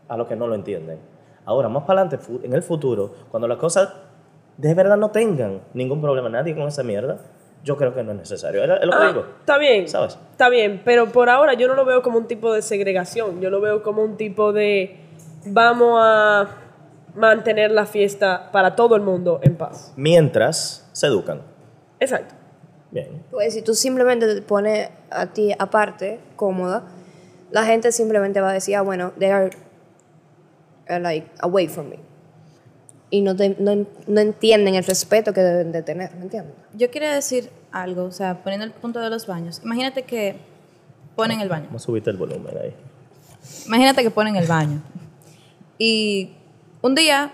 a 0.09 0.17
los 0.17 0.27
que 0.27 0.37
no 0.37 0.47
lo 0.47 0.55
entienden. 0.55 0.99
Ahora, 1.45 1.69
más 1.69 1.85
para 1.85 2.03
adelante, 2.03 2.25
en 2.45 2.53
el 2.53 2.63
futuro, 2.63 3.13
cuando 3.31 3.49
las 3.49 3.59
cosas 3.59 3.93
de 4.57 4.75
verdad 4.75 4.97
no 4.97 5.11
tengan 5.11 5.61
ningún 5.75 6.01
problema, 6.01 6.29
nadie 6.29 6.55
con 6.55 6.69
esa 6.69 6.83
mierda, 6.83 7.19
yo 7.65 7.77
creo 7.77 7.95
que 7.95 8.03
no 8.03 8.11
es 8.13 8.19
necesario. 8.19 8.63
Es 8.65 8.71
es 8.81 8.87
lo 8.87 8.93
que 8.93 8.99
Ah, 9.01 9.07
digo. 9.09 9.25
está 9.41 9.57
bien. 9.59 9.89
¿Sabes? 9.89 10.19
Está 10.33 10.49
bien, 10.49 10.83
pero 10.85 11.07
por 11.11 11.29
ahora 11.31 11.55
yo 11.55 11.69
no 11.69 11.75
lo 11.75 11.85
veo 11.85 12.03
como 12.03 12.19
un 12.19 12.27
tipo 12.27 12.53
de 12.53 12.61
segregación. 12.63 13.41
Yo 13.41 13.51
lo 13.51 13.61
veo 13.61 13.83
como 13.83 14.03
un 14.03 14.17
tipo 14.17 14.53
de 14.53 14.99
vamos 15.47 15.99
a 16.01 16.49
mantener 17.15 17.71
la 17.71 17.87
fiesta 17.87 18.51
para 18.53 18.75
todo 18.77 18.97
el 18.97 19.03
mundo 19.03 19.41
en 19.43 19.57
paz. 19.57 19.93
Mientras 19.97 20.89
se 20.93 21.07
educan. 21.07 21.43
Exacto. 22.01 22.35
Bien. 22.91 23.23
Pues 23.31 23.55
si 23.55 23.63
tú 23.63 23.75
simplemente 23.75 24.35
te 24.35 24.43
pones 24.43 24.91
a 25.11 25.27
ti 25.27 25.53
aparte, 25.59 26.21
cómoda, 26.37 26.85
la 27.51 27.65
gente 27.65 27.91
simplemente 27.93 28.41
va 28.41 28.51
a 28.51 28.53
decir, 28.55 28.77
ah, 28.77 28.83
bueno, 28.83 29.13
they 29.19 29.31
are, 29.31 29.51
are 30.89 31.01
like 31.01 31.27
away 31.41 31.69
from 31.69 31.89
me. 31.89 31.99
Y 33.11 33.21
no, 33.21 33.37
te- 33.37 33.57
no, 33.59 33.87
no 34.07 34.21
entienden 34.21 34.75
el 34.75 34.85
respeto 34.85 35.33
que 35.35 35.41
deben 35.43 35.71
de 35.73 35.83
tener, 35.83 36.15
¿me 36.17 36.23
entiendes? 36.23 36.55
Yo 36.75 36.91
quería 36.91 37.13
decir 37.13 37.51
algo, 37.71 38.05
o 38.05 38.11
sea, 38.11 38.43
poniendo 38.43 38.65
el 38.65 38.73
punto 38.73 39.01
de 39.01 39.11
los 39.11 39.27
baños. 39.27 39.61
Imagínate 39.65 40.03
que 40.05 40.37
ponen 41.15 41.41
el 41.41 41.49
baño. 41.51 41.67
Vamos 41.67 41.83
a 41.83 41.87
subirte 41.87 42.11
el 42.11 42.17
volumen 42.17 42.55
ahí. 42.57 42.75
Imagínate 43.67 44.03
que 44.03 44.11
ponen 44.11 44.37
el 44.37 44.47
baño. 44.47 44.83
Y 45.79 46.33
un 46.83 46.95
día 46.95 47.33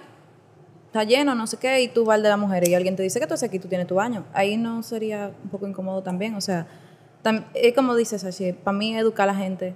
está 0.86 1.04
lleno, 1.04 1.34
no 1.34 1.46
sé 1.46 1.56
qué, 1.58 1.82
y 1.82 1.88
tú 1.88 2.04
vas 2.04 2.16
al 2.16 2.22
de 2.22 2.28
las 2.28 2.38
mujeres 2.38 2.68
y 2.68 2.74
alguien 2.74 2.96
te 2.96 3.02
dice 3.02 3.18
que 3.20 3.26
tú 3.26 3.34
haces 3.34 3.48
aquí, 3.48 3.58
tú 3.58 3.68
tienes 3.68 3.86
tu 3.86 3.96
baño. 3.96 4.24
Ahí 4.32 4.56
no 4.56 4.82
sería 4.82 5.30
un 5.44 5.50
poco 5.50 5.66
incómodo 5.66 6.02
también. 6.02 6.34
O 6.34 6.40
sea, 6.40 6.66
tam- 7.24 7.44
es 7.54 7.74
como 7.74 7.94
dices 7.94 8.24
así, 8.24 8.52
para 8.52 8.76
mí 8.76 8.96
educar 8.96 9.28
a 9.28 9.32
la 9.32 9.38
gente 9.38 9.74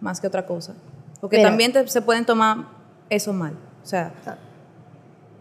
más 0.00 0.20
que 0.20 0.26
otra 0.26 0.46
cosa. 0.46 0.74
Porque 1.20 1.38
Mira. 1.38 1.48
también 1.50 1.72
te- 1.72 1.86
se 1.88 2.02
pueden 2.02 2.24
tomar 2.24 2.58
eso 3.10 3.32
mal. 3.32 3.54
O 3.82 3.86
sea, 3.86 4.12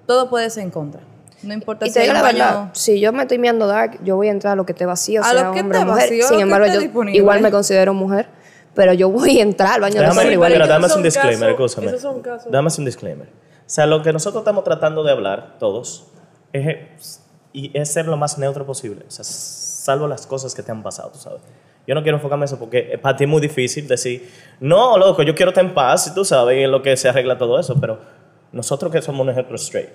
todo 0.07 0.29
puede 0.29 0.49
ser 0.49 0.63
en 0.63 0.71
contra. 0.71 1.01
No 1.43 1.53
importa 1.53 1.85
Y 1.85 1.89
si 1.89 1.93
te 1.95 1.99
hay 2.01 2.05
digo 2.07 2.17
un 2.19 2.23
la 2.23 2.31
verdad, 2.31 2.69
si 2.73 2.99
yo 2.99 3.11
me 3.13 3.23
estoy 3.23 3.39
mirando 3.39 3.65
dark, 3.65 3.99
yo 4.03 4.15
voy 4.15 4.27
a 4.27 4.31
entrar 4.31 4.53
a 4.53 4.55
lo 4.55 4.65
que 4.65 4.73
esté 4.73 4.85
vacío, 4.85 5.21
A 5.21 5.31
sea 5.31 5.43
lo 5.45 5.51
que 5.53 5.61
hombre 5.61 5.79
mujer. 5.79 5.95
vacío, 6.03 6.27
Sin 6.27 6.39
embargo, 6.39 6.67
yo 6.67 6.79
disponible. 6.79 7.17
igual 7.17 7.41
me 7.41 7.49
considero 7.49 7.93
mujer, 7.95 8.27
pero 8.73 8.93
yo 8.93 9.09
voy 9.09 9.39
a 9.39 9.43
entrar 9.43 9.73
al 9.75 9.81
baño 9.81 9.95
de 10.01 10.07
Déjame, 10.07 10.31
igual. 10.33 10.51
pero 10.53 10.67
dame 10.67 10.87
un 10.95 11.03
disclaimer, 11.03 11.51
casos- 11.55 11.71
escúchame. 11.71 11.87
esos 11.87 12.01
son 12.01 12.21
casos. 12.21 12.51
Dame 12.51 12.69
un 12.77 12.85
disclaimer. 12.85 13.27
O 13.27 13.73
sea, 13.73 13.85
lo 13.85 14.01
que 14.01 14.11
nosotros 14.13 14.41
estamos 14.41 14.63
tratando 14.63 15.03
de 15.03 15.11
hablar, 15.11 15.55
todos, 15.59 16.07
es, 16.53 17.21
y 17.53 17.71
es 17.77 17.91
ser 17.91 18.05
lo 18.07 18.17
más 18.17 18.37
neutro 18.37 18.65
posible. 18.65 19.05
O 19.07 19.11
sea, 19.11 19.23
salvo 19.23 20.07
las 20.07 20.27
cosas 20.27 20.53
que 20.55 20.61
te 20.63 20.71
han 20.71 20.83
pasado, 20.83 21.11
tú 21.11 21.19
sabes. 21.19 21.41
Yo 21.87 21.95
no 21.95 22.03
quiero 22.03 22.17
enfocarme 22.17 22.43
en 22.43 22.45
eso 22.45 22.59
porque 22.59 22.99
para 23.01 23.15
ti 23.17 23.23
es 23.23 23.29
muy 23.29 23.41
difícil 23.41 23.87
decir, 23.87 24.29
no, 24.59 24.97
loco, 24.97 25.23
yo 25.23 25.33
quiero 25.33 25.49
estar 25.51 25.65
en 25.65 25.73
paz, 25.73 26.07
y 26.07 26.13
tú 26.13 26.23
sabes, 26.23 26.57
y 26.59 26.63
en 26.63 26.71
lo 26.71 26.81
que 26.81 26.95
se 26.95 27.09
arregla 27.09 27.37
todo 27.37 27.59
eso, 27.59 27.75
pero 27.79 27.97
nosotros 28.51 28.91
que 28.91 29.01
somos 29.01 29.21
un 29.21 29.29
ejemplo 29.31 29.55
straight, 29.55 29.89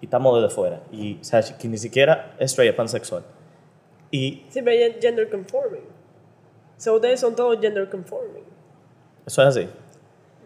y 0.00 0.06
estamos 0.06 0.42
desde 0.42 0.52
fuera, 0.54 0.80
y 0.90 1.18
o 1.20 1.24
sea, 1.24 1.42
que 1.42 1.68
ni 1.68 1.78
siquiera 1.78 2.34
es 2.40 2.50
straight, 2.50 2.70
es 2.72 2.76
pansexual. 2.76 3.22
Y 4.10 4.44
Sí, 4.50 4.60
pero 4.62 4.94
gender 5.00 5.30
conforming. 5.30 5.82
So, 6.76 6.94
ustedes 6.94 7.20
son 7.20 7.34
todos 7.34 7.58
gender 7.60 7.88
conforming. 7.88 8.44
eso 9.26 9.42
es 9.42 9.48
así. 9.48 9.68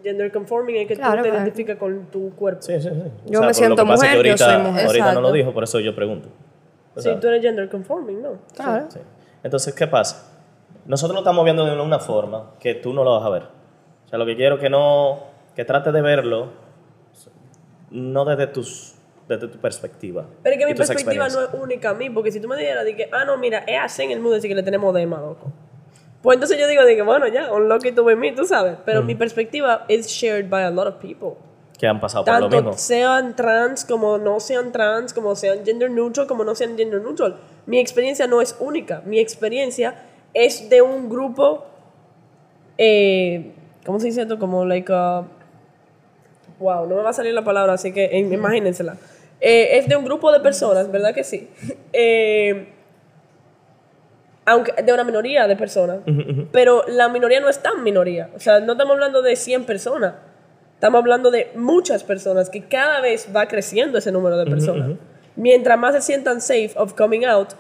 Gender 0.03 0.33
conforming 0.33 0.77
es 0.77 0.89
que 0.89 0.97
Claro, 0.97 1.19
tú 1.19 1.23
te 1.25 1.29
claro. 1.29 1.45
identificas 1.45 1.77
con 1.77 2.07
tu 2.07 2.31
cuerpo. 2.35 2.63
Sí, 2.63 2.81
sí, 2.81 2.89
sí. 2.89 3.03
Yo 3.27 3.33
por 3.33 3.41
me 3.41 3.47
lo 3.49 3.55
siento 3.55 3.75
es 3.83 3.89
que 3.89 3.93
mujer, 3.97 4.11
yo 4.13 4.17
ahorita, 4.17 4.37
soy 4.55 4.63
mujer. 4.63 4.87
Ahorita 4.87 5.05
no 5.07 5.13
lo 5.13 5.19
Exacto. 5.29 5.33
dijo, 5.33 5.53
por 5.55 5.65
eso 5.65 5.81
yo 5.81 5.95
pregunto. 5.95 6.29
O 6.95 7.01
Sí, 7.01 7.05
sea, 7.11 7.21
tú 7.21 7.27
eres 7.29 7.43
gender 7.43 7.69
conforming, 7.69 8.23
¿no? 8.23 8.31
Claro. 8.57 8.87
Sí. 8.91 8.99
Entonces, 9.43 9.75
¿qué 9.75 9.87
pasa? 9.87 10.27
Nosotros 10.87 11.15
lo 11.15 11.21
estamos 11.21 11.45
viendo 11.45 11.65
de 11.67 11.79
una 11.81 11.99
forma 11.99 12.53
que 12.59 12.75
tú 12.75 12.93
no 12.95 13.05
lo 13.05 13.15
vas 13.19 13.25
a 13.27 13.31
ver. 13.31 13.43
O 14.07 14.09
sea, 14.09 14.19
lo 14.19 14.25
que 14.27 14.37
quiero 14.37 14.59
que 14.59 14.71
no, 14.71 15.19
que 15.55 15.65
trates 15.65 15.93
de 15.93 16.01
verlo, 16.01 16.49
no 17.91 18.25
desde 18.25 18.47
tus, 18.47 18.95
desde 19.29 19.49
tu 19.49 19.59
perspectiva. 19.59 20.25
Pero 20.43 20.55
es 20.55 20.59
que 20.61 20.67
mi 20.67 20.75
perspectiva 20.75 21.29
no 21.29 21.43
es 21.43 21.49
única 21.61 21.91
a 21.91 21.95
mí, 21.95 22.09
porque 22.11 22.33
si 22.33 22.41
tú 22.41 22.49
me 22.49 22.57
dijeras 22.57 22.85
de 22.85 22.97
que, 22.97 23.09
ah, 23.13 23.25
no, 23.25 23.37
mira, 23.39 23.59
es 23.67 23.79
así 23.81 24.03
en 24.05 24.13
el 24.13 24.21
mundo, 24.21 24.37
así 24.37 24.49
que 24.49 24.55
le 24.55 24.63
tenemos 24.63 24.95
dema, 24.95 25.21
loco. 25.21 25.53
Pues 26.23 26.37
entonces 26.37 26.59
yo 26.59 26.67
digo, 26.67 26.83
que, 26.85 27.03
bueno, 27.03 27.27
ya, 27.29 27.53
un 27.53 27.69
loco 27.69 27.89
y 27.89 27.93
tú 27.93 28.05
ves 28.05 28.17
mí, 28.17 28.33
tú 28.35 28.45
sabes. 28.45 28.77
Pero 28.85 29.03
mi 29.03 29.15
perspectiva 29.15 29.87
es 29.89 30.07
shared 30.07 30.49
by 30.51 30.65
a 30.65 30.71
lot 30.71 30.87
of 30.87 30.97
people. 30.97 31.39
que 31.79 31.87
han 31.87 31.99
pasado 31.99 32.27
por 32.27 32.35
lo 32.35 32.41
Tanto 32.41 32.57
mismo. 32.57 32.73
sean 32.75 33.35
trans 33.35 33.87
como 33.87 34.19
no 34.19 34.39
sean 34.39 34.71
trans, 34.71 35.15
como 35.15 35.35
sean 35.35 35.65
gender 35.65 35.91
neutral, 35.91 36.27
como 36.27 36.45
no 36.45 36.55
sean 36.55 36.77
gender 36.77 37.01
neutral. 37.01 37.39
Mi 37.65 37.79
experiencia 37.79 38.27
no 38.27 38.43
es 38.43 38.55
única. 38.61 39.01
Mi 39.07 39.19
experiencia 39.19 39.95
es 40.35 40.69
de 40.69 40.83
un 40.83 41.09
grupo, 41.09 41.65
eh, 42.77 43.53
¿cómo 43.87 43.99
se 43.99 44.09
dice 44.09 44.21
esto? 44.21 44.39
Como, 44.39 44.67
like, 44.67 44.93
uh, 44.93 45.25
wow, 46.59 46.87
no 46.87 46.97
me 46.97 47.03
va 47.03 47.11
a 47.11 47.15
salir 47.15 47.33
la 47.33 47.45
palabra, 47.45 47.73
así 47.73 47.93
que 47.95 48.05
eh, 48.05 48.19
imagínensela. 48.19 48.99
Eh, 49.41 49.79
es 49.79 49.89
de 49.89 49.97
un 49.97 50.05
grupo 50.05 50.31
de 50.33 50.41
personas, 50.41 50.93
¿verdad 50.93 51.15
que 51.15 51.25
sí? 51.25 51.49
Eh, 51.95 52.75
aunque 54.51 54.73
de 54.83 54.93
una 54.93 55.05
minoría 55.05 55.47
de 55.47 55.57
personas, 55.57 55.99
pero 56.53 56.85
la 56.89 57.09
minoría 57.09 57.41
no 57.41 57.49
es 57.49 57.59
tan 57.63 57.83
minoría. 57.83 58.31
O 58.37 58.41
sea, 58.41 58.61
no 58.61 58.73
estamos 58.73 58.93
hablando 58.95 59.23
de 59.23 59.37
100 59.37 59.65
personas, 59.65 60.15
estamos 60.75 60.99
hablando 61.01 61.31
de 61.31 61.51
muchas 61.55 62.03
personas, 62.05 62.51
que 62.51 62.63
cada 62.65 63.01
vez 63.01 63.29
va 63.35 63.47
creciendo 63.47 63.99
ese 63.99 64.11
número 64.13 64.37
de 64.37 64.47
personas. 64.51 64.89
Mientras 65.37 65.79
más 65.79 65.95
se 65.95 66.01
sientan 66.03 66.41
safe 66.41 66.73
of 66.77 66.95
coming 66.95 67.25
out, 67.25 67.51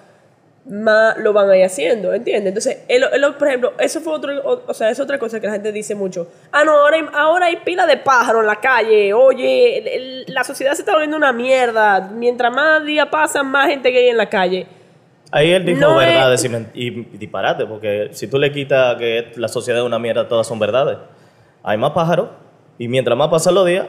más 0.66 1.16
lo 1.16 1.32
van 1.32 1.48
a 1.48 1.56
ir 1.56 1.64
haciendo, 1.64 2.12
¿entiendes? 2.12 2.48
Entonces, 2.48 2.84
el- 2.88 3.04
el- 3.12 3.34
por 3.34 3.48
ejemplo, 3.48 3.72
eso 3.78 4.00
fue 4.00 4.12
otro, 4.12 4.32
o, 4.44 4.62
o 4.70 4.74
sea, 4.74 4.90
es 4.90 5.00
otra 5.00 5.18
cosa 5.18 5.40
que 5.40 5.46
la 5.46 5.54
gente 5.54 5.72
dice 5.72 5.94
mucho. 5.94 6.28
Ah, 6.52 6.64
no, 6.64 6.72
ahora 6.72 6.96
hay, 6.96 7.06
ahora 7.14 7.46
hay 7.46 7.56
pila 7.64 7.86
de 7.86 7.96
pájaros 7.96 8.42
en 8.42 8.46
la 8.46 8.56
calle. 8.60 9.14
Oye, 9.14 9.78
el- 9.96 10.24
la 10.28 10.44
sociedad 10.44 10.74
se 10.74 10.82
está 10.82 10.92
volviendo 10.92 11.16
una 11.16 11.32
mierda. 11.32 12.00
Mientras 12.12 12.52
más 12.52 12.84
días 12.84 13.06
pasan, 13.10 13.46
más 13.46 13.68
gente 13.68 13.90
gay 13.90 14.08
en 14.08 14.16
la 14.18 14.28
calle. 14.28 14.66
Ahí 15.32 15.52
él 15.52 15.64
dijo 15.64 15.80
No 15.80 16.00
es- 16.00 16.06
verdades 16.08 16.44
y, 16.44 16.48
men- 16.48 16.70
y 16.74 16.90
disparate, 17.16 17.66
porque 17.66 18.08
si 18.12 18.26
tú 18.26 18.38
le 18.38 18.50
quitas 18.52 18.96
que 18.96 19.30
la 19.36 19.48
sociedad 19.48 19.80
es 19.80 19.86
una 19.86 19.98
mierda, 19.98 20.26
todas 20.28 20.46
son 20.46 20.58
verdades. 20.58 20.98
Hay 21.62 21.76
más 21.78 21.92
pájaros, 21.92 22.28
y 22.78 22.88
mientras 22.88 23.16
más 23.16 23.28
pasan 23.28 23.54
los 23.54 23.66
días, 23.66 23.86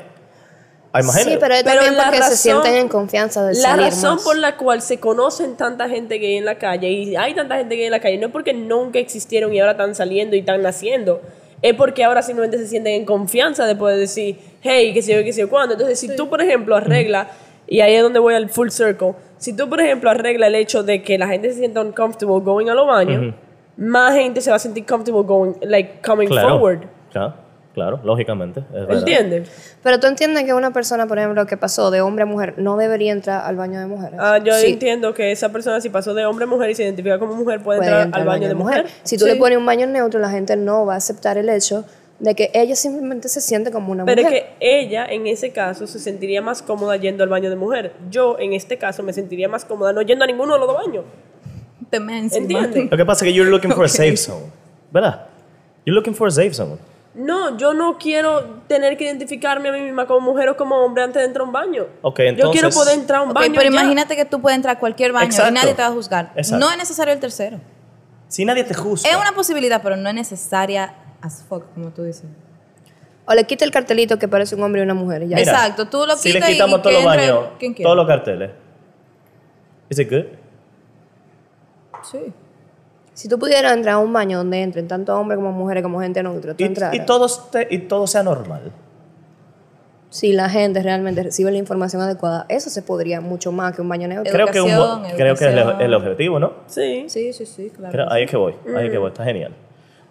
hay 0.94 1.04
más 1.04 1.16
Sí, 1.16 1.20
género. 1.24 1.40
pero 1.40 1.54
es 1.56 1.64
Pero 1.64 1.76
también 1.78 1.98
la 1.98 2.04
porque 2.04 2.18
se 2.18 2.24
razón- 2.24 2.38
sienten 2.38 2.76
en 2.76 2.88
confianza 2.90 3.46
de 3.46 3.54
La 3.56 3.60
salir 3.62 3.86
razón 3.86 4.16
más. 4.16 4.24
por 4.24 4.38
la 4.38 4.58
cual 4.58 4.82
se 4.82 5.00
conocen 5.00 5.56
tanta 5.56 5.88
gente 5.90 6.16
gay 6.20 6.36
en 6.38 6.46
la 6.46 6.56
calle 6.56 6.90
y 6.90 7.16
hay 7.16 7.34
tanta 7.34 7.56
gente 7.58 7.76
gay 7.76 7.86
en 7.86 7.92
la 7.92 8.02
calle 8.02 8.18
no 8.18 8.28
es 8.28 8.34
porque 8.34 8.54
nunca 8.54 9.00
existieron 9.00 9.54
y 9.54 9.60
ahora 9.62 9.72
están 9.72 9.96
saliendo 9.96 10.36
y 10.36 10.40
están 10.40 10.62
naciendo. 10.62 11.22
Es 11.62 11.76
porque 11.76 12.04
ahora 12.04 12.22
simplemente 12.22 12.58
se 12.58 12.68
sienten 12.68 12.94
en 12.96 13.06
confianza 13.06 13.66
de 13.66 13.76
poder 13.76 13.98
decir, 14.00 14.38
hey, 14.62 14.92
qué 14.94 15.02
sé 15.02 15.16
yo, 15.16 15.24
qué 15.24 15.32
sé 15.32 15.42
yo, 15.42 15.50
cuándo. 15.50 15.74
Entonces, 15.76 15.98
si 16.00 16.14
tú, 16.16 16.28
por 16.28 16.42
ejemplo, 16.42 16.76
arreglas, 16.76 17.28
y 17.72 17.80
ahí 17.80 17.96
es 17.96 18.04
donde 18.04 18.20
voy 18.20 18.34
al 18.34 18.50
full 18.50 18.68
circle, 18.68 19.14
si 19.38 19.56
tú, 19.56 19.70
por 19.70 19.80
ejemplo, 19.80 20.10
arreglas 20.10 20.50
el 20.50 20.56
hecho 20.56 20.84
de 20.84 21.02
que 21.02 21.18
la 21.18 21.28
gente 21.30 21.50
se 21.52 21.60
sienta 21.60 21.80
uncomfortable 21.80 22.42
going 22.44 22.68
a 22.68 22.74
los 22.74 22.86
baños, 22.86 23.34
más 23.78 24.14
gente 24.14 24.42
se 24.42 24.50
va 24.50 24.58
a 24.58 24.60
sentir 24.60 24.86
comfortable 24.86 25.24
going, 25.26 25.54
like, 25.62 26.02
coming 26.06 26.28
claro, 26.28 26.50
forward. 26.50 26.82
Claro, 27.14 27.34
claro, 27.74 28.02
lógicamente. 28.04 28.62
¿Entiendes? 28.90 29.78
Pero 29.82 30.02
tú 30.02 30.08
entiendes 30.08 30.44
que 30.44 30.54
una 30.54 30.74
persona, 30.74 31.08
por 31.08 31.18
ejemplo, 31.18 31.46
que 31.46 31.56
pasó 31.56 31.92
de 31.92 32.02
hombre 32.02 32.24
a 32.24 32.26
mujer, 32.26 32.56
no 32.58 32.76
debería 32.76 33.14
entrar 33.14 33.46
al 33.46 33.56
baño 33.56 33.80
de 33.80 33.86
mujeres. 33.86 34.20
Ah, 34.22 34.38
yo 34.44 34.54
Sí, 34.56 34.74
entiendo 34.74 35.14
que 35.14 35.32
esa 35.32 35.50
persona, 35.54 35.80
si 35.80 35.90
pasó 35.90 36.14
de 36.14 36.26
hombre 36.26 36.44
a 36.44 36.48
mujer 36.50 36.72
y 36.72 36.76
se 36.76 36.84
identifica 36.84 37.20
como 37.20 37.36
mujer, 37.36 37.64
puede, 37.64 37.80
puede 37.80 38.02
entrar, 38.02 38.22
al 38.22 38.28
baño 38.28 38.50
de 38.50 38.56
mujer. 38.56 38.86
Si 39.04 39.18
tú 39.18 39.24
Sí. 39.24 39.32
le 39.32 39.38
pones 39.38 39.58
un 39.58 39.66
baño 39.66 39.88
neutro, 39.88 40.20
la 40.20 40.30
gente 40.30 40.58
no 40.58 40.86
va 40.86 40.96
a 40.96 40.98
aceptar 40.98 41.38
el 41.38 41.48
hecho 41.48 41.86
de 42.22 42.36
que 42.36 42.52
ella 42.54 42.76
simplemente 42.76 43.28
se 43.30 43.42
siente 43.42 43.72
como 43.72 43.92
una 43.92 44.06
Pero 44.06 44.22
es 44.22 44.28
mujer. 44.28 44.44
que 44.60 44.80
ella, 44.80 45.06
en 45.08 45.26
ese 45.26 45.52
caso, 45.52 45.88
se 45.88 46.00
sentiría 46.00 46.42
más 46.42 46.62
cómoda 46.62 46.96
yendo 46.96 47.24
al 47.24 47.30
baño 47.30 47.50
de 47.50 47.56
mujer. 47.56 47.94
Yo, 48.12 48.38
en 48.40 48.54
este 48.54 48.78
caso, 48.78 49.02
me 49.02 49.12
sentiría 49.12 49.50
más 49.50 49.66
cómoda 49.66 49.92
no 49.92 50.02
yendo 50.04 50.24
a 50.24 50.28
ninguno 50.28 50.54
de 50.54 50.60
los 50.60 50.68
dos 50.68 50.78
baños. 50.86 51.04
Te 51.90 52.00
me 52.00 52.20
encima. 52.20 52.60
¿Entiendes? 52.60 52.92
Lo 52.92 52.96
que 52.98 53.06
pasa 53.06 53.26
es 53.26 53.32
que 53.32 53.34
you're 53.36 53.50
looking 53.50 53.72
for 53.72 53.86
a 53.86 53.90
safe 53.90 54.16
zone, 54.18 54.46
¿verdad? 54.92 55.26
You're 55.84 55.96
looking 55.96 56.14
for 56.14 56.28
a 56.28 56.32
safe 56.32 56.54
zone. 56.54 56.78
No, 57.16 57.58
yo 57.58 57.74
no 57.74 57.98
quiero 57.98 58.62
tener 58.68 58.96
que 58.98 59.04
identificarme 59.04 59.68
a 59.70 59.72
mí 59.74 59.82
misma 59.82 60.06
como 60.08 60.22
mujer 60.32 60.48
o 60.50 60.56
como 60.56 60.76
hombre 60.78 61.04
antes 61.04 61.22
de 61.22 61.26
entrar 61.26 61.42
a 61.42 61.46
un 61.48 61.52
baño. 61.52 61.88
Ok, 62.04 62.20
Yo 62.20 62.24
entonces- 62.26 62.52
quiero 62.62 62.70
poder 62.70 63.00
entrar 63.00 63.20
a 63.20 63.24
un 63.24 63.30
Ok, 63.32 63.36
baño. 63.36 63.54
pero 63.58 63.64
ya. 63.64 63.82
imagínate 63.82 64.16
que 64.16 64.24
tú 64.26 64.40
puedes 64.40 64.56
entrar 64.56 64.78
a 64.78 64.80
cualquier 64.80 65.12
baño 65.12 65.26
Exacto. 65.26 65.52
y 65.52 65.56
nadie 65.56 65.74
te 65.74 65.82
va 65.82 65.88
a 65.90 65.92
juzgar. 65.92 66.32
Exacto. 66.36 66.64
No 66.64 66.72
es 66.72 66.78
necesario 66.78 67.12
el 67.14 67.20
tercero. 67.20 67.60
Si 68.30 68.46
nadie 68.46 68.64
te 68.64 68.74
juzga. 68.76 69.10
Es 69.10 69.18
una 69.18 69.34
posibilidad, 69.34 69.82
pero 69.82 69.98
no 69.98 70.08
es 70.08 70.16
necesaria 70.16 70.94
as 71.22 71.44
fuck, 71.44 71.64
como 71.74 71.90
tú 71.92 72.04
dices. 72.04 72.26
O 73.26 73.34
le 73.34 73.44
quita 73.46 73.64
el 73.66 73.72
cartelito 73.72 74.18
que 74.18 74.28
parece 74.28 74.56
un 74.56 74.64
hombre 74.64 74.82
y 74.82 74.84
una 74.84 74.94
mujer 74.94 75.22
ya. 75.28 75.38
Mira, 75.38 75.52
Exacto, 75.52 75.88
tú 75.88 76.06
lo 76.06 76.16
Si 76.18 76.30
le 76.30 76.36
quitas 76.36 76.50
y- 76.50 76.54
quitamos 76.54 76.80
y 76.80 76.82
todos 76.82 76.96
que 76.98 77.04
los 77.04 77.14
entre 77.14 77.32
baños, 77.32 77.50
quiera. 77.60 77.76
todos 77.84 77.96
los 77.98 78.08
carteles. 78.08 78.52
¿Is 79.90 80.00
it 80.00 80.10
good? 80.10 80.26
Sí. 82.04 82.34
Si 83.14 83.28
tú 83.30 83.38
pudieras 83.38 83.74
entrar 83.74 83.96
a 83.96 83.98
un 84.00 84.12
baño 84.12 84.38
donde 84.40 84.62
entren 84.62 84.88
tanto 84.88 85.16
hombres 85.18 85.38
como 85.38 85.52
mujeres 85.52 85.84
como 85.84 86.00
gente 86.02 86.24
neutra, 86.24 86.54
tú 86.56 86.64
Y, 86.64 86.68
entraras. 86.68 86.96
y, 86.96 87.00
todo 87.06 87.26
esté- 87.28 87.68
y 87.70 87.80
todo 87.80 88.08
sea 88.08 88.24
normal. 88.24 88.72
Si 90.10 90.34
la 90.34 90.50
gente 90.50 90.82
realmente 90.82 91.24
recibe 91.24 91.52
la 91.52 91.58
información 91.58 92.02
adecuada, 92.02 92.46
eso 92.50 92.70
se 92.70 92.82
podría 92.82 93.22
mucho 93.22 93.52
más 93.52 93.74
que 93.76 93.82
un 93.82 93.88
baño 93.88 94.08
neutro. 94.08 94.34
Creo 94.34 94.48
que, 94.48 94.60
un 94.62 94.68
creo 95.16 95.36
que 95.36 95.46
es 95.48 95.54
el, 95.80 95.94
objetivo, 95.94 96.40
¿no? 96.40 96.54
Sí. 96.68 97.06
Sí, 97.08 97.32
sí, 97.32 97.46
sí, 97.46 97.70
claro. 97.70 97.92
Creo- 97.94 98.12
ahí 98.12 98.24
es 98.24 98.32
que 98.32 98.36
voy, 98.38 98.56
ahí 98.76 98.88
es 98.88 98.92
que 98.92 98.98
voy, 98.98 99.10
está 99.10 99.24
genial. 99.24 99.54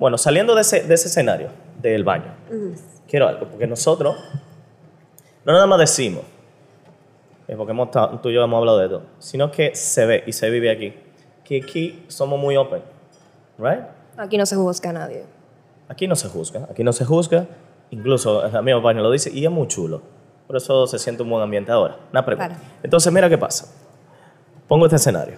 Bueno, 0.01 0.17
saliendo 0.17 0.55
de 0.55 0.63
ese, 0.63 0.83
de 0.83 0.95
ese 0.95 1.09
escenario 1.09 1.51
del 1.81 2.05
baño, 2.05 2.35
quiero 3.07 3.29
algo, 3.29 3.47
porque 3.47 3.67
nosotros 3.67 4.17
no 5.45 5.53
nada 5.53 5.67
más 5.67 5.79
decimos, 5.79 6.23
eh, 7.47 7.55
porque 7.55 7.73
hemos 7.73 7.91
tú 8.23 8.31
y 8.31 8.33
yo 8.33 8.43
hemos 8.43 8.59
hablado 8.59 8.79
de 8.79 8.87
esto, 8.87 9.03
sino 9.19 9.51
que 9.51 9.75
se 9.75 10.07
ve 10.07 10.25
y 10.27 10.33
se 10.33 10.49
vive 10.49 10.71
aquí, 10.71 10.95
que 11.45 11.61
aquí 11.63 12.03
somos 12.09 12.41
muy 12.41 12.57
open, 12.57 12.81
¿right? 13.59 13.83
Aquí 14.17 14.39
no 14.39 14.47
se 14.47 14.57
juzga 14.57 14.89
a 14.89 14.93
nadie. 14.95 15.25
Aquí 15.87 16.09
no 16.09 16.17
se 16.17 16.29
juzga, 16.29 16.67
aquí 16.71 16.83
no 16.83 16.95
se 16.95 17.05
juzga, 17.05 17.47
incluso 17.91 18.43
el 18.47 18.63
mismo 18.63 18.81
baño 18.81 19.03
lo 19.03 19.11
dice 19.11 19.31
y 19.31 19.45
es 19.45 19.51
muy 19.51 19.69
chulo. 19.69 20.01
Por 20.47 20.57
eso 20.57 20.87
se 20.87 20.99
siente 20.99 21.23
un 21.23 21.29
buen 21.29 21.43
ambiente 21.43 21.71
ahora. 21.73 21.99
Una 22.11 22.25
pregunta. 22.25 22.57
Entonces, 22.83 23.13
mira 23.13 23.29
qué 23.29 23.37
pasa. 23.37 23.67
Pongo 24.67 24.87
este 24.87 24.97
escenario. 24.97 25.37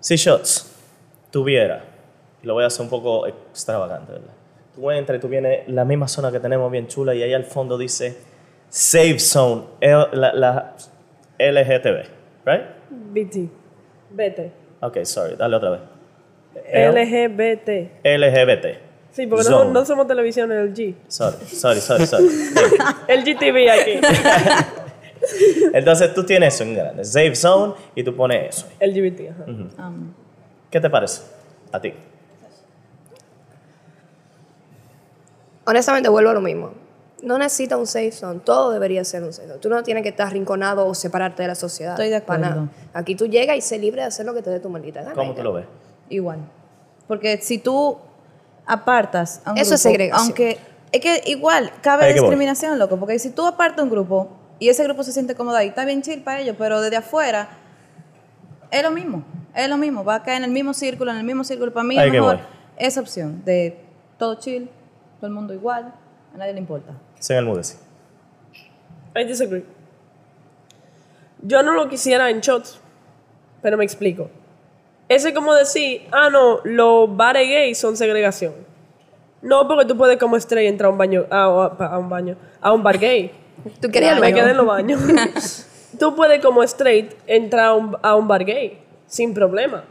Si 0.00 0.16
Shots 0.16 0.70
tuviera, 1.30 1.91
y 2.42 2.46
lo 2.46 2.54
voy 2.54 2.64
a 2.64 2.66
hacer 2.66 2.82
un 2.82 2.90
poco 2.90 3.26
extravagante, 3.26 4.12
¿verdad? 4.12 4.32
Tú 4.74 4.90
entras 4.90 5.18
y 5.18 5.20
tú 5.20 5.28
vienes 5.28 5.68
la 5.68 5.84
misma 5.84 6.08
zona 6.08 6.32
que 6.32 6.40
tenemos 6.40 6.70
bien 6.72 6.86
chula 6.88 7.14
y 7.14 7.22
ahí 7.22 7.34
al 7.34 7.44
fondo 7.44 7.76
dice 7.78 8.16
Safe 8.68 9.18
Zone, 9.18 9.62
L- 9.80 10.06
la, 10.12 10.32
la 10.32 10.74
LGTB, 11.38 12.06
¿right? 12.46 12.62
BT. 12.90 13.36
BT. 14.10 14.40
Ok, 14.80 15.04
sorry, 15.04 15.36
dale 15.36 15.56
otra 15.56 15.70
vez. 15.70 15.80
L- 16.70 17.04
LGBT. 17.04 17.68
LGBT. 18.04 18.66
Sí, 19.10 19.26
porque 19.26 19.44
no, 19.50 19.64
no 19.64 19.84
somos 19.84 20.06
televisión 20.06 20.50
en 20.52 20.58
el 20.58 20.74
G. 20.74 20.94
Sorry, 21.06 21.36
sorry, 21.46 21.80
sorry, 21.80 22.06
sorry. 22.06 22.26
El 23.08 23.22
GTV 23.24 23.68
aquí. 23.70 24.00
Entonces 25.74 26.12
tú 26.14 26.24
tienes 26.24 26.54
eso 26.54 26.64
en 26.64 26.74
grande, 26.74 27.04
safe 27.04 27.34
zone, 27.34 27.74
y 27.94 28.02
tú 28.02 28.14
pones 28.16 28.56
eso. 28.56 28.66
LGBT, 28.80 29.30
ajá. 29.30 29.44
Um, 29.88 30.12
¿Qué 30.70 30.80
te 30.80 30.88
parece? 30.90 31.22
A 31.70 31.80
ti. 31.80 31.92
Honestamente, 35.64 36.08
vuelvo 36.08 36.30
a 36.30 36.34
lo 36.34 36.40
mismo. 36.40 36.70
No 37.22 37.38
necesitas 37.38 37.78
un 37.78 37.86
safe 37.86 38.10
zone. 38.10 38.40
Todo 38.40 38.72
debería 38.72 39.04
ser 39.04 39.22
un 39.22 39.32
safe 39.32 39.46
zone. 39.48 39.60
Tú 39.60 39.68
no 39.68 39.82
tienes 39.82 40.02
que 40.02 40.08
estar 40.08 40.32
rinconado 40.32 40.86
o 40.86 40.94
separarte 40.94 41.42
de 41.42 41.48
la 41.48 41.54
sociedad. 41.54 41.92
Estoy 41.92 42.08
de 42.10 42.20
para 42.20 42.46
acuerdo. 42.48 42.62
nada. 42.66 42.72
Aquí 42.94 43.14
tú 43.14 43.26
llegas 43.26 43.56
y 43.56 43.60
sé 43.60 43.78
libre 43.78 44.00
de 44.02 44.08
hacer 44.08 44.26
lo 44.26 44.34
que 44.34 44.42
te 44.42 44.50
dé 44.50 44.58
tu 44.58 44.68
maldita 44.68 45.02
gana. 45.02 45.14
¿Cómo 45.14 45.34
tú 45.34 45.42
lo 45.42 45.52
ves? 45.52 45.66
igual. 46.08 46.38
Porque 47.08 47.38
si 47.40 47.58
tú 47.58 47.96
apartas 48.66 49.40
a 49.44 49.52
un 49.52 49.58
Eso 49.58 49.70
grupo, 49.70 49.74
es 49.76 49.80
segregación. 49.80 50.26
aunque 50.26 50.58
es 50.92 51.00
que 51.00 51.22
igual 51.26 51.72
cabe 51.80 52.04
Ahí 52.04 52.12
discriminación, 52.14 52.78
loco, 52.78 52.96
porque 52.98 53.18
si 53.18 53.30
tú 53.30 53.46
apartas 53.46 53.82
un 53.82 53.90
grupo 53.90 54.28
y 54.58 54.68
ese 54.68 54.84
grupo 54.84 55.02
se 55.04 55.12
siente 55.12 55.34
cómodo 55.34 55.56
ahí, 55.56 55.68
está 55.68 55.84
bien 55.84 56.02
chill 56.02 56.22
para 56.22 56.40
ellos, 56.40 56.56
pero 56.58 56.80
desde 56.80 56.96
afuera 56.96 57.48
es 58.70 58.82
lo 58.82 58.90
mismo, 58.90 59.24
es 59.54 59.68
lo 59.68 59.76
mismo, 59.78 60.04
va 60.04 60.16
a 60.16 60.22
caer 60.22 60.38
en 60.38 60.44
el 60.44 60.50
mismo 60.50 60.74
círculo, 60.74 61.10
en 61.12 61.16
el 61.18 61.24
mismo 61.24 61.44
círculo. 61.44 61.72
Para 61.72 61.84
mí 61.84 61.98
es 61.98 62.10
mejor 62.12 62.40
esa 62.76 63.00
opción 63.00 63.42
de 63.44 63.78
todo 64.18 64.34
chill, 64.34 64.68
todo 65.22 65.28
el 65.28 65.34
mundo 65.34 65.54
igual, 65.54 65.94
a 66.34 66.36
nadie 66.36 66.52
le 66.52 66.58
importa. 66.58 66.94
El 67.28 67.44
Moody. 67.44 67.60
I 69.16 69.22
disagree. 69.24 69.64
Yo 71.42 71.62
no 71.62 71.74
lo 71.74 71.88
quisiera 71.88 72.28
en 72.28 72.40
shots, 72.40 72.80
pero 73.62 73.76
me 73.76 73.84
explico. 73.84 74.28
Ese 75.08 75.28
es 75.28 75.34
como 75.34 75.54
decir, 75.54 76.08
ah, 76.10 76.28
no, 76.28 76.58
los 76.64 77.16
bares 77.16 77.48
gays 77.48 77.78
son 77.78 77.96
segregación. 77.96 78.52
No, 79.42 79.68
porque 79.68 79.84
tú 79.84 79.96
puedes 79.96 80.18
como 80.18 80.36
estrella 80.36 80.68
entrar 80.68 80.88
a 80.88 80.90
un 80.90 80.98
baño, 80.98 81.24
a, 81.30 81.44
a- 81.78 81.86
a 81.94 81.98
un 81.98 82.08
baño, 82.08 82.36
a 82.60 82.72
un 82.72 82.82
bar 82.82 82.98
gay. 82.98 83.30
Tú 83.80 83.90
querías 83.90 84.18
me 84.18 84.34
quedé 84.34 84.50
en 84.50 84.56
los 84.56 84.66
baño. 84.66 84.98
baños. 84.98 85.68
tú 86.00 86.16
puedes 86.16 86.40
como 86.44 86.64
straight 86.64 87.12
entrar 87.28 87.66
a 87.66 87.74
un, 87.74 87.96
a 88.02 88.16
un 88.16 88.26
bar 88.26 88.44
gay 88.44 88.82
sin 89.06 89.32
problema. 89.34 89.84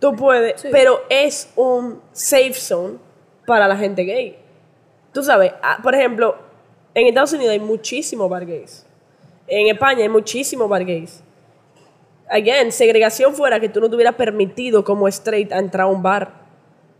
Tú 0.00 0.14
puedes, 0.14 0.66
pero 0.70 1.00
es 1.08 1.50
un 1.56 2.02
safe 2.12 2.52
zone 2.52 2.98
para 3.46 3.66
la 3.68 3.76
gente 3.78 4.02
gay. 4.02 4.36
Tú 5.16 5.22
sabes, 5.22 5.54
ah, 5.62 5.78
por 5.82 5.94
ejemplo, 5.94 6.36
en 6.92 7.06
Estados 7.06 7.32
Unidos 7.32 7.52
hay 7.52 7.58
muchísimos 7.60 8.28
bar 8.28 8.44
gays. 8.44 8.84
En 9.46 9.68
España 9.68 10.02
hay 10.02 10.10
muchísimos 10.10 10.68
bar 10.68 10.84
gays. 10.84 11.22
Again, 12.28 12.70
segregación 12.70 13.34
fuera 13.34 13.58
que 13.58 13.70
tú 13.70 13.80
no 13.80 13.88
tuvieras 13.88 14.14
permitido 14.14 14.84
como 14.84 15.08
straight 15.08 15.50
a 15.52 15.58
entrar 15.58 15.84
a 15.84 15.86
un 15.86 16.02
bar. 16.02 16.44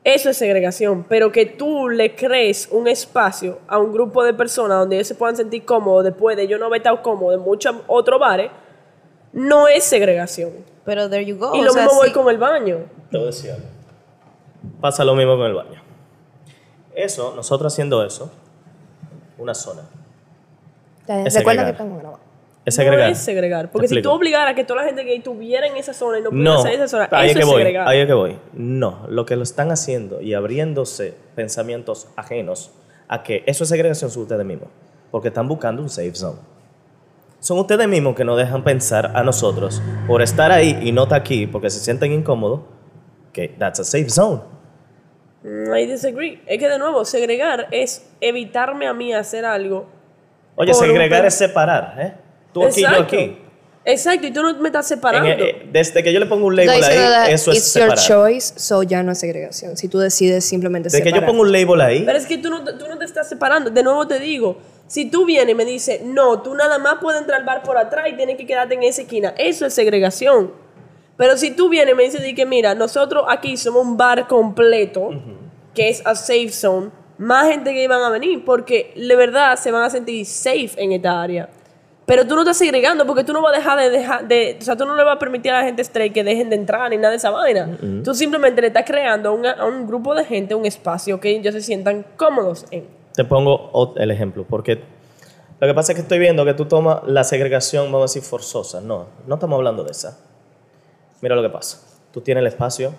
Eso 0.03 0.31
es 0.31 0.39
segregación, 0.39 1.05
pero 1.07 1.31
que 1.31 1.45
tú 1.45 1.91
le 1.91 2.15
crees 2.15 2.71
un 2.73 2.89
espacio 2.89 3.59
a 3.69 3.77
un 3.77 3.93
grupo 3.93 4.25
de 4.25 4.33
personas 4.33 4.79
donde 4.79 4.97
ellos 4.97 5.09
se 5.09 5.15
puedan 5.15 5.37
sentir 5.37 5.67
cómodos 5.67 6.03
después 6.05 6.39
de 6.39 6.49
yo 6.49 6.57
no 6.57 6.65
haber 6.67 6.79
estado 6.79 7.03
cómodo 7.03 7.35
en 7.35 7.41
muchos 7.41 7.77
otros 7.87 8.19
bares, 8.19 8.51
no 9.35 9.69
es 9.69 9.85
segregación. 9.85 10.53
Pero 10.87 11.11
there 11.11 11.23
you 11.27 11.37
go. 11.37 11.55
y 11.55 11.61
o 11.61 11.65
lo 11.65 11.71
sea, 11.73 11.83
mismo 11.83 11.99
voy 11.99 12.09
sí- 12.09 12.15
con 12.15 12.31
el 12.31 12.39
baño. 12.39 12.79
A 13.13 13.19
decir 13.19 13.51
algo. 13.51 13.67
Pasa 14.81 15.05
lo 15.05 15.15
mismo 15.15 15.37
con 15.37 15.45
el 15.49 15.53
baño. 15.55 15.83
Eso, 16.97 17.33
nosotros 17.37 17.73
haciendo 17.73 18.03
eso, 18.05 18.31
una 19.39 19.55
zona. 19.55 19.83
Es 21.07 21.07
Recuerda 21.07 21.31
segregar. 21.31 21.65
que 21.67 21.71
estamos 21.73 21.99
grabando. 22.01 22.25
Es 22.65 22.75
segregar. 22.75 23.07
No 23.07 23.13
es 23.13 23.19
segregar. 23.19 23.71
Porque 23.71 23.87
si 23.87 24.03
tú 24.03 24.11
obligaras 24.11 24.53
a 24.53 24.55
que 24.57 24.65
toda 24.65 24.81
la 24.81 24.87
gente 24.89 25.05
gay 25.05 25.21
tuviera 25.21 25.67
en 25.69 25.77
esa 25.77 25.93
zona 25.93 26.19
y 26.19 26.23
no 26.23 26.31
pudiera 26.31 26.51
No, 26.55 26.63
salir 26.63 26.79
de 26.79 26.85
esa 26.87 26.97
zona, 27.07 27.09
ahí 27.13 27.27
es 27.27 27.31
eso 27.33 27.39
que 27.39 27.43
es 27.43 27.47
voy, 27.47 27.57
segregar. 27.59 27.87
ahí 27.87 27.99
es 28.01 28.07
que 28.09 28.13
voy. 28.15 28.39
No, 28.55 29.07
lo 29.09 29.25
que 29.25 29.37
lo 29.37 29.45
están 29.45 29.71
haciendo 29.71 30.21
y 30.21 30.35
abriéndose 30.35 31.15
pensamientos 31.37 32.09
ajenos 32.17 32.73
a 33.07 33.23
que 33.23 33.45
eso 33.47 33.63
es 33.63 33.69
segregación 33.71 34.11
son 34.11 34.23
ustedes 34.23 34.45
mismos, 34.45 34.69
porque 35.13 35.29
están 35.29 35.47
buscando 35.47 35.81
un 35.83 35.89
safe 35.91 36.15
zone. 36.17 36.39
Son 37.39 37.59
ustedes 37.59 37.87
mismos 37.87 38.17
que 38.17 38.25
nos 38.25 38.37
dejan 38.37 38.65
pensar 38.65 39.13
a 39.15 39.23
nosotros 39.23 39.81
por 40.09 40.23
estar 40.23 40.51
ahí 40.51 40.77
y 40.83 40.91
no 40.91 41.05
estar 41.05 41.21
aquí 41.21 41.47
porque 41.47 41.71
se 41.71 41.79
sienten 41.79 42.11
incómodos 42.11 42.63
que 43.33 43.49
that's 43.49 43.79
a 43.79 43.85
safe 43.85 44.09
zone. 44.11 44.41
Mm, 45.47 45.75
I 45.77 45.87
disagree. 45.87 46.41
Es 46.47 46.59
que 46.59 46.69
de 46.69 46.79
nuevo, 46.79 47.05
segregar 47.05 47.69
es 47.71 48.05
evitarme 48.21 48.87
a 48.89 48.93
mí 48.93 49.15
hacer 49.15 49.45
algo. 49.45 49.87
Oye, 50.57 50.73
un 50.73 50.75
segregar 50.79 51.25
es 51.25 51.35
separar, 51.35 51.95
¿eh? 52.01 52.15
Tú 52.53 52.65
aquí, 52.65 52.81
yo 52.83 52.89
Exacto. 52.89 53.15
aquí. 53.17 53.39
Exacto, 53.85 54.27
y 54.27 54.33
tú 54.33 54.43
no 54.43 54.53
me 54.59 54.69
estás 54.69 54.91
En- 54.91 54.97
separando. 54.99 55.29
eh, 55.45 55.69
desde 55.71 56.03
que 56.03 56.13
yo 56.13 56.19
le 56.19 56.27
pongo 56.27 56.47
un 56.49 56.57
label 56.57 56.81
that 56.81 56.91
ahí, 57.27 57.33
eso 57.35 57.53
es 57.53 57.59
it's 57.59 57.75
your 57.75 57.97
separar. 57.97 58.05
choice, 58.33 58.55
so 58.59 58.83
ya 58.83 59.05
no 59.05 59.13
es 59.13 59.19
segregación. 59.19 59.77
Si 59.77 59.87
tú 59.87 60.01
decides 60.01 60.45
simplemente 60.45 60.87
Desde 60.89 60.99
que 60.99 61.11
separar. 61.11 61.23
yo 61.23 61.27
pongo 61.33 61.43
un 61.43 61.53
label 61.53 61.81
ahí, 61.81 62.03
Pero 62.05 62.19
es 62.19 62.27
que 62.27 62.39
tú 62.39 62.51
no, 62.51 62.65
te- 62.65 62.73
tú 62.73 62.89
no 62.89 62.99
te 62.99 63.05
estás 63.05 63.29
separando. 63.29 63.71
De 63.71 63.85
nuevo 63.85 64.05
te 64.09 64.19
digo, 64.19 64.59
si 64.89 65.09
tú 65.09 65.25
vienes 65.25 65.53
y 65.53 65.55
me 65.55 65.65
dices, 65.65 66.01
no, 66.03 66.43
tú 66.43 66.57
nada 66.57 66.79
más 66.81 66.97
puedes 67.01 67.21
entrar 67.21 67.39
al 67.39 67.47
bar 67.47 67.63
por 67.63 67.79
atrás 67.79 68.09
y 68.11 68.17
tienes 68.17 68.37
que 68.37 68.45
quedarte 68.47 68.75
en 68.75 68.83
esa 68.83 69.03
esquina, 69.03 69.33
eso 69.39 69.65
es 69.67 69.75
segregación. 69.75 70.51
Pero 71.17 71.37
si 71.37 71.53
tú 71.53 71.69
vienes 71.69 71.95
y 71.95 71.97
me 71.97 72.03
dices 72.03 72.23
di 72.25 72.35
que, 72.35 72.45
mira, 72.45 72.75
nosotros 72.75 73.25
aquí 73.29 73.57
somos 73.57 73.87
un 73.87 73.97
bar 73.97 74.27
completo, 74.27 75.11
que 75.77 75.89
es 75.91 76.05
a 76.05 76.17
safe 76.17 76.49
zone, 76.49 76.91
más 77.19 77.47
gente 77.49 77.73
que 77.73 77.87
van 77.87 78.03
a 78.03 78.11
venir, 78.11 78.45
porque 78.45 78.93
de 78.97 79.15
verdad 79.15 79.57
se 79.57 79.71
van 79.71 79.85
a 79.85 79.91
sentir 79.91 80.27
safe 80.27 80.71
en 80.77 80.91
esta 80.91 81.23
área. 81.23 81.49
Pero 82.05 82.27
tú 82.27 82.35
no 82.37 82.43
estás 82.43 82.57
segregando 82.59 83.05
porque 83.07 83.25
tú 83.25 83.33
no 83.33 83.43
vas 83.43 83.53
a 83.55 83.59
dejar 83.59 83.79
de 83.81 83.91
dejar 83.91 84.29
de, 84.29 84.57
o 84.61 84.65
sea, 84.65 84.77
tú 84.77 84.87
no 84.87 84.95
le 84.95 85.03
vas 85.03 85.17
a 85.17 85.19
permitir 85.19 85.51
a 85.53 85.59
la 85.61 85.65
gente 85.65 85.83
straight 85.83 86.13
que 86.13 86.23
dejen 86.23 86.49
de 86.51 86.57
entrar 86.57 86.89
ni 86.91 86.97
nada 86.97 87.11
de 87.11 87.17
esa 87.17 87.31
vaina. 87.31 87.79
Tú 88.05 88.15
simplemente 88.15 88.61
le 88.61 88.69
estás 88.69 88.85
creando 88.87 89.29
a 89.31 89.33
una- 89.33 89.53
a 89.53 89.65
un 89.67 89.87
grupo 89.89 90.15
de 90.15 90.25
gente 90.25 90.55
un 90.55 90.67
espacio 90.67 91.19
que 91.21 91.31
ellos 91.31 91.53
se 91.55 91.61
sientan 91.63 92.07
cómodos 92.17 92.65
en. 92.71 92.87
Te 93.15 93.25
pongo 93.25 93.95
el 93.97 94.11
ejemplo, 94.13 94.45
porque 94.49 94.81
lo 95.59 95.67
que 95.67 95.75
pasa 95.75 95.93
es 95.93 95.97
que 95.97 96.03
estoy 96.03 96.19
viendo 96.21 96.45
que 96.45 96.55
tú 96.55 96.67
tomas 96.67 96.99
la 97.07 97.25
segregación, 97.25 97.87
vamos 97.87 98.03
a 98.03 98.15
decir, 98.15 98.23
forzosa. 98.23 98.81
No, 98.81 99.07
no 99.27 99.35
estamos 99.35 99.57
hablando 99.57 99.83
de 99.83 99.91
esa. 99.91 100.17
Mira 101.23 101.35
lo 101.35 101.43
que 101.43 101.49
pasa. 101.51 101.81
Tú 102.13 102.21
tienes 102.21 102.43
el 102.43 102.47
espacio 102.47 102.93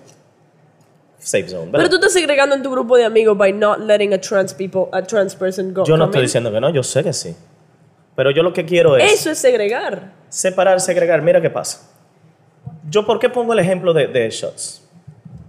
safe 1.20 1.50
zone, 1.50 1.66
¿verdad? 1.66 1.80
Pero 1.80 1.90
tú 1.90 1.96
estás 1.96 2.14
segregando 2.14 2.56
en 2.56 2.64
tu 2.64 2.72
grupo 2.72 2.96
de 2.98 3.06
amigos 3.06 3.38
by 3.38 3.54
not 3.54 3.80
letting 3.80 4.14
a 4.14 4.20
trans 4.20 4.54
people, 4.54 4.86
a 4.92 5.02
trans 5.02 5.36
person 5.36 5.74
go. 5.74 5.84
yo 5.86 5.98
no 5.98 6.06
estoy 6.06 6.20
in. 6.20 6.26
diciendo 6.26 6.52
que 6.52 6.60
no, 6.62 6.70
yo 6.70 6.84
sé 6.84 7.04
que 7.04 7.14
sí. 7.14 7.36
Pero 8.16 8.32
yo 8.32 8.42
lo 8.42 8.52
que 8.52 8.66
quiero 8.66 8.98
es 8.98 9.14
Eso 9.14 9.30
es 9.30 9.38
segregar. 9.38 10.14
separar, 10.30 10.82
segregar. 10.82 11.22
Mira 11.22 11.40
qué 11.42 11.50
pasa. 11.50 11.82
Yo, 12.90 13.06
¿por 13.06 13.20
qué 13.20 13.30
pongo 13.30 13.54
el 13.54 13.60
ejemplo 13.60 13.94
de, 13.94 14.08
de 14.08 14.30
Shots? 14.30 14.82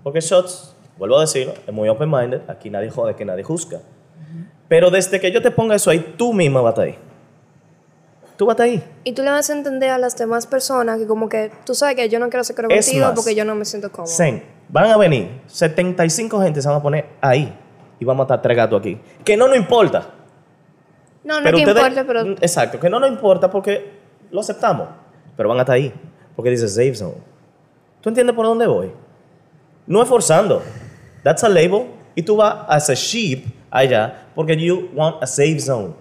Porque 0.03 0.21
Shots, 0.21 0.75
vuelvo 0.99 1.19
a 1.19 1.23
decirlo, 1.23 1.55
es 1.67 1.73
muy 1.73 1.89
open-minded. 1.89 2.43
Aquí 2.49 2.69
nadie 2.69 2.91
jode, 2.91 3.15
que 3.15 3.25
nadie 3.25 3.43
juzga. 3.43 3.81
Pero 4.69 4.91
desde 4.91 5.19
que 5.19 5.33
yo 5.33 5.41
te 5.41 5.51
ponga 5.51 5.77
eso 5.77 5.89
ahí, 5.91 6.15
tú 6.19 6.35
misma 6.35 6.61
vas 6.61 6.71
a 6.79 6.83
estar 6.83 6.85
ahí. 6.87 6.99
Tú 8.37 8.47
vas 8.47 8.59
a 8.61 8.65
estar 8.65 8.67
ahí. 8.67 8.83
Y 9.05 9.13
tú 9.13 9.23
le 9.23 9.31
vas 9.31 9.49
a 9.49 9.53
entender 9.55 9.91
a 9.91 9.99
las 9.99 10.17
demás 10.17 10.47
personas 10.47 10.99
que 10.99 11.07
como 11.07 11.29
que 11.29 11.51
tú 11.65 11.75
sabes 11.75 11.97
que 11.97 12.09
yo 12.09 12.19
no 12.19 12.29
quiero 12.29 12.45
ser 12.45 12.57
contigo 12.57 13.13
porque 13.15 13.35
yo 13.35 13.45
no 13.45 13.55
me 13.55 13.65
siento 13.65 13.91
cómodo. 13.91 14.13
Zen, 14.13 14.43
van 14.69 14.91
a 14.91 14.97
venir 14.97 15.41
75 15.47 16.41
gente 16.43 16.61
se 16.63 16.69
van 16.69 16.79
a 16.79 16.83
poner 16.83 17.07
ahí 17.21 17.53
y 18.01 18.05
vamos 18.05 18.25
a 18.25 18.25
estar 18.25 18.43
tres 18.43 18.57
gatos 18.57 18.81
aquí. 18.81 18.99
Que 19.25 19.37
no 19.37 19.49
nos 19.49 19.57
importa. 19.57 20.09
No, 21.25 21.39
no 21.39 21.45
pero 21.45 21.57
que 21.59 21.65
ustedes- 21.65 21.87
importa, 21.89 22.05
pero 22.07 22.21
Exacto, 22.41 22.79
que 22.81 22.89
no 22.89 23.01
nos 23.01 23.11
importa 23.11 23.51
porque 23.51 23.93
lo 24.31 24.41
aceptamos. 24.41 24.89
Pero 25.37 25.49
van 25.49 25.59
a 25.59 25.63
estar 25.63 25.77
ahí. 25.77 25.93
Porque 26.37 26.51
dice 26.51 26.69
safe 26.69 26.95
zone. 26.95 27.15
¿Tú 28.01 28.09
entiendes 28.09 28.35
por 28.35 28.47
dónde 28.47 28.67
voy? 28.67 28.93
No 29.87 30.03
es 30.03 30.09
forzando. 30.09 30.63
That's 31.25 31.43
a 31.45 31.49
label. 31.49 31.87
Y 32.15 32.23
tú 32.23 32.37
vas 32.37 32.65
as 32.69 32.91
a 32.91 32.95
sheep 32.95 33.47
allá 33.71 34.27
porque 34.35 34.57
you 34.57 34.89
want 34.95 35.23
a 35.23 35.27
safe 35.27 35.59
zone. 35.61 35.95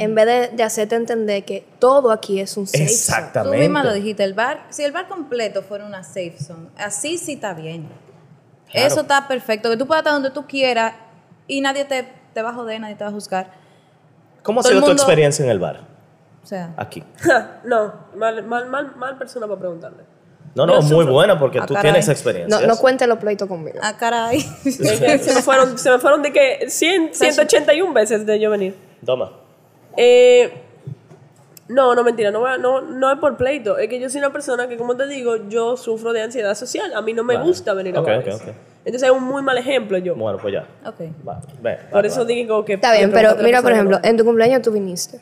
En 0.00 0.14
vez 0.14 0.26
de, 0.26 0.48
de 0.56 0.62
hacerte 0.62 0.94
entender 0.96 1.44
que 1.44 1.66
todo 1.78 2.10
aquí 2.10 2.40
es 2.40 2.56
un 2.56 2.66
safe 2.66 2.78
zone. 2.78 2.88
Tú 2.88 2.94
Exactamente. 2.94 3.58
misma 3.58 3.84
lo 3.84 3.92
dijiste, 3.92 4.24
el 4.24 4.34
bar, 4.34 4.66
si 4.70 4.82
el 4.82 4.92
bar 4.92 5.08
completo 5.08 5.62
fuera 5.62 5.84
una 5.86 6.02
safe 6.02 6.36
zone, 6.38 6.68
así 6.78 7.18
sí 7.18 7.34
está 7.34 7.54
bien. 7.54 7.88
Claro. 8.70 8.86
Eso 8.86 9.00
está 9.02 9.26
perfecto, 9.28 9.68
que 9.70 9.76
tú 9.76 9.86
puedas 9.86 10.00
estar 10.02 10.12
donde 10.14 10.30
tú 10.30 10.46
quieras 10.46 10.94
y 11.46 11.60
nadie 11.60 11.84
te, 11.84 12.06
te 12.32 12.42
va 12.42 12.50
a 12.50 12.54
joder, 12.54 12.80
nadie 12.80 12.94
te 12.94 13.04
va 13.04 13.10
a 13.10 13.12
juzgar. 13.12 13.50
¿Cómo 14.42 14.60
ha 14.60 14.62
sido 14.62 14.80
tu 14.80 14.86
mundo- 14.86 14.92
experiencia 15.02 15.44
en 15.44 15.50
el 15.50 15.58
bar? 15.58 15.80
O 16.42 16.46
sea, 16.46 16.72
Aquí. 16.76 17.02
no, 17.64 17.92
mal, 18.16 18.42
mal, 18.44 18.68
mal, 18.68 18.96
mal 18.96 19.18
persona 19.18 19.46
para 19.46 19.58
preguntarle. 19.60 20.04
No, 20.54 20.66
no, 20.66 20.80
muy 20.82 21.04
buena 21.04 21.38
porque 21.38 21.58
Ah, 21.60 21.66
tú 21.66 21.74
caray. 21.74 21.92
tienes 21.92 22.08
experiencia. 22.08 22.60
No, 22.60 22.66
no 22.66 22.76
cuente 22.76 23.06
los 23.06 23.18
pleitos 23.18 23.46
conmigo. 23.46 23.78
ah, 23.82 23.96
caray. 23.96 24.40
Se 24.64 25.34
me 25.34 25.42
fueron, 25.42 25.78
se 25.78 25.90
me 25.90 25.98
fueron 25.98 26.22
de 26.22 26.32
que 26.32 26.64
100, 26.68 27.10
181 27.14 27.92
veces 27.92 28.24
de 28.26 28.40
yo 28.40 28.50
venir. 28.50 28.74
Toma. 29.04 29.30
Eh, 29.96 30.52
no, 31.68 31.94
no, 31.94 32.02
mentira, 32.02 32.30
no, 32.30 32.44
a- 32.46 32.58
no, 32.58 32.80
no 32.80 33.12
es 33.12 33.18
por 33.18 33.36
pleito. 33.36 33.78
Es 33.78 33.88
que 33.88 34.00
yo 34.00 34.08
soy 34.10 34.18
una 34.20 34.32
persona 34.32 34.68
que, 34.68 34.76
como 34.76 34.96
te 34.96 35.06
digo, 35.06 35.48
yo 35.48 35.76
sufro 35.76 36.12
de 36.12 36.22
ansiedad 36.22 36.54
social. 36.54 36.92
A 36.94 37.02
mí 37.02 37.12
no 37.12 37.22
me 37.24 37.34
Vale. 37.34 37.46
gusta 37.46 37.74
venir 37.74 37.96
a 37.96 38.00
Ok, 38.00 38.06
bares. 38.06 38.34
ok, 38.34 38.42
ok. 38.48 38.54
Entonces 38.84 39.08
es 39.10 39.14
un 39.14 39.22
muy 39.24 39.42
mal 39.42 39.56
ejemplo 39.58 39.98
yo. 39.98 40.14
Bueno, 40.16 40.38
pues 40.40 40.54
ya. 40.54 40.66
ok. 40.88 41.00
Va, 41.28 41.40
ve, 41.60 41.78
Por 41.92 42.06
eso 42.06 42.20
va. 42.20 42.26
digo 42.26 42.64
que... 42.64 42.72
Está 42.74 42.92
bien, 42.94 43.12
pero 43.12 43.36
mira, 43.42 43.60
por 43.62 43.72
ejemplo, 43.72 43.98
no. 44.02 44.08
en 44.08 44.16
tu 44.16 44.24
cumpleaños 44.24 44.62
tú 44.62 44.72
viniste. 44.72 45.20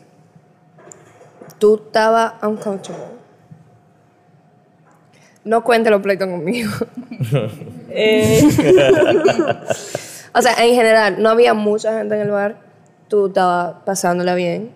Tú 1.59 1.83
estabas 1.87 2.35
uncomfortable. 2.43 3.19
No 5.45 5.65
cuente 5.65 5.91
los 5.91 6.01
pleitos 6.03 6.29
conmigo. 6.29 6.71
Eh, 7.91 8.43
o 10.35 10.43
sea, 10.43 10.53
en 10.65 10.75
general, 10.75 11.23
no 11.23 11.31
había 11.31 11.53
mucha 11.55 11.99
gente 11.99 12.15
en 12.15 12.21
el 12.23 12.31
bar. 12.31 12.57
Tú 13.09 13.27
estabas 13.27 13.77
pasándola 13.85 14.35
bien. 14.35 14.73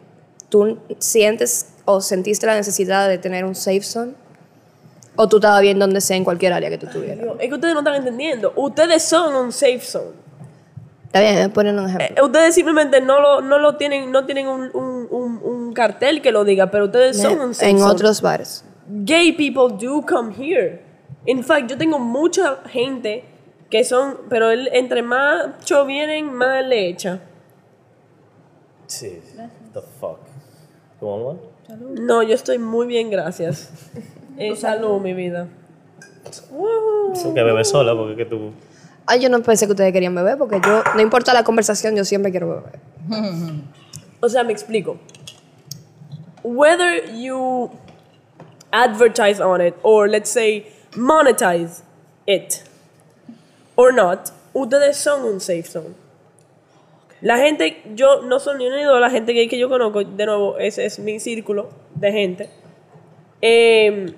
Tú 0.48 0.78
sientes 0.98 1.72
o 1.84 2.00
sentiste 2.00 2.46
la 2.46 2.54
necesidad 2.54 3.08
de 3.08 3.18
tener 3.18 3.44
un 3.44 3.54
safe 3.54 3.82
zone? 3.82 4.14
¿O 5.16 5.28
tú 5.28 5.36
estabas 5.36 5.60
bien 5.60 5.78
donde 5.78 6.00
sea 6.00 6.16
en 6.16 6.24
cualquier 6.24 6.52
área 6.52 6.70
que 6.70 6.78
tú 6.78 6.86
estuvieras? 6.86 7.18
Digo, 7.18 7.36
Es 7.38 7.48
que 7.48 7.54
ustedes 7.54 7.74
no 7.74 7.80
están 7.80 7.96
entendiendo. 7.96 8.52
Ustedes 8.56 9.02
son 9.02 9.34
un 9.34 9.52
safe 9.52 9.80
zone. 9.80 10.22
Está 11.06 11.20
bien, 11.20 11.50
poner 11.50 11.74
un 11.74 11.86
ejemplo. 11.86 12.06
Eh, 12.16 12.22
ustedes 12.24 12.54
simplemente 12.54 13.00
no 13.02 13.20
lo, 13.20 13.42
no 13.42 13.58
lo 13.58 13.76
tienen, 13.76 14.10
no 14.10 14.24
tienen 14.24 14.48
un, 14.48 14.70
un, 14.74 15.06
un, 15.10 15.40
un 15.42 15.74
cartel 15.74 16.22
que 16.22 16.32
lo 16.32 16.44
diga, 16.44 16.70
pero 16.70 16.86
ustedes 16.86 17.20
son 17.20 17.38
un 17.38 17.54
safe 17.54 17.70
en 17.70 17.78
zone. 17.80 17.90
otros 17.90 18.22
bares. 18.22 18.64
Gay 18.88 19.32
people 19.32 19.76
do 19.78 20.00
come 20.06 20.32
here. 20.34 20.80
In 21.26 21.44
fact, 21.44 21.68
yo 21.68 21.76
tengo 21.76 21.98
mucha 21.98 22.60
gente 22.66 23.24
que 23.68 23.84
son, 23.84 24.16
pero 24.30 24.50
entre 24.50 25.02
más 25.02 25.62
cho 25.64 25.84
vienen, 25.84 26.32
más 26.32 26.64
le 26.64 26.88
echa. 26.88 27.20
Sí. 28.86 29.20
The 29.72 29.80
fuck. 30.00 30.20
You 31.00 31.08
want 31.08 31.24
one? 31.24 31.52
No, 32.06 32.22
yo 32.22 32.34
estoy 32.34 32.58
muy 32.58 32.86
bien, 32.86 33.10
gracias. 33.10 33.70
Eh, 34.38 34.56
salud, 34.56 34.98
mi 34.98 35.12
vida. 35.12 35.46
Tú 36.24 37.34
que 37.34 37.42
bebes 37.42 37.68
sola 37.68 37.94
porque 37.94 38.16
que 38.16 38.24
tú... 38.24 38.50
Ay, 39.04 39.20
yo 39.20 39.28
no 39.28 39.42
pensé 39.42 39.66
que 39.66 39.72
ustedes 39.72 39.92
querían 39.92 40.14
beber 40.14 40.38
porque 40.38 40.58
yo, 40.64 40.82
no 40.94 41.02
importa 41.02 41.34
la 41.34 41.44
conversación, 41.44 41.94
yo 41.94 42.04
siempre 42.06 42.30
quiero 42.30 42.48
beber. 42.48 42.80
O 44.20 44.28
sea, 44.28 44.42
me 44.42 44.52
explico. 44.52 44.96
Whether 46.42 47.12
you 47.14 47.70
advertise 48.72 49.40
on 49.40 49.60
it 49.60 49.74
or 49.82 50.08
let's 50.08 50.30
say 50.30 50.66
monetize 50.96 51.82
it 52.26 52.62
or 53.76 53.92
not, 53.92 54.30
ustedes 54.54 54.96
son 54.96 55.24
un 55.24 55.40
safe 55.40 55.64
zone. 55.66 55.94
La 57.22 57.38
gente, 57.38 57.82
yo 57.94 58.22
no 58.22 58.40
soy 58.40 58.58
ni 58.58 58.66
unido 58.66 58.96
a 58.96 59.00
la 59.00 59.08
gente 59.08 59.32
gay 59.32 59.48
que 59.48 59.56
yo 59.56 59.68
conozco, 59.68 60.02
de 60.02 60.26
nuevo, 60.26 60.58
ese 60.58 60.84
es 60.84 60.98
mi 60.98 61.20
círculo 61.20 61.68
de 61.94 62.12
gente. 62.12 62.50
Eh, 63.40 64.12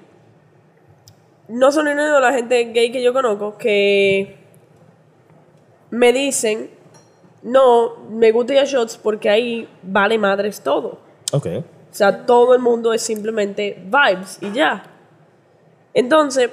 no 1.48 1.70
son 1.70 1.84
ni 1.84 1.92
unido 1.92 2.16
a 2.16 2.20
la 2.20 2.32
gente 2.32 2.64
gay 2.72 2.90
que 2.90 3.02
yo 3.02 3.12
conozco 3.12 3.58
que 3.58 4.38
me 5.90 6.14
dicen, 6.14 6.70
no, 7.42 7.96
me 8.08 8.32
gusta 8.32 8.54
ir 8.54 8.60
a 8.60 8.64
shots 8.64 8.96
porque 8.96 9.28
ahí 9.28 9.68
vale 9.82 10.16
madres 10.16 10.62
todo. 10.62 10.98
Ok. 11.32 11.46
O 11.46 11.94
sea, 11.94 12.24
todo 12.24 12.54
el 12.54 12.60
mundo 12.60 12.94
es 12.94 13.02
simplemente 13.02 13.82
vibes 13.84 14.38
y 14.40 14.50
ya. 14.52 14.82
Entonces, 15.92 16.50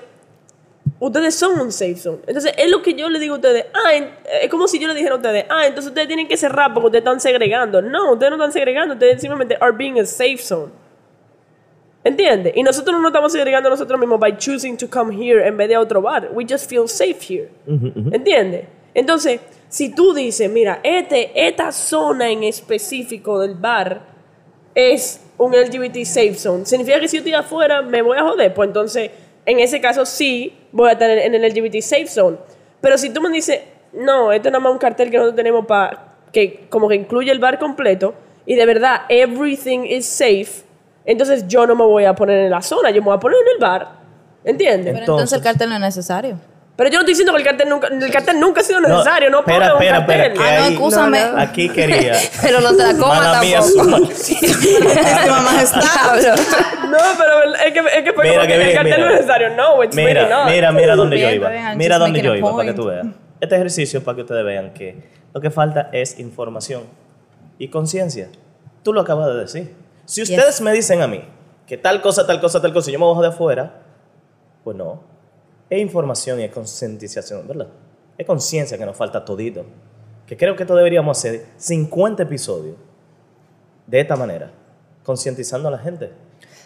ustedes 1.01 1.35
son 1.35 1.59
un 1.59 1.71
safe 1.71 1.95
zone. 1.97 2.19
Entonces, 2.27 2.53
es 2.57 2.69
lo 2.69 2.81
que 2.81 2.93
yo 2.93 3.09
le 3.09 3.19
digo 3.19 3.33
a 3.33 3.37
ustedes. 3.37 3.65
Ah, 3.73 3.93
en- 3.93 4.09
es 4.41 4.49
como 4.49 4.67
si 4.67 4.79
yo 4.79 4.87
le 4.87 4.93
dijera 4.93 5.13
a 5.15 5.17
ustedes, 5.17 5.45
ah, 5.49 5.65
entonces 5.67 5.89
ustedes 5.89 6.07
tienen 6.07 6.27
que 6.27 6.37
cerrar 6.37 6.73
porque 6.73 6.85
ustedes 6.87 7.01
están 7.01 7.19
segregando. 7.19 7.81
No, 7.81 8.13
ustedes 8.13 8.29
no 8.29 8.37
están 8.37 8.53
segregando, 8.53 8.93
ustedes 8.93 9.19
simplemente 9.19 9.57
are 9.59 9.71
being 9.75 9.99
a 9.99 10.05
safe 10.05 10.37
zone. 10.37 10.71
¿Entiendes? 12.03 12.53
Y 12.55 12.63
nosotros 12.63 12.93
no 12.95 12.99
nos 13.01 13.09
estamos 13.09 13.31
segregando 13.31 13.69
nosotros 13.69 13.99
mismos 13.99 14.19
by 14.19 14.35
choosing 14.37 14.75
to 14.77 14.89
come 14.89 15.13
here 15.15 15.45
en 15.45 15.55
vez 15.55 15.67
de 15.69 15.75
a 15.75 15.79
otro 15.79 16.01
bar. 16.01 16.29
We 16.33 16.45
just 16.49 16.67
feel 16.69 16.87
safe 16.87 17.17
here. 17.21 17.49
¿Entiendes? 17.67 18.65
Entonces, 18.93 19.39
si 19.69 19.93
tú 19.93 20.13
dices, 20.13 20.49
mira, 20.49 20.79
este, 20.83 21.31
esta 21.47 21.71
zona 21.71 22.29
en 22.29 22.43
específico 22.43 23.39
del 23.39 23.53
bar 23.53 24.01
es 24.73 25.21
un 25.37 25.53
LGBT 25.53 26.03
safe 26.05 26.33
zone, 26.35 26.65
significa 26.65 26.99
que 26.99 27.07
si 27.07 27.17
yo 27.17 27.21
estoy 27.21 27.33
afuera 27.33 27.81
me 27.83 28.01
voy 28.01 28.17
a 28.17 28.23
joder. 28.23 28.51
Pues 28.53 28.67
entonces, 28.67 29.11
en 29.45 29.59
ese 29.59 29.81
caso 29.81 30.05
sí 30.05 30.57
voy 30.71 30.89
a 30.89 30.93
estar 30.93 31.09
en 31.09 31.33
el 31.33 31.41
LGBT 31.41 31.81
safe 31.81 32.07
zone. 32.07 32.37
Pero 32.79 32.97
si 32.97 33.09
tú 33.09 33.21
me 33.21 33.29
dices, 33.29 33.61
no, 33.93 34.31
esto 34.31 34.47
es 34.47 34.51
nada 34.51 34.63
más 34.63 34.73
un 34.73 34.79
cartel 34.79 35.09
que 35.09 35.17
nosotros 35.17 35.35
tenemos 35.35 35.65
para 35.65 36.15
que 36.31 36.67
como 36.69 36.87
que 36.87 36.95
incluye 36.95 37.31
el 37.31 37.39
bar 37.39 37.59
completo 37.59 38.13
y 38.45 38.55
de 38.55 38.65
verdad 38.65 39.01
everything 39.09 39.85
is 39.85 40.05
safe, 40.05 40.63
entonces 41.05 41.47
yo 41.47 41.67
no 41.67 41.75
me 41.75 41.83
voy 41.83 42.05
a 42.05 42.15
poner 42.15 42.39
en 42.39 42.51
la 42.51 42.61
zona, 42.61 42.89
yo 42.91 43.01
me 43.01 43.05
voy 43.05 43.15
a 43.15 43.19
poner 43.19 43.37
en 43.39 43.53
el 43.55 43.59
bar. 43.59 44.01
¿Entiendes? 44.43 44.93
Pero 44.93 45.05
entonces 45.05 45.37
el 45.37 45.43
cartel 45.43 45.69
no 45.69 45.75
es 45.75 45.81
necesario. 45.81 46.37
Pero 46.75 46.89
yo 46.89 46.95
no 46.95 46.99
estoy 47.01 47.11
diciendo 47.11 47.33
que 47.33 47.39
el 47.39 47.43
cartel 47.45 47.69
nunca, 47.69 47.87
el 47.87 48.11
cartel 48.11 48.39
nunca 48.39 48.61
ha 48.61 48.63
sido 48.63 48.79
necesario, 48.81 49.29
no, 49.29 49.39
espera, 49.39 49.57
pongan 49.59 49.75
un 49.75 49.81
espera, 49.81 49.97
espera, 49.99 50.23
cartel. 50.23 50.41
que 50.41 50.49
Ah, 50.49 50.59
no, 50.61 50.67
excúsame. 50.67 51.19
No, 51.19 51.31
no. 51.33 51.39
Aquí 51.41 51.69
quería... 51.69 52.13
Pero 52.41 52.61
no 52.61 52.75
te 52.75 52.83
la 52.83 52.97
comas 52.97 53.31
tampoco. 53.33 53.61
su- 53.63 53.77
mamá 55.29 55.61
está. 55.61 55.79
Cabrón. 55.93 56.35
No, 56.91 56.97
pero 57.17 57.55
es 57.65 57.73
que, 57.73 57.79
es 57.79 58.03
que 58.03 58.13
fue 58.13 58.29
Mira 58.29 58.47
que 58.47 58.53
el 58.55 58.59
bien, 58.63 58.73
cartel 58.75 58.93
mira. 58.93 58.97
no 58.97 59.05
es 59.05 59.11
necesario. 59.21 59.49
No, 59.55 59.83
it's 59.83 59.95
really 59.95 60.13
Mira, 60.13 60.27
not. 60.29 60.49
mira, 60.49 60.71
mira 60.71 60.95
dónde 60.95 61.19
yo 61.19 61.29
iba. 61.29 61.49
Mira 61.75 61.97
dónde 61.97 62.21
yo 62.21 62.35
iba, 62.35 62.51
para 62.55 62.65
que 62.65 62.73
tú 62.73 62.85
veas. 62.85 63.05
Este 63.39 63.55
ejercicio 63.55 63.99
es 63.99 64.05
para 64.05 64.15
que 64.15 64.21
ustedes 64.21 64.43
vean 64.45 64.73
que 64.73 65.03
lo 65.33 65.41
que 65.41 65.49
falta 65.51 65.89
es 65.91 66.19
información 66.19 66.83
y 67.57 67.67
conciencia. 67.69 68.29
Tú 68.83 68.93
lo 68.93 69.01
acabas 69.01 69.27
de 69.27 69.33
decir. 69.35 69.75
Si 70.05 70.21
ustedes 70.23 70.59
me 70.61 70.71
dicen 70.73 71.01
a 71.01 71.07
mí 71.07 71.23
que 71.67 71.77
tal 71.77 72.01
cosa, 72.01 72.25
tal 72.27 72.39
cosa, 72.41 72.61
tal 72.61 72.73
cosa, 72.73 72.91
yo 72.91 72.99
me 72.99 73.05
bajo 73.05 73.21
de 73.21 73.27
afuera, 73.29 73.73
pues 74.63 74.75
no. 74.75 75.03
Es 75.71 75.79
información 75.81 76.39
y 76.39 76.43
es 76.43 76.51
concientización, 76.51 77.47
¿verdad? 77.47 77.67
Es 78.17 78.27
conciencia 78.27 78.77
que 78.77 78.85
nos 78.85 78.95
falta 78.97 79.25
todito. 79.25 79.65
Que 80.27 80.35
creo 80.37 80.55
que 80.55 80.63
esto 80.63 80.75
deberíamos 80.75 81.17
hacer 81.17 81.45
50 81.57 82.23
episodios 82.23 82.75
de 83.87 83.99
esta 84.01 84.15
manera, 84.17 84.51
concientizando 85.03 85.69
a 85.69 85.71
la 85.71 85.77
gente. 85.79 86.11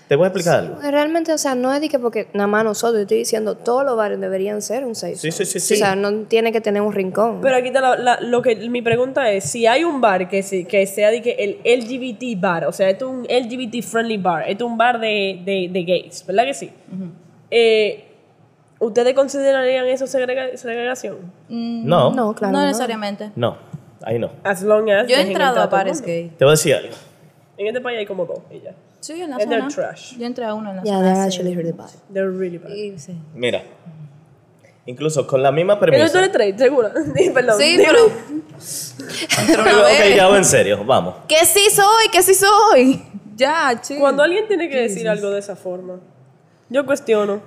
Te 0.07 0.15
voy 0.15 0.25
a 0.25 0.27
explicar 0.27 0.59
algo. 0.59 0.75
Realmente, 0.81 1.33
o 1.33 1.37
sea, 1.37 1.55
no 1.55 1.73
es 1.73 1.81
de 1.81 1.89
que 1.89 1.97
porque 1.97 2.27
nada 2.33 2.45
más 2.47 2.63
nosotros, 2.63 2.97
yo 2.97 3.01
estoy 3.03 3.17
diciendo, 3.19 3.55
todos 3.57 3.83
los 3.85 3.95
bares 3.97 4.19
deberían 4.19 4.61
ser 4.61 4.85
un 4.85 4.93
safe 4.95 5.15
Sí, 5.15 5.31
zone. 5.31 5.45
sí, 5.45 5.45
sí, 5.45 5.57
O 5.57 5.61
sí. 5.61 5.75
sea, 5.77 5.95
no 5.95 6.11
tiene 6.25 6.51
que 6.51 6.61
tener 6.61 6.81
un 6.83 6.93
rincón. 6.93 7.41
Pero 7.41 7.55
aquí 7.57 7.67
está 7.67 7.81
la- 7.81 7.95
la- 7.97 8.21
lo 8.21 8.41
que 8.43 8.55
mi 8.69 8.81
pregunta 8.83 9.31
es, 9.31 9.45
si 9.45 9.65
hay 9.67 9.83
un 9.83 10.01
bar 10.01 10.27
que, 10.29 10.43
se- 10.43 10.65
que 10.65 10.85
sea 10.87 11.09
de 11.09 11.21
que 11.23 11.31
el 11.31 11.59
LGBT 11.63 12.35
bar, 12.39 12.65
o 12.65 12.71
sea, 12.71 12.89
esto 12.89 13.05
es 13.07 13.11
un 13.11 13.25
LGBT 13.27 13.81
friendly 13.83 14.17
bar, 14.17 14.47
esto 14.49 14.65
es 14.65 14.71
un 14.71 14.77
bar 14.77 14.99
de, 14.99 15.41
de, 15.45 15.69
de 15.71 15.83
gays, 15.83 16.23
¿verdad 16.27 16.45
que 16.45 16.53
sí? 16.55 16.71
Eh, 17.49 18.03
¿Ustedes 18.79 19.13
considerarían 19.13 19.85
eso 19.87 20.05
segrega- 20.05 20.55
segregación? 20.57 21.17
No, 21.49 22.09
no, 22.11 22.15
no, 22.15 22.33
claro. 22.35 22.53
no 22.53 22.59
no. 22.61 22.65
necesariamente. 22.67 23.31
ahí 24.03 24.19
no. 24.19 24.31
As 24.43 24.61
long 24.61 24.89
as 24.89 25.07
Yo 25.07 25.15
he 25.15 25.21
entrado 25.21 25.61
a 25.61 25.67
mundo. 25.67 26.01
gay. 26.05 26.29
Te 26.37 26.43
voy 26.45 26.51
a 26.51 26.55
decir 26.55 26.75
algo. 26.75 26.93
En 27.57 27.67
este 27.67 27.79
país 27.81 27.97
hay 27.99 28.05
como 28.05 28.25
dos 28.25 28.39
y 28.51 28.59
ya. 28.59 28.73
Sí, 28.99 29.21
en 29.21 29.29
la 29.29 29.37
And 29.37 29.47
they're 29.49 29.61
zona. 29.71 29.73
trash. 29.89 30.17
Yo 30.17 30.25
entré 30.25 30.43
a 30.45 30.53
uno 30.53 30.71
en 30.71 30.75
la 30.77 30.83
Yeah, 30.83 30.95
zona. 30.95 31.03
they're 31.13 31.31
sí. 31.31 31.37
actually 31.37 31.55
really 31.55 31.71
bad. 31.71 31.89
They're 32.11 32.29
really 32.29 32.57
bad. 32.57 32.71
Y- 32.71 32.99
sí. 32.99 33.15
Mira, 33.33 33.63
incluso 34.85 35.25
con 35.25 35.41
la 35.41 35.51
misma 35.51 35.79
premisa. 35.79 36.11
tú 36.11 36.17
eres 36.17 36.29
straight, 36.31 36.57
segura. 36.57 36.91
Sí, 37.15 37.29
Perdón. 37.29 37.57
Sí, 37.59 37.77
pero. 37.77 37.99
Pero 39.47 39.61
ok, 39.81 40.15
ya 40.15 40.27
va 40.27 40.37
en 40.37 40.45
serio, 40.45 40.83
vamos. 40.85 41.15
Que 41.27 41.45
sí 41.45 41.69
soy, 41.69 42.09
que 42.11 42.21
sí 42.23 42.33
soy. 42.33 43.01
Ya, 43.35 43.79
chill. 43.81 43.99
Cuando 43.99 44.23
alguien 44.23 44.47
tiene 44.47 44.69
que 44.69 44.77
decir 44.83 45.07
algo 45.09 45.29
de 45.29 45.39
esa 45.39 45.55
forma, 45.57 45.99
yo 46.69 46.85
cuestiono 46.85 47.41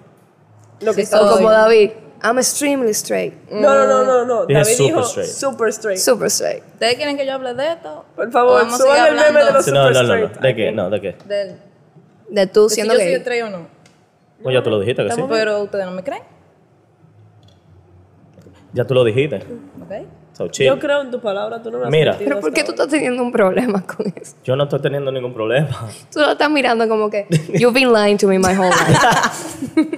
lo 0.81 0.93
que 0.93 0.95
Sí 0.95 1.01
está 1.03 1.19
como 1.19 1.51
David, 1.51 1.91
I'm 2.23 2.39
extremely 2.39 2.91
straight. 2.91 3.35
No, 3.51 3.61
no, 3.75 3.87
no, 3.87 4.05
no, 4.05 4.25
no. 4.25 4.47
Dije 4.47 4.61
David 4.61 4.75
super 4.77 4.87
dijo 4.95 5.01
straight. 5.07 5.31
super 5.31 5.69
straight. 5.69 5.99
Super 5.99 6.27
straight. 6.31 6.63
¿Ustedes 6.75 6.95
quieren 6.97 7.17
que 7.17 7.25
yo 7.27 7.35
hable 7.35 7.55
de 7.55 7.73
esto? 7.73 8.05
Por 8.17 8.31
favor, 8.33 8.63
Vamos 8.63 8.75
a 8.75 8.79
suban 8.79 9.07
el 9.07 9.15
meme 9.15 9.45
de 9.45 9.53
los 9.53 9.65
Sí, 9.65 9.71
super 9.71 9.73
no, 9.73 9.91
no, 9.91 10.03
no, 10.03 10.09
no. 10.09 10.15
straight. 10.27 10.41
¿De 10.41 10.57
qué? 10.57 10.73
No, 10.73 10.91
¿de 10.91 11.01
qué? 11.01 11.17
Del, 11.27 11.57
De 12.29 12.47
tú 12.49 12.65
de 12.65 12.69
si 12.71 12.75
siendo 12.77 12.95
yo 12.95 13.01
soy 13.01 13.13
straight 13.15 13.45
o 13.45 13.51
no. 13.51 13.67
Pues 14.43 14.55
ya 14.55 14.63
tú 14.63 14.71
lo 14.71 14.81
dijiste 14.81 15.05
que 15.05 15.13
sí. 15.13 15.23
Pero 15.29 15.63
ustedes 15.63 15.85
no 15.85 15.93
me 15.93 16.03
creen. 16.03 16.23
Ya 18.73 18.85
tú 18.85 18.95
lo 18.95 19.05
dijiste. 19.05 19.37
¿Ok? 19.37 19.93
So, 20.35 20.47
chill. 20.49 20.67
Yo 20.67 20.79
creo 20.79 21.01
en 21.01 21.11
tu 21.11 21.21
palabra, 21.21 21.61
tú 21.61 21.71
no 21.71 21.79
me 21.79 21.85
has 21.87 21.91
Mira. 21.91 22.15
Pero 22.17 22.39
¿por 22.39 22.53
qué 22.53 22.63
tú 22.63 22.71
estás 22.71 22.87
teniendo 22.89 23.21
un 23.23 23.33
problema 23.33 23.85
con 23.85 24.07
eso? 24.15 24.37
Yo 24.45 24.55
no 24.55 24.65
estoy 24.65 24.81
teniendo 24.81 25.11
ningún 25.11 25.35
problema. 25.35 25.89
Tú 26.13 26.21
lo 26.21 26.31
estás 26.33 26.49
mirando 26.51 26.87
como 26.89 27.11
que, 27.11 27.27
you've 27.55 27.73
been 27.73 27.93
lying 27.93 28.17
to 28.19 28.29
me 28.29 28.39
my 28.39 28.55
whole 28.55 28.71
life. 28.71 29.98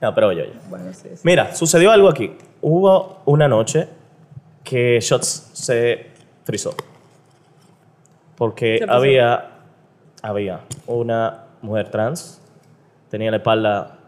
No, 0.00 0.14
pero 0.14 0.28
oye, 0.28 0.42
oye. 0.42 0.52
Bueno, 0.68 0.92
sí. 0.92 1.08
sí. 1.14 1.20
Mira, 1.24 1.54
sucedió 1.54 1.90
algo 1.90 2.08
aquí. 2.08 2.36
Hubo 2.60 3.22
una 3.24 3.48
noche 3.48 3.88
que 4.62 4.98
Shots 5.00 5.50
se 5.52 6.06
frizó. 6.44 6.74
Porque 8.36 8.84
había, 8.88 9.50
había 10.22 10.60
una 10.86 11.46
mujer 11.62 11.90
trans, 11.90 12.40
tenía 13.10 13.30
la 13.32 13.38
espalda 13.38 13.98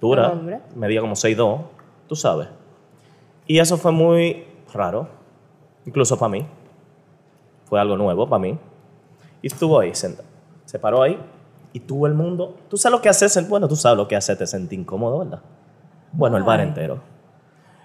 dura, 0.00 0.28
Hombre. 0.30 0.60
medía 0.76 1.00
como 1.00 1.14
6'2", 1.14 1.62
tú 2.06 2.14
sabes. 2.14 2.48
Y 3.46 3.58
eso 3.58 3.76
fue 3.76 3.90
muy 3.90 4.44
raro, 4.72 5.08
incluso 5.84 6.16
para 6.16 6.28
mí. 6.30 6.46
Fue 7.64 7.80
algo 7.80 7.96
nuevo 7.96 8.28
para 8.28 8.38
mí. 8.40 8.56
Y 9.42 9.48
estuvo 9.48 9.80
ahí. 9.80 9.92
Se 9.94 10.78
paró 10.78 11.02
ahí 11.02 11.18
y 11.74 11.80
todo 11.80 12.06
el 12.06 12.14
mundo... 12.14 12.56
Tú 12.70 12.76
sabes 12.76 12.96
lo 12.96 13.02
que 13.02 13.08
haces, 13.08 13.48
bueno, 13.48 13.66
tú 13.66 13.74
sabes 13.74 13.98
lo 13.98 14.06
que 14.06 14.14
hace, 14.14 14.36
te 14.36 14.46
sentí 14.46 14.76
incómodo, 14.76 15.18
¿verdad? 15.18 15.42
Bueno, 16.12 16.36
el 16.36 16.44
bar 16.44 16.60
entero. 16.60 17.00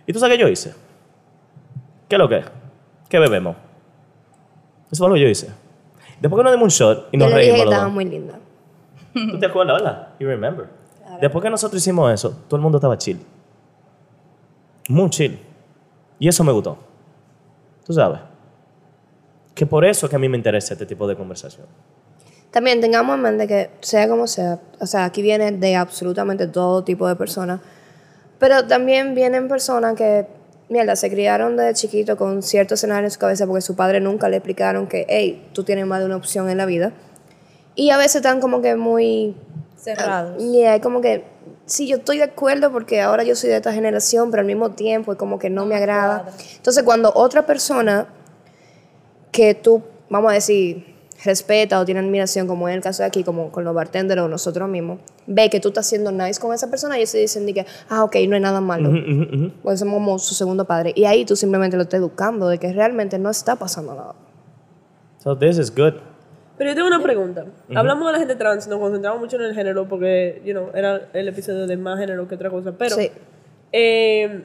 ¿Y 0.06 0.14
tú 0.14 0.20
sabes 0.20 0.38
qué 0.38 0.42
yo 0.44 0.48
hice? 0.48 0.76
¿Qué 2.08 2.16
es 2.16 2.20
lo 2.20 2.30
que? 2.30 2.44
¿Qué 3.10 3.18
bebemos? 3.18 3.56
Eso 4.92 5.04
fue 5.04 5.10
lo 5.10 5.16
que 5.16 5.22
yo 5.22 5.28
hice. 5.28 5.52
Después 6.22 6.40
que 6.40 6.44
nos 6.44 6.54
dimos 6.54 6.64
un 6.66 6.70
shot 6.70 7.10
y 7.12 7.18
Yo 7.18 7.26
nos 7.26 7.34
le 7.34 7.40
dije 7.40 7.52
reímos 7.52 7.66
que 7.66 7.74
estaba 7.74 7.90
muy 7.90 8.06
linda. 8.06 8.40
¿Tú 9.12 9.40
te 9.40 9.48
acuerdas, 9.48 9.82
verdad? 9.82 10.10
You 10.20 10.28
remember. 10.28 10.68
Después 11.20 11.44
que 11.44 11.50
nosotros 11.50 11.82
hicimos 11.82 12.14
eso, 12.14 12.30
todo 12.48 12.58
el 12.58 12.62
mundo 12.62 12.78
estaba 12.78 12.96
chill. 12.96 13.20
Muy 14.88 15.10
chill. 15.10 15.40
Y 16.20 16.28
eso 16.28 16.44
me 16.44 16.52
gustó. 16.52 16.78
Tú 17.86 17.94
sabes. 17.94 18.20
Que 19.56 19.66
por 19.66 19.84
eso 19.84 20.06
es 20.06 20.10
que 20.12 20.16
a 20.16 20.20
mí 20.20 20.30
me 20.30 20.38
interesa 20.38 20.74
este 20.74 20.86
tipo 20.86 21.08
de 21.08 21.16
conversación. 21.16 21.66
También 22.52 22.82
tengamos 22.82 23.16
en 23.16 23.22
mente 23.22 23.48
que 23.48 23.70
sea 23.82 24.08
como 24.08 24.26
sea, 24.26 24.60
o 24.80 24.86
sea, 24.86 25.06
aquí 25.06 25.22
viene 25.22 25.52
de 25.52 25.76
absolutamente 25.76 26.48
todo 26.48 26.84
tipo 26.84 27.08
de 27.08 27.16
personas, 27.16 27.62
pero 28.40 28.66
también 28.66 29.14
vienen 29.14 29.48
personas 29.48 29.96
que, 29.96 30.26
mierda, 30.70 30.96
se 30.96 31.10
criaron 31.10 31.58
desde 31.58 31.74
chiquito 31.74 32.18
con 32.18 32.42
ciertos 32.42 32.80
escenarios 32.80 33.12
en 33.12 33.14
su 33.16 33.20
cabeza 33.20 33.46
porque 33.46 33.62
su 33.62 33.76
padre 33.76 34.00
nunca 34.00 34.30
le 34.30 34.38
explicaron 34.38 34.88
que, 34.88 35.06
hey, 35.10 35.50
tú 35.54 35.64
tienes 35.64 35.86
más 35.86 36.00
de 36.00 36.06
una 36.06 36.16
opción 36.16 36.50
en 36.50 36.58
la 36.58 36.66
vida. 36.66 36.94
Y 37.76 37.92
a 37.92 37.98
veces 37.98 38.18
están 38.18 38.40
como 38.40 38.62
que 38.62 38.76
muy... 38.76 39.36
Cerrados. 39.76 40.42
Y 40.44 40.64
es 40.64 40.82
como 40.82 41.02
que, 41.02 41.24
sí, 41.66 41.88
yo 41.88 41.98
estoy 41.98 42.18
de 42.18 42.24
acuerdo 42.24 42.72
porque 42.72 43.02
ahora 43.02 43.24
yo 43.24 43.36
soy 43.36 43.50
de 43.50 43.58
esta 43.58 43.74
generación, 43.74 44.32
pero 44.32 44.42
al 44.42 44.48
mismo 44.48 44.72
tiempo 44.72 45.14
es 45.14 45.18
como 45.18 45.40
que 45.40 45.50
no 45.50 45.66
me 45.66 45.76
agrada. 45.76 46.30
Entonces, 46.58 46.84
cuando 46.84 47.12
otra 47.16 47.46
persona 47.46 48.08
que 49.32 49.56
tú, 49.56 49.82
vamos 50.10 50.32
a 50.32 50.34
decir, 50.34 50.89
respeta 51.24 51.80
o 51.80 51.86
tiene 51.86 52.00
admiración, 52.00 52.48
como 52.48 52.70
en 52.70 52.76
el 52.76 52.82
caso 52.82 53.04
de 53.04 53.08
aquí, 53.08 53.24
como 53.24 53.52
con 53.52 53.64
los 53.64 53.74
bartenders 53.76 54.22
o 54.22 54.28
nosotros 54.28 54.70
mismos, 54.70 55.00
ve 55.28 55.50
que 55.50 55.60
tú 55.60 55.70
estás 55.70 55.86
siendo 55.88 56.12
nice 56.12 56.40
con 56.40 56.54
esa 56.54 56.70
persona 56.70 56.96
y 56.98 57.02
ellos 57.02 57.10
se 57.10 57.18
dicen 57.18 57.46
de 57.46 57.54
que, 57.54 57.66
ah, 57.90 58.04
ok, 58.04 58.16
no 58.28 58.36
hay 58.36 58.42
nada 58.42 58.62
malo. 58.62 58.90
Pues 59.62 59.80
somos 59.80 59.96
como 59.96 60.18
su 60.20 60.34
segundo 60.36 60.66
padre. 60.66 60.94
Y 60.96 61.06
ahí 61.06 61.26
tú 61.26 61.36
simplemente 61.36 61.76
lo 61.78 61.84
estás 61.84 62.00
educando 62.00 62.48
de 62.48 62.58
que 62.58 62.72
realmente 62.72 63.20
no 63.20 63.30
está 63.30 63.56
pasando 63.58 63.94
nada. 63.96 64.16
So 65.24 65.38
this 65.38 65.58
is 65.58 65.70
good. 65.74 65.94
Pero 66.58 66.72
yo 66.72 66.76
tengo 66.76 66.88
una 66.88 67.02
pregunta. 67.02 67.46
Hablamos 67.74 68.06
de 68.08 68.12
la 68.14 68.20
gente 68.20 68.36
trans, 68.36 68.68
nos 68.68 68.80
concentramos 68.80 69.20
mucho 69.20 69.38
en 69.38 69.44
el 69.44 69.56
género 69.56 69.88
porque, 69.88 70.42
you 70.46 70.52
know, 70.54 70.70
era 70.74 71.10
el 71.14 71.28
episodio 71.28 71.68
de 71.68 71.78
más 71.78 71.98
género 72.00 72.28
que 72.28 72.36
otra 72.36 72.50
cosa. 72.50 72.74
Pero, 72.78 72.96
Sí. 72.98 73.10
eh, 73.72 74.44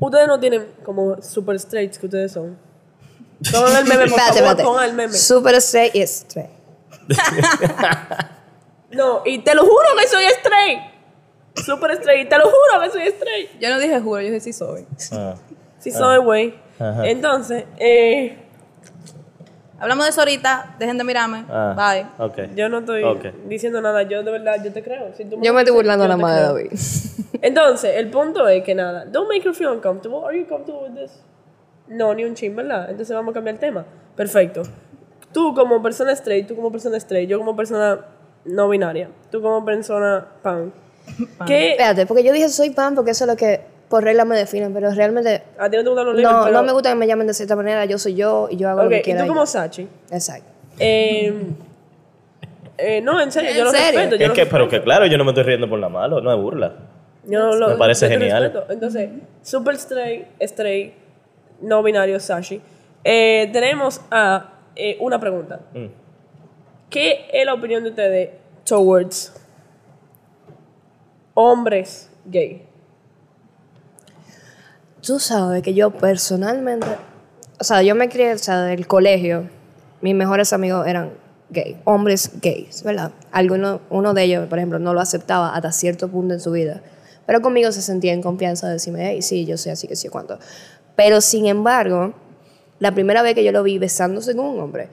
ustedes 0.00 0.26
no 0.28 0.38
tienen 0.38 0.66
como 0.82 1.20
super 1.22 1.58
straights 1.58 1.98
que 1.98 2.06
ustedes 2.06 2.32
son. 2.32 2.56
Pongan 3.52 3.76
el 3.76 3.84
meme, 3.84 4.06
por 4.08 4.18
Espérate, 4.18 4.32
favor, 4.32 4.36
espérate. 4.50 4.62
pongan 4.64 4.84
el 4.88 4.94
meme. 4.94 5.12
Super 5.14 5.54
straight 5.56 5.94
y 5.94 6.02
straight. 6.02 6.50
No, 8.90 9.20
y 9.26 9.40
te 9.40 9.54
lo 9.54 9.62
juro 9.62 9.84
que 10.00 10.08
soy 10.08 10.24
straight. 10.24 10.78
Super 11.56 11.90
straight, 11.92 12.28
te 12.28 12.38
lo 12.38 12.44
juro 12.44 12.80
que 12.82 12.90
soy 12.90 13.02
straight. 13.08 13.50
Yo 13.60 13.68
no 13.68 13.78
dije 13.78 14.00
juro, 14.00 14.20
yo 14.22 14.28
dije 14.28 14.40
sí 14.40 14.52
soy. 14.54 14.86
Ah. 15.12 15.34
Sí 15.78 15.90
soy, 15.90 16.18
güey. 16.18 16.54
Ajá. 16.78 17.06
Entonces, 17.06 17.64
eh, 17.78 18.44
Hablamos 19.80 20.06
de 20.06 20.10
eso 20.10 20.22
ahorita, 20.22 20.74
dejen 20.80 20.98
de 20.98 21.04
mirarme. 21.04 21.44
Ah, 21.48 21.74
Bye. 21.76 22.06
Ok. 22.26 22.54
yo 22.56 22.68
no 22.68 22.78
estoy 22.80 23.04
Ok. 23.04 23.26
diciendo 23.46 23.80
nada. 23.80 24.02
Yo 24.02 24.24
de 24.24 24.30
verdad, 24.32 24.56
yo 24.64 24.72
te 24.72 24.82
creo. 24.82 25.14
Si 25.16 25.24
tú 25.24 25.38
Yo 25.40 25.52
me 25.54 25.60
estoy 25.60 25.72
burlando 25.76 26.04
nada 26.08 26.16
te 26.16 26.22
más 26.22 26.34
de. 26.36 26.42
David. 26.42 26.72
Entonces, 27.42 27.92
el 27.94 28.10
punto 28.10 28.48
es 28.48 28.64
que 28.64 28.74
nada, 28.74 29.04
don't 29.04 29.28
make 29.28 29.46
her 29.46 29.54
feel 29.54 29.68
uncomfortable. 29.70 30.26
Are 30.26 30.36
you 30.36 30.46
comfortable 30.48 30.88
with 30.88 30.96
this? 31.00 31.12
No, 31.88 32.14
ni 32.14 32.24
un 32.24 32.34
chin, 32.34 32.54
¿verdad? 32.54 32.90
Entonces 32.90 33.14
vamos 33.14 33.32
a 33.32 33.34
cambiar 33.34 33.54
el 33.54 33.60
tema. 33.60 33.84
Perfecto. 34.16 34.62
Tú 35.32 35.54
como 35.54 35.82
persona 35.82 36.12
straight, 36.12 36.46
tú 36.46 36.56
como 36.56 36.70
persona 36.72 36.96
straight, 36.96 37.28
yo 37.28 37.38
como 37.38 37.54
persona 37.56 38.00
no 38.44 38.68
binaria, 38.68 39.08
tú 39.30 39.40
como 39.42 39.64
persona 39.64 40.26
pan. 40.42 40.72
¿Qué? 41.46 41.70
Espérate, 41.72 42.06
porque 42.06 42.22
yo 42.24 42.32
dije 42.32 42.48
soy 42.48 42.70
pan 42.70 42.94
porque 42.94 43.12
eso 43.12 43.24
es 43.24 43.28
lo 43.30 43.36
que 43.36 43.60
por 43.88 44.04
regla 44.04 44.24
me 44.26 44.36
definen, 44.36 44.74
pero 44.74 44.90
realmente 44.92 45.42
A 45.58 45.70
ti 45.70 45.76
no 45.78 45.82
te 45.82 45.88
gustan 45.88 46.06
los 46.06 46.14
labels, 46.16 46.32
no, 46.32 46.44
pero... 46.44 46.56
no 46.56 46.62
me 46.62 46.72
gusta 46.72 46.90
que 46.90 46.94
me 46.94 47.06
llamen 47.06 47.26
de 47.26 47.34
cierta 47.34 47.56
manera, 47.56 47.84
yo 47.86 47.98
soy 47.98 48.14
yo 48.14 48.48
y 48.50 48.56
yo 48.56 48.68
hago 48.68 48.82
lo 48.84 48.90
que 48.90 48.98
y 48.98 49.02
quiera. 49.02 49.22
tú 49.22 49.28
como. 49.28 49.46
Sachi. 49.46 49.88
Exacto. 50.10 50.50
Eh, 50.78 51.32
eh, 52.76 53.00
no, 53.00 53.20
en 53.20 53.32
serio, 53.32 53.50
yo 53.52 53.58
¿En 53.60 53.64
lo 53.64 53.70
serio? 53.72 53.86
respeto. 54.00 54.16
Yo 54.16 54.22
Es 54.24 54.28
lo 54.28 54.34
que, 54.34 54.46
pero 54.46 54.68
que 54.68 54.82
claro, 54.82 55.06
yo 55.06 55.16
no 55.18 55.24
me 55.24 55.30
estoy 55.30 55.44
riendo 55.44 55.68
por 55.68 55.78
nada 55.78 55.88
malo, 55.92 56.20
no 56.20 56.32
es 56.32 56.38
burla. 56.40 56.74
Yo 57.26 57.52
lo, 57.56 57.68
Me 57.70 57.76
parece 57.76 58.06
yo 58.06 58.18
genial. 58.18 58.42
respeto. 58.44 58.72
Entonces, 58.72 59.10
super 59.42 59.74
straight, 59.76 60.26
straight, 60.40 60.92
no 61.60 61.82
binario, 61.82 62.18
Sashi. 62.20 62.60
Eh, 63.04 63.48
tenemos 63.52 64.00
a 64.10 64.52
eh, 64.76 64.96
una 65.00 65.18
pregunta. 65.18 65.60
Mm. 65.74 65.86
¿Qué 66.90 67.28
es 67.32 67.44
la 67.44 67.54
opinión 67.54 67.82
de 67.84 67.90
ustedes 67.90 68.30
towards 68.64 69.32
hombres 71.34 72.10
gay? 72.24 72.66
Tú 75.00 75.18
sabes 75.18 75.62
que 75.62 75.74
yo 75.74 75.90
personalmente, 75.90 76.86
o 77.60 77.64
sea, 77.64 77.82
yo 77.82 77.94
me 77.94 78.08
crié, 78.08 78.32
o 78.32 78.38
sea, 78.38 78.62
del 78.62 78.86
colegio, 78.86 79.48
mis 80.00 80.14
mejores 80.14 80.52
amigos 80.52 80.86
eran 80.86 81.12
gay, 81.50 81.80
hombres 81.84 82.32
gays, 82.40 82.82
¿verdad? 82.82 83.12
Alguno, 83.30 83.80
uno 83.90 84.14
de 84.14 84.24
ellos, 84.24 84.48
por 84.48 84.58
ejemplo, 84.58 84.78
no 84.78 84.94
lo 84.94 85.00
aceptaba 85.00 85.54
hasta 85.54 85.72
cierto 85.72 86.08
punto 86.08 86.34
en 86.34 86.40
su 86.40 86.50
vida, 86.50 86.82
pero 87.26 87.40
conmigo 87.40 87.72
se 87.72 87.82
sentía 87.82 88.12
en 88.12 88.22
confianza 88.22 88.66
de 88.66 88.74
decirme, 88.74 89.08
hey, 89.08 89.22
sí, 89.22 89.44
yo 89.44 89.56
sé 89.56 89.70
así 89.70 89.86
que 89.86 89.96
sí, 89.96 90.08
cuánto. 90.08 90.38
Pero 90.98 91.20
sin 91.20 91.46
embargo, 91.46 92.12
la 92.80 92.92
primera 92.92 93.22
vez 93.22 93.36
que 93.36 93.44
yo 93.44 93.52
lo 93.52 93.62
vi 93.62 93.78
besándose 93.78 94.34
con 94.34 94.46
un 94.46 94.58
hombre, 94.58 94.88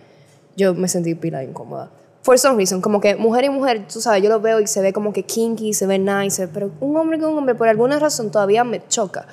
yo 0.56 0.76
me 0.76 0.88
sentí 0.88 1.16
pila 1.16 1.44
incómoda. 1.44 1.90
For 2.22 2.38
some 2.38 2.58
reason, 2.58 2.80
como 2.80 3.02
que 3.02 3.16
mujer 3.16 3.46
y 3.46 3.50
mujer, 3.50 3.88
tú 3.92 4.00
sabes, 4.00 4.22
yo 4.22 4.30
lo 4.30 4.40
veo 4.40 4.60
y 4.60 4.68
se 4.68 4.82
ve 4.82 4.94
como 4.94 5.12
que 5.12 5.24
kinky, 5.24 5.74
se 5.74 5.88
ve 5.88 5.98
nice, 5.98 6.48
pero 6.48 6.70
un 6.80 6.96
hombre 6.96 7.18
con 7.18 7.32
un 7.32 7.40
hombre, 7.40 7.56
por 7.56 7.68
alguna 7.68 7.98
razón, 7.98 8.30
todavía 8.30 8.64
me 8.64 8.88
choca. 8.88 9.26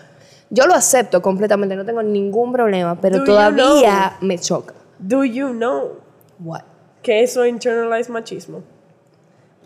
Yo 0.49 0.67
lo 0.67 0.73
acepto 0.73 1.21
completamente, 1.21 1.77
no 1.77 1.85
tengo 1.85 2.03
ningún 2.03 2.53
problema, 2.53 2.99
pero 2.99 3.19
Do 3.19 3.25
you 3.25 3.27
todavía 3.27 4.17
me 4.23 4.39
choca. 4.39 4.73
Do 4.99 5.25
you 5.25 5.51
know 5.51 5.99
What? 6.39 6.63
que 7.03 7.23
eso 7.23 7.45
internalized 7.45 8.09
machismo? 8.09 8.63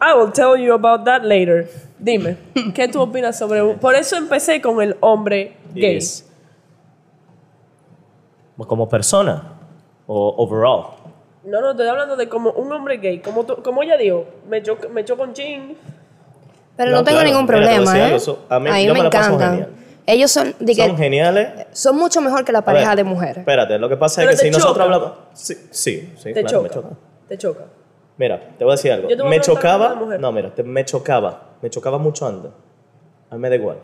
I 0.01 0.13
will 0.13 0.33
tell 0.33 0.57
you 0.57 0.75
about 0.75 1.05
that 1.05 1.23
later. 1.23 1.69
Dime, 2.01 2.37
¿qué 2.75 2.89
tú 2.89 3.01
opinas 3.01 3.39
sobre 3.39 3.63
Por 3.75 3.95
eso 3.95 4.17
empecé 4.17 4.61
con 4.61 4.83
el 4.83 4.97
hombre 5.01 5.57
gay. 5.73 6.01
Yes. 6.01 6.26
Como 8.57 8.89
persona 8.89 9.43
o 10.07 10.35
overall. 10.39 10.85
No, 11.45 11.61
no, 11.61 11.73
estoy 11.73 11.87
hablando 11.89 12.17
de 12.17 12.29
como 12.29 12.51
un 12.53 12.73
hombre 12.73 12.97
gay. 12.97 13.21
Como, 13.21 13.45
tú- 13.45 13.63
como 13.63 13.83
ella 13.83 13.97
dijo, 13.97 14.25
me 14.49 14.63
choco, 14.63 14.89
me 14.89 15.05
con 15.05 15.33
chin. 15.33 15.77
Pero 16.77 16.91
No, 16.91 16.97
no, 16.99 17.05
tengo 17.05 17.19
claro, 17.19 17.29
ningún 17.31 17.45
mira, 17.47 17.57
problema, 17.57 17.93
decir 17.93 17.97
¿eh? 18.01 18.15
algo, 18.15 18.39
a 18.49 18.59
mí- 18.61 18.71
me 18.71 18.93
me 18.93 18.99
encantan. 19.01 19.69
Ellos 20.07 20.31
son, 20.31 20.55
di 20.61 20.75
que- 20.75 20.87
Son 20.87 20.97
geniales. 20.97 21.67
son 21.73 21.97
mucho 21.97 22.21
mejor 22.21 22.45
que 22.45 22.53
la 22.53 22.63
pareja 22.63 22.91
ver, 22.91 22.97
de 22.99 23.05
mujeres. 23.05 23.37
Espérate, 23.39 23.79
lo 23.79 23.89
que 23.89 23.97
pasa 23.97 24.21
Pero 24.21 24.31
es 24.33 24.41
que 24.41 24.47
si 24.47 24.51
nosotros 24.53 24.75
choca. 24.77 24.85
hablamos. 24.85 25.13
Sí, 25.33 25.55
sí, 25.71 26.13
sí 26.17 26.33
Te 26.33 26.43
claro, 26.43 26.63
me 26.63 26.69
choca. 26.71 26.89
choca. 26.89 26.97
Te 27.29 27.39
choca. 27.39 27.65
Mira, 28.17 28.41
te 28.57 28.65
voy 28.65 28.73
a 28.73 28.77
decir 28.77 28.93
algo. 28.93 29.09
Yo 29.09 29.17
te 29.17 29.23
voy 29.23 29.27
a 29.35 29.37
Me 29.37 29.41
chocaba. 29.41 29.95
No, 30.19 30.33
mira, 30.33 30.55
te- 30.55 30.63
me 30.63 30.85
chocaba. 30.85 31.43
Me 31.61 31.71
chocaba 31.71 31.99
mucho 31.99 32.27
antes. 32.27 32.51
A 33.31 33.35
mí 33.35 33.41
me 33.41 33.49
da 33.51 33.57
igual. 33.57 33.79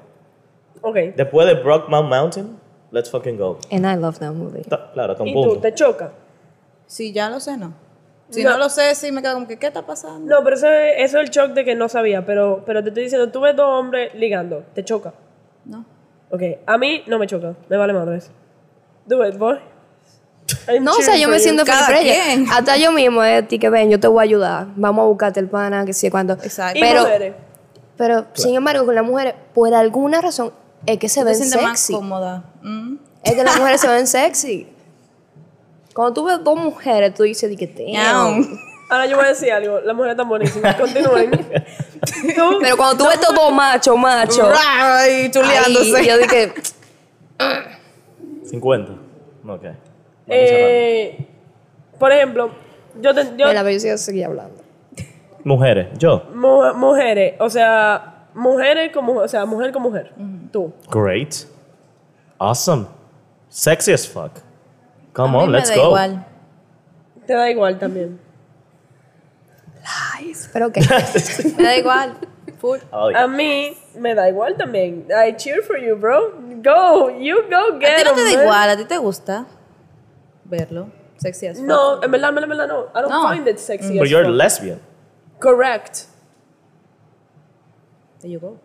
Ok. 0.81 0.97
Después 1.17 1.47
de 1.49 1.55
Brockmount 1.55 2.09
Mountain, 2.09 2.57
let's 2.93 3.11
fucking 3.11 3.37
go. 3.37 3.59
And 3.73 3.85
I 3.85 3.97
love 3.97 4.19
that 4.21 4.33
movie. 4.33 4.63
Ta- 4.63 4.93
Claro, 4.93 5.17
¿Y 5.25 5.33
tú? 5.33 5.57
¿Te 5.61 5.75
choca? 5.75 6.13
Si 6.87 7.13
ya 7.13 7.29
lo 7.31 7.41
sé, 7.41 7.57
no. 7.57 7.73
Si 8.31 8.43
No. 8.45 8.51
no, 8.53 8.59
lo 8.59 8.69
sé, 8.71 8.95
sí 8.95 9.11
me 9.13 9.21
quedo 9.21 9.35
como 9.35 9.47
que, 9.49 9.59
¿qué 9.59 9.67
está 9.67 9.85
pasando? 9.85 10.35
No, 10.35 10.43
pero 10.45 10.57
eso 10.57 10.67
es, 10.69 10.95
eso 10.99 11.19
es 11.19 11.25
el 11.25 11.31
shock 11.31 11.53
de 11.55 11.65
que 11.65 11.75
no 11.75 11.89
sabía. 11.89 12.25
Pero, 12.25 12.63
pero 12.65 12.83
te 12.83 12.89
estoy 12.91 13.03
diciendo, 13.05 13.31
tú 13.31 13.41
ves 13.41 13.55
dos 13.57 13.67
hombres 13.67 14.15
ligando. 14.15 14.65
¿Te 14.75 14.85
choca? 14.85 15.13
No. 15.65 15.85
Ok. 16.31 16.43
A 16.67 16.79
mí 16.79 17.03
no 17.09 17.19
me 17.19 17.27
choca. 17.27 17.55
Me 17.69 17.77
vale 17.77 17.93
madres. 17.93 18.31
Do 19.07 19.27
it, 19.27 19.37
boy. 19.37 19.59
I'm 20.69 20.83
No, 20.85 20.93
o 20.93 21.03
sea, 21.03 21.17
yo 21.17 21.29
me 21.29 21.39
siento 21.41 21.65
feliz 21.67 21.83
por 21.87 21.95
ella. 21.95 22.15
Hasta 22.53 22.77
yo 22.77 22.91
mismo, 22.93 23.23
eh, 23.25 23.43
ti 23.43 23.59
que 23.59 23.69
ven, 23.71 23.91
yo 23.91 23.99
te 24.01 24.07
voy 24.09 24.21
a 24.21 24.23
ayudar. 24.23 24.67
Vamos 24.77 25.03
a 25.05 25.07
buscarte 25.09 25.41
el 25.41 25.49
pana, 25.49 25.85
que 25.85 25.93
sí, 25.93 26.09
cuando. 26.11 26.35
Exacto. 26.35 26.79
¿Y 26.79 26.81
Pero, 26.83 27.01
mujeres? 27.03 27.35
pero 27.97 28.27
sin 28.35 28.55
embargo, 28.55 28.85
con 28.87 28.95
las 28.95 29.05
mujeres, 29.05 29.35
por 29.55 29.73
alguna 29.75 30.21
razón, 30.21 30.53
es 30.87 30.99
que 30.99 31.09
se 31.09 31.23
ven 31.25 31.35
sientes 31.37 31.63
más 31.63 31.79
sexy. 31.81 31.95
cómoda. 31.95 32.45
Mm. 32.63 32.97
Es 33.25 33.35
que 33.35 33.45
las 33.45 33.57
mujeres 33.59 33.81
se 33.81 33.89
ven 33.89 34.07
sexy. 34.07 34.67
Cuando 35.95 36.13
tú 36.15 36.25
ves 36.25 36.43
dos 36.43 36.57
mujeres, 36.59 37.13
tú 37.15 37.23
dices, 37.25 37.49
di 37.51 37.57
que 37.57 37.67
te. 37.67 37.97
Ahora 37.97 39.07
yo 39.07 39.17
voy 39.17 39.25
a 39.27 39.29
decir 39.29 39.51
algo. 39.53 39.81
Las 39.81 39.95
mujeres 39.95 40.13
están 40.13 40.29
buenísimas. 40.29 40.75
Continúen. 40.77 41.31
Pero 42.61 42.77
cuando 42.77 42.97
tú 42.97 43.05
ves 43.05 43.15
estos 43.15 43.35
dos 43.35 43.53
machos, 43.53 43.97
machos. 43.99 44.49
Ay, 44.75 45.31
chuleándose. 45.31 45.97
ahí 45.97 46.07
yo 46.09 46.19
dije, 46.19 46.53
50. 48.45 48.93
Ok. 48.93 48.99
Vamos 49.45 49.57
cerrando. 49.57 49.77
eh, 50.29 51.27
por 51.99 52.13
ejemplo, 52.13 52.51
yo, 53.01 53.15
te, 53.15 53.25
yo 53.37 53.49
mira, 53.49 53.63
pero 53.63 53.71
yo 53.79 53.99
seguir 53.99 54.25
hablando. 54.25 54.63
Mujeres, 55.45 55.89
yo. 55.99 56.25
mu- 56.35 56.73
mujeres, 56.75 57.35
o 57.39 57.51
sea, 57.51 58.27
mujeres 58.35 58.93
como, 58.93 59.15
o 59.15 59.29
sea, 59.29 59.45
mujer 59.45 59.73
con 59.73 59.83
mujer. 59.83 60.13
Tú. 60.53 60.73
Great. 60.91 61.35
Awesome. 62.43 62.87
Sexy 63.49 63.93
as 63.93 64.05
fuck. 64.07 64.41
Come 65.13 65.35
A 65.37 65.39
mí 65.39 65.43
on, 65.45 65.51
me 65.51 65.59
let's 65.59 65.69
da 65.71 65.77
go. 65.77 65.89
igual. 65.91 66.27
Te 67.27 67.35
da 67.35 67.51
igual 67.51 67.79
también. 67.79 68.19
Pero 70.53 70.67
ok. 70.67 70.77
Me 71.57 71.63
da 71.63 71.77
igual. 71.77 72.15
Full. 72.61 72.79
Oh, 72.93 73.11
A 73.15 73.27
mí 73.27 73.77
me 73.97 74.15
da 74.15 74.29
igual 74.29 74.57
también. 74.57 75.07
I 75.11 75.33
cheer 75.37 75.63
for 75.63 75.77
you, 75.77 75.97
bro. 75.97 76.33
Go, 76.63 77.09
you 77.19 77.43
go 77.51 77.77
A 77.77 77.79
get 77.79 77.99
ti 77.99 78.05
no 78.05 78.15
te 78.15 78.23
da 78.25 78.31
man. 78.37 78.41
igual, 78.45 78.71
a 78.71 78.77
ti 78.77 78.85
te 78.85 78.99
gusta 78.99 79.47
verlo. 80.45 80.91
Sexy 81.19 81.47
as 81.49 81.59
fuck. 81.59 81.67
No, 81.67 82.03
en 82.03 82.11
verdad, 82.11 82.29
en 82.31 82.35
verdad, 82.37 82.45
en 82.45 82.49
verdad, 82.51 82.69
no. 82.69 82.81
I 82.95 83.03
don't 83.03 83.11
No. 83.11 83.29
find 83.29 83.47
it 83.49 83.59
sexy 83.59 83.99
But 83.99 84.05
as 84.07 84.11
you're 84.11 84.25
fuck. 84.25 84.35
lesbian. 84.35 84.81
Correct. 85.41 86.07
There 88.21 88.31
you 88.31 88.39
go. 88.41 88.59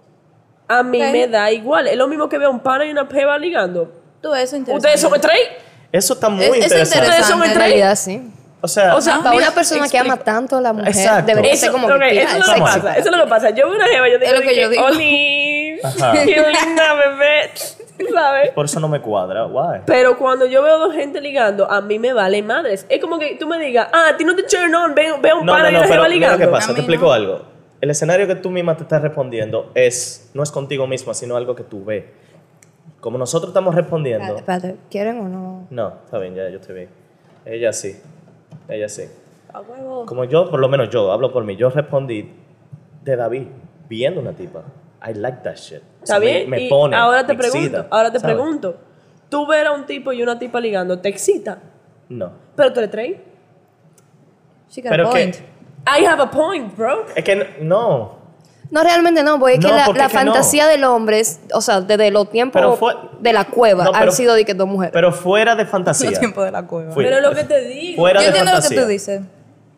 A 0.68 0.84
mí 0.84 1.00
me 1.00 1.28
da 1.28 1.52
igual. 1.52 1.88
Es 1.88 1.96
lo 1.98 2.08
mismo 2.08 2.28
que 2.30 2.38
ver 2.38 2.48
un 2.50 2.60
pana 2.60 2.86
y 2.86 2.92
una 2.92 3.08
peba 3.08 3.38
ligando. 3.38 3.92
Tú, 4.22 4.34
eso 4.34 4.44
es 4.44 4.54
interesante. 4.54 4.76
¿Ustedes 4.76 5.02
son 5.02 5.16
straight? 5.16 5.48
Eso 5.92 6.14
está 6.14 6.30
muy 6.30 6.44
Es- 6.44 6.50
es 6.52 6.64
interesante. 6.64 7.08
Ustedes 7.08 7.26
son 7.26 7.44
En 7.44 7.50
entre- 7.50 7.64
realidad, 7.68 7.96
sí. 7.96 8.30
O 8.60 8.68
sea, 8.68 8.96
O 8.96 9.02
sea, 9.02 9.18
Para 9.20 9.32
mira, 9.32 9.46
una 9.48 9.56
persona 9.56 9.88
que 9.88 9.98
ama 10.00 10.18
tanto 10.18 10.58
a 10.58 10.62
la 10.62 10.74
mujer, 10.74 10.90
Exacto. 10.90 11.28
debería 11.28 11.54
Eso, 11.54 11.62
ser 11.62 11.72
como 11.72 11.88
ok, 11.88 12.00
que 12.00 12.22
eso 12.24 12.38
es 12.38 12.48
lo 12.48 12.54
que 12.56 12.60
pasa. 12.62 12.98
Eso 12.98 13.10
es 13.10 13.16
lo 13.16 13.24
que 13.24 13.30
pasa. 13.30 13.50
Yo 13.52 13.68
veo 13.68 13.76
una 13.76 13.86
jeva, 13.86 14.10
yo 14.10 14.18
digo, 14.20 14.32
Es 14.32 14.40
lo 14.40 14.42
que 14.42 14.60
yo 14.62 14.70
digo. 14.70 14.84
Oli, 14.86 15.80
qué 16.26 16.44
linda 16.66 16.94
bebé, 16.96 17.52
¿sabes? 18.14 18.50
por 18.52 18.66
eso 18.66 18.80
no 18.80 18.88
me 18.88 19.00
cuadra. 19.00 19.46
Why? 19.46 19.82
Pero 19.86 20.18
cuando 20.18 20.48
yo 20.48 20.64
veo 20.64 20.80
dos 20.80 20.94
gente 20.96 21.22
ligando, 21.22 21.70
a 21.72 21.82
mí 21.82 22.00
me 22.00 22.14
vale 22.14 22.42
madres. 22.42 22.88
Es 22.90 23.00
como 23.00 23.20
que 23.20 23.36
tú 23.40 23.46
me 23.48 23.60
digas, 23.60 23.88
ah, 23.94 24.10
a 24.10 24.18
ti 24.18 24.26
no 24.26 24.36
te 24.36 24.42
turn 24.44 24.74
on, 24.74 24.96
ve, 24.96 25.14
ve 25.22 25.30
a 25.30 25.36
un 25.36 25.46
No, 25.46 25.54
pana 25.54 25.66
no, 25.66 25.70
y 25.70 25.76
una 25.76 25.82
pero 25.82 25.94
jeva 25.94 26.04
mira 26.06 26.16
ligando. 26.16 26.38
qué 26.40 26.48
pasa. 26.48 26.74
Te 26.74 26.80
explico 26.82 27.12
algo. 27.14 27.42
El 27.82 27.90
escenario 27.92 28.26
que 28.28 28.36
tú 28.36 28.50
misma 28.50 28.76
te 28.76 28.84
estás 28.84 29.02
respondiendo 29.02 29.72
es, 29.76 30.32
no 30.34 30.42
es 30.44 30.52
contigo 30.52 30.88
misma, 30.88 31.14
sino 31.14 31.36
algo 31.36 31.56
que 31.56 31.64
tú 31.64 31.86
ves. 31.86 32.06
Como 33.00 33.18
nosotros 33.18 33.50
estamos 33.50 33.76
respondiendo. 33.76 34.36
Espérate, 34.36 34.68
espérate, 34.70 34.80
¿quieren 34.90 35.20
o 35.20 35.30
no? 35.30 35.68
No, 35.70 35.94
está 36.06 36.18
bien, 36.18 36.34
ya 36.36 36.50
yo 36.50 36.58
estoy 36.58 36.76
bien. 36.76 36.90
Ella 37.46 37.72
sí. 37.72 37.96
Ella 38.68 38.90
sí. 38.90 39.04
A 39.54 39.62
huevo. 39.62 40.06
Como 40.06 40.24
yo, 40.26 40.50
por 40.50 40.60
lo 40.60 40.68
menos 40.68 40.90
yo, 40.90 41.12
hablo 41.12 41.32
por 41.32 41.44
mí, 41.44 41.56
yo 41.56 41.70
respondí 41.70 42.32
de 43.04 43.16
David 43.16 43.44
viendo 43.88 44.20
una 44.20 44.34
tipa. 44.34 44.64
I 45.08 45.14
like 45.14 45.40
that 45.44 45.56
shit. 45.56 45.82
O 46.02 46.06
sea, 46.06 46.16
¿Está 46.18 46.20
me- 46.20 46.26
bien? 46.26 46.50
Me, 46.50 46.62
y 46.64 46.70
pone. 46.70 46.96
ahora 46.96 47.26
te 47.26 47.34
me 47.36 47.46
excita, 47.46 47.60
pregunto, 47.70 47.96
ahora 47.96 48.12
te 48.12 48.20
¿sabes? 48.20 48.36
pregunto. 48.36 48.78
Tú 49.30 49.46
ver 49.46 49.68
a 49.68 49.72
un 49.74 49.86
tipo 49.86 50.12
y 50.12 50.24
una 50.24 50.40
tipa 50.40 50.60
ligando, 50.60 51.00
¿te 51.00 51.10
excita? 51.10 51.60
No. 52.10 52.32
Pero 52.56 52.74
tú 52.74 52.80
eres 52.80 52.92
train. 52.92 53.18
She 54.70 54.82
got 54.82 54.90
Pero 54.92 55.08
a 55.10 55.14
que- 55.14 55.20
point. 55.20 55.36
I 56.00 56.06
have 56.06 56.22
a 56.22 56.30
point, 56.30 56.76
bro. 56.76 57.06
Es 57.16 57.24
que 57.24 57.58
no. 57.62 58.18
No, 58.70 58.84
realmente 58.84 59.24
no, 59.24 59.40
porque 59.40 59.54
es 59.56 59.60
No, 59.62 59.70
que 59.70 59.76
la, 59.76 59.88
la 59.88 60.06
es 60.08 60.12
que 60.12 60.18
no. 60.26 60.34
fantasía 60.34 60.68
del 60.68 60.84
hombre, 60.84 61.22
es- 61.22 61.40
o 61.54 61.62
sea, 61.62 61.80
desde 61.80 62.12
los 62.12 62.30
tiempos 62.30 62.62
Pero 62.62 62.78
de 63.22 63.32
la 63.34 63.46
cueva, 63.46 63.86
No, 63.86 63.92
pero- 63.94 64.04
han 64.04 64.12
sido 64.12 64.34
de 64.36 64.44
que 64.44 64.54
dos 64.54 64.68
mujeres. 64.68 64.92
Pero 64.92 65.14
fuera 65.14 65.56
de 65.56 65.66
fantasía. 65.66 66.10
El 66.10 66.20
tiempo 66.20 66.44
de 66.44 66.52
la 66.52 66.68
cueva. 66.68 66.92
Fui- 66.92 67.06
Pero 67.06 67.22
lo 67.22 67.34
que 67.34 67.46
te 67.46 67.62
digo. 67.62 68.02
Fuera 68.02 68.20
Yo 68.20 68.24
de 68.24 68.28
entiendo 68.28 68.52
lo 68.52 68.58
que 68.58 68.62
fantasía. 68.64 68.82
tú 68.84 68.88
dices. 68.90 69.22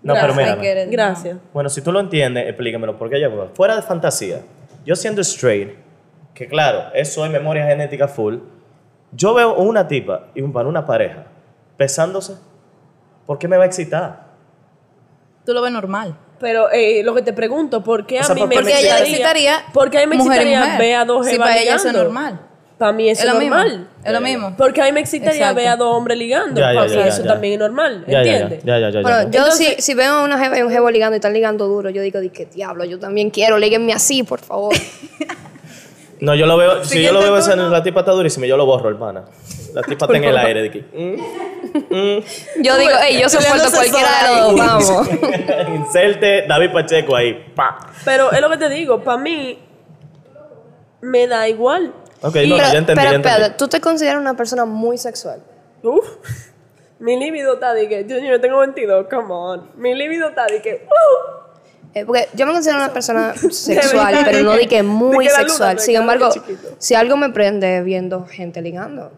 No, 0.01 0.13
pero 0.15 0.33
Gracias. 0.33 0.57
mira. 0.57 0.71
I 0.71 0.75
get 0.75 0.85
it. 0.87 0.91
Gracias. 0.91 1.37
Bueno, 1.53 1.69
si 1.69 1.81
tú 1.81 1.91
lo 1.91 1.99
entiendes, 1.99 2.47
explícamelo, 2.47 2.97
porque 2.97 3.19
ya 3.19 3.29
fuera 3.53 3.75
de 3.75 3.81
fantasía, 3.83 4.41
yo 4.85 4.95
siendo 4.95 5.21
straight, 5.21 5.75
que 6.33 6.47
claro, 6.47 6.85
eso 6.95 7.23
es 7.25 7.29
memoria 7.31 7.65
genética 7.67 8.07
full, 8.07 8.37
yo 9.11 9.33
veo 9.35 9.53
una 9.55 9.87
tipa 9.87 10.27
y 10.33 10.41
un, 10.41 10.55
una 10.55 10.85
pareja 10.85 11.25
besándose, 11.77 12.35
¿por 13.27 13.37
qué 13.37 13.47
me 13.47 13.57
va 13.57 13.63
a 13.63 13.67
excitar? 13.67 14.28
Tú 15.49 15.55
lo 15.55 15.63
ves 15.63 15.71
normal. 15.71 16.15
Pero 16.39 16.69
eh, 16.71 17.01
lo 17.03 17.15
que 17.15 17.23
te 17.23 17.33
pregunto, 17.33 17.83
¿por 17.83 18.05
qué 18.05 18.19
a 18.19 18.21
O 18.21 18.25
sea, 18.25 18.35
mí 18.35 18.41
¿por 18.41 18.49
me 18.49 18.55
qué 18.57 18.61
Porque 18.61 18.75
a 18.75 18.79
ella 18.81 18.99
excitaría? 18.99 19.55
excitaría 19.55 19.73
Porque 19.73 19.97
a 19.97 20.01
mí 20.01 20.07
me 20.07 20.15
mujer 20.17 20.41
excitaría 20.41 20.59
mujer. 20.63 20.79
ver 20.79 20.95
a 20.97 21.05
dos 21.05 21.27
jevas 21.27 21.47
para 21.49 21.59
ella 21.59 21.75
eso 21.75 21.87
es 21.87 21.93
ligando. 21.93 22.03
normal. 22.03 22.39
Para 22.77 22.91
mí 22.93 23.09
eso 23.09 23.23
Es 23.27 23.33
lo 23.33 23.39
mismo. 23.39 23.55
normal. 23.55 23.87
Es 24.05 24.13
lo 24.13 24.21
mismo. 24.21 24.53
Porque 24.59 24.81
a 24.81 24.85
mí 24.85 24.91
me 24.91 24.99
excitaría 24.99 25.39
Exacto. 25.39 25.55
ver 25.55 25.67
a 25.69 25.75
dos 25.75 25.97
hombres 25.97 26.17
ligando. 26.19 26.61
Ya, 26.61 26.71
ya, 26.71 26.79
para 26.81 26.91
ya, 26.91 26.97
mí 27.01 27.07
eso 27.09 27.23
ya. 27.23 27.27
también 27.29 27.53
es 27.53 27.59
normal, 27.59 28.03
¿entiendes? 28.07 28.63
ya, 28.63 28.77
ya, 28.79 28.89
ya, 28.91 29.01
Bueno, 29.01 29.17
ya. 29.17 29.23
yo 29.23 29.39
Entonces- 29.39 29.75
si, 29.77 29.81
si 29.81 29.93
veo 29.95 30.13
a 30.13 30.23
una 30.23 30.37
jeva 30.37 30.59
y 30.59 30.61
un 30.61 30.69
jevo 30.69 30.91
ligando 30.91 31.15
y 31.15 31.17
están 31.17 31.33
ligando 31.33 31.67
duro, 31.67 31.89
yo 31.89 32.03
digo, 32.03 32.19
di 32.19 32.29
que 32.29 32.45
diablo, 32.45 32.85
yo 32.85 32.99
también 32.99 33.31
quiero, 33.31 33.57
líguenme 33.57 33.91
así, 33.93 34.21
por 34.21 34.39
favor. 34.39 34.75
No, 36.21 36.35
yo 36.35 36.45
lo 36.45 36.57
veo, 36.57 36.83
si 36.83 37.01
yo 37.01 37.13
lo 37.13 37.21
veo 37.21 37.33
besando, 37.33 37.69
la 37.69 37.81
tipa 37.81 38.01
está 38.01 38.11
durísima, 38.11 38.45
yo 38.45 38.57
lo 38.57 38.65
borro, 38.65 38.89
hermana. 38.89 39.25
La 39.73 39.81
tipa 39.83 40.05
está 40.05 40.17
en 40.17 40.23
el 40.25 40.37
aire, 40.37 40.61
de 40.63 40.71
que, 40.71 40.79
mm, 40.81 42.61
Yo 42.61 42.77
digo, 42.77 42.91
hey, 43.01 43.19
yo 43.21 43.29
soporto 43.29 43.71
cualquiera 43.71 44.09
de 44.23 44.35
los 44.35 44.51
dos, 44.51 44.57
vamos. 44.57 45.09
inserte 45.75 46.45
David 46.47 46.71
Pacheco 46.73 47.15
ahí, 47.15 47.51
pa. 47.55 47.77
Pero 48.03 48.31
es 48.31 48.41
lo 48.41 48.49
que 48.49 48.57
te 48.57 48.69
digo, 48.69 49.01
para 49.01 49.17
mí 49.17 49.59
me 51.01 51.27
da 51.27 51.47
igual. 51.47 51.93
Ok, 52.21 52.23
no, 52.23 52.31
pero, 52.31 52.57
ya 52.57 52.77
entendí, 52.77 52.85
pero 52.85 53.01
ya 53.01 53.15
entendí. 53.15 53.29
espérate, 53.29 53.55
tú 53.57 53.67
te 53.69 53.79
consideras 53.79 54.19
una 54.19 54.35
persona 54.35 54.65
muy 54.65 54.97
sexual. 54.97 55.41
Uf. 55.83 56.05
Mi 56.99 57.17
libido 57.17 57.53
está 57.53 57.73
de 57.73 57.87
que, 57.87 58.03
mío, 58.03 58.31
yo 58.31 58.41
tengo 58.41 58.59
22, 58.59 59.07
come 59.09 59.33
on. 59.33 59.71
Mi 59.77 59.95
libido 59.95 60.29
está 60.29 60.45
de 60.47 60.61
que, 60.61 60.85
uh. 60.85 61.38
Eh, 61.95 62.05
porque 62.05 62.27
yo 62.35 62.45
me 62.45 62.53
considero 62.53 62.77
una 62.77 62.93
persona 62.93 63.33
sexual, 63.51 64.15
pero 64.25 64.43
no 64.43 64.53
di 64.55 64.67
que 64.67 64.83
muy 64.83 65.25
que 65.25 65.31
luna 65.31 65.43
sexual. 65.43 65.79
Sin 65.79 65.95
embargo, 65.95 66.29
si 66.77 66.95
algo 66.95 67.17
me 67.17 67.29
prende 67.29 67.81
viendo 67.81 68.25
gente 68.25 68.61
ligando. 68.61 69.11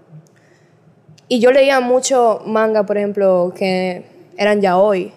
Y 1.28 1.40
yo 1.40 1.52
leía 1.52 1.80
mucho 1.80 2.42
manga, 2.46 2.86
por 2.86 2.98
ejemplo, 2.98 3.54
que 3.56 4.06
eran 4.38 4.62
ya 4.62 4.78
hoy. 4.78 5.14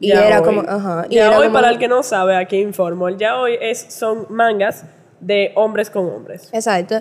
Y 0.00 0.08
Ya 0.08 0.26
era 0.26 0.38
hoy. 0.40 0.44
como, 0.44 0.60
ajá. 0.62 1.06
Y 1.08 1.16
Ya 1.16 1.26
era 1.26 1.38
hoy, 1.38 1.46
como- 1.46 1.54
para 1.54 1.70
el 1.70 1.78
que 1.78 1.88
no 1.88 2.02
sabe, 2.02 2.36
aquí 2.36 2.58
informo. 2.60 3.08
El 3.08 3.16
ya 3.18 3.36
hoy 3.36 3.56
es, 3.60 3.78
son 3.92 4.26
mangas 4.28 4.84
de 5.20 5.52
hombres 5.56 5.90
con 5.90 6.06
hombres. 6.06 6.48
Exacto. 6.52 7.00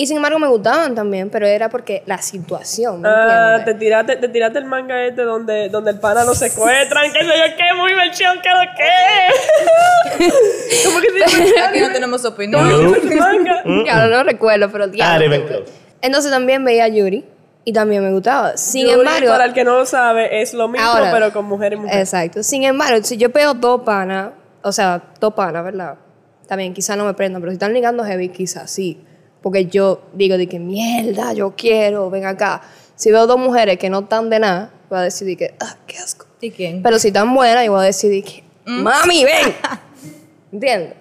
Y 0.00 0.06
sin 0.06 0.18
embargo 0.18 0.38
me 0.38 0.46
gustaban 0.46 0.94
también, 0.94 1.28
pero 1.28 1.44
era 1.44 1.68
porque 1.68 2.04
la 2.06 2.22
situación, 2.22 3.00
¿me 3.00 3.08
Ah, 3.08 3.62
te 3.64 3.74
tiraste, 3.74 4.14
te 4.14 4.28
tiraste 4.28 4.60
el 4.60 4.64
manga 4.64 5.04
este 5.04 5.22
donde, 5.22 5.68
donde 5.70 5.90
el 5.90 5.98
pana 5.98 6.22
lo 6.22 6.36
secuestran, 6.36 7.12
que 7.12 7.18
sé 7.18 7.26
yo 7.26 7.56
qué, 7.56 7.74
muy 7.76 7.92
versión, 7.94 8.40
que 8.40 8.48
lo 8.48 8.60
que. 8.76 10.24
¿Cómo 10.84 11.00
que 11.00 11.08
se? 11.10 11.60
Aquí 11.60 11.80
no 11.80 11.90
tenemos 11.90 12.24
opinión. 12.24 12.62
¿Cómo 12.62 12.76
se 12.76 12.84
llama 12.84 12.96
ese 12.96 13.16
manga? 13.16 13.62
Claro, 13.82 14.16
no 14.16 14.22
recuerdo, 14.22 14.70
pero 14.70 14.86
diablo. 14.86 15.26
Ravenclaw. 15.26 15.62
Entonces 16.00 16.30
también 16.30 16.64
veía 16.64 16.84
a 16.84 16.88
Yuri 16.88 17.24
y 17.64 17.72
también 17.72 18.04
me 18.04 18.12
gustaba. 18.12 18.56
Sin 18.56 18.86
Yuri, 18.86 19.00
embargo, 19.00 19.30
para 19.30 19.46
el 19.46 19.52
que 19.52 19.64
no 19.64 19.78
lo 19.78 19.84
sabe, 19.84 20.40
es 20.40 20.54
lo 20.54 20.68
mismo, 20.68 20.86
Ahora, 20.86 21.10
pero 21.10 21.32
con 21.32 21.44
mujer 21.44 21.72
y 21.72 21.76
mujer. 21.76 21.98
Exacto. 21.98 22.44
Sin 22.44 22.62
embargo, 22.62 23.02
si 23.02 23.16
yo 23.16 23.30
pego 23.30 23.52
dos 23.52 23.80
panas, 23.80 24.30
o 24.62 24.70
sea, 24.70 25.02
dos 25.18 25.34
panas, 25.34 25.64
¿verdad? 25.64 25.96
También 26.46 26.72
quizás 26.72 26.96
no 26.96 27.04
me 27.04 27.14
prendan, 27.14 27.42
pero 27.42 27.50
si 27.50 27.54
están 27.54 27.74
ligando 27.74 28.04
heavy, 28.04 28.28
quizás 28.28 28.70
sí. 28.70 29.04
Porque 29.42 29.66
yo 29.66 30.00
digo 30.12 30.36
de 30.36 30.48
que 30.48 30.58
mierda, 30.58 31.32
yo 31.32 31.54
quiero, 31.56 32.10
ven 32.10 32.24
acá. 32.26 32.62
Si 32.96 33.10
veo 33.12 33.26
dos 33.26 33.38
mujeres 33.38 33.78
que 33.78 33.88
no 33.90 34.00
están 34.00 34.28
de 34.30 34.40
nada, 34.40 34.70
voy 34.90 34.98
a 34.98 35.02
decir 35.02 35.26
de 35.28 35.36
que, 35.36 35.54
ah, 35.60 35.76
qué 35.86 35.96
asco. 35.98 36.26
¿Y 36.40 36.50
quién? 36.50 36.82
Pero 36.82 36.98
si 36.98 37.08
están 37.08 37.32
buenas, 37.34 37.64
yo 37.64 37.72
voy 37.72 37.82
a 37.82 37.84
decir 37.84 38.10
de 38.10 38.22
que, 38.22 38.44
Mm. 38.66 38.82
mami, 38.82 39.24
ven. 39.24 39.54
¿Entiendes? 40.52 40.94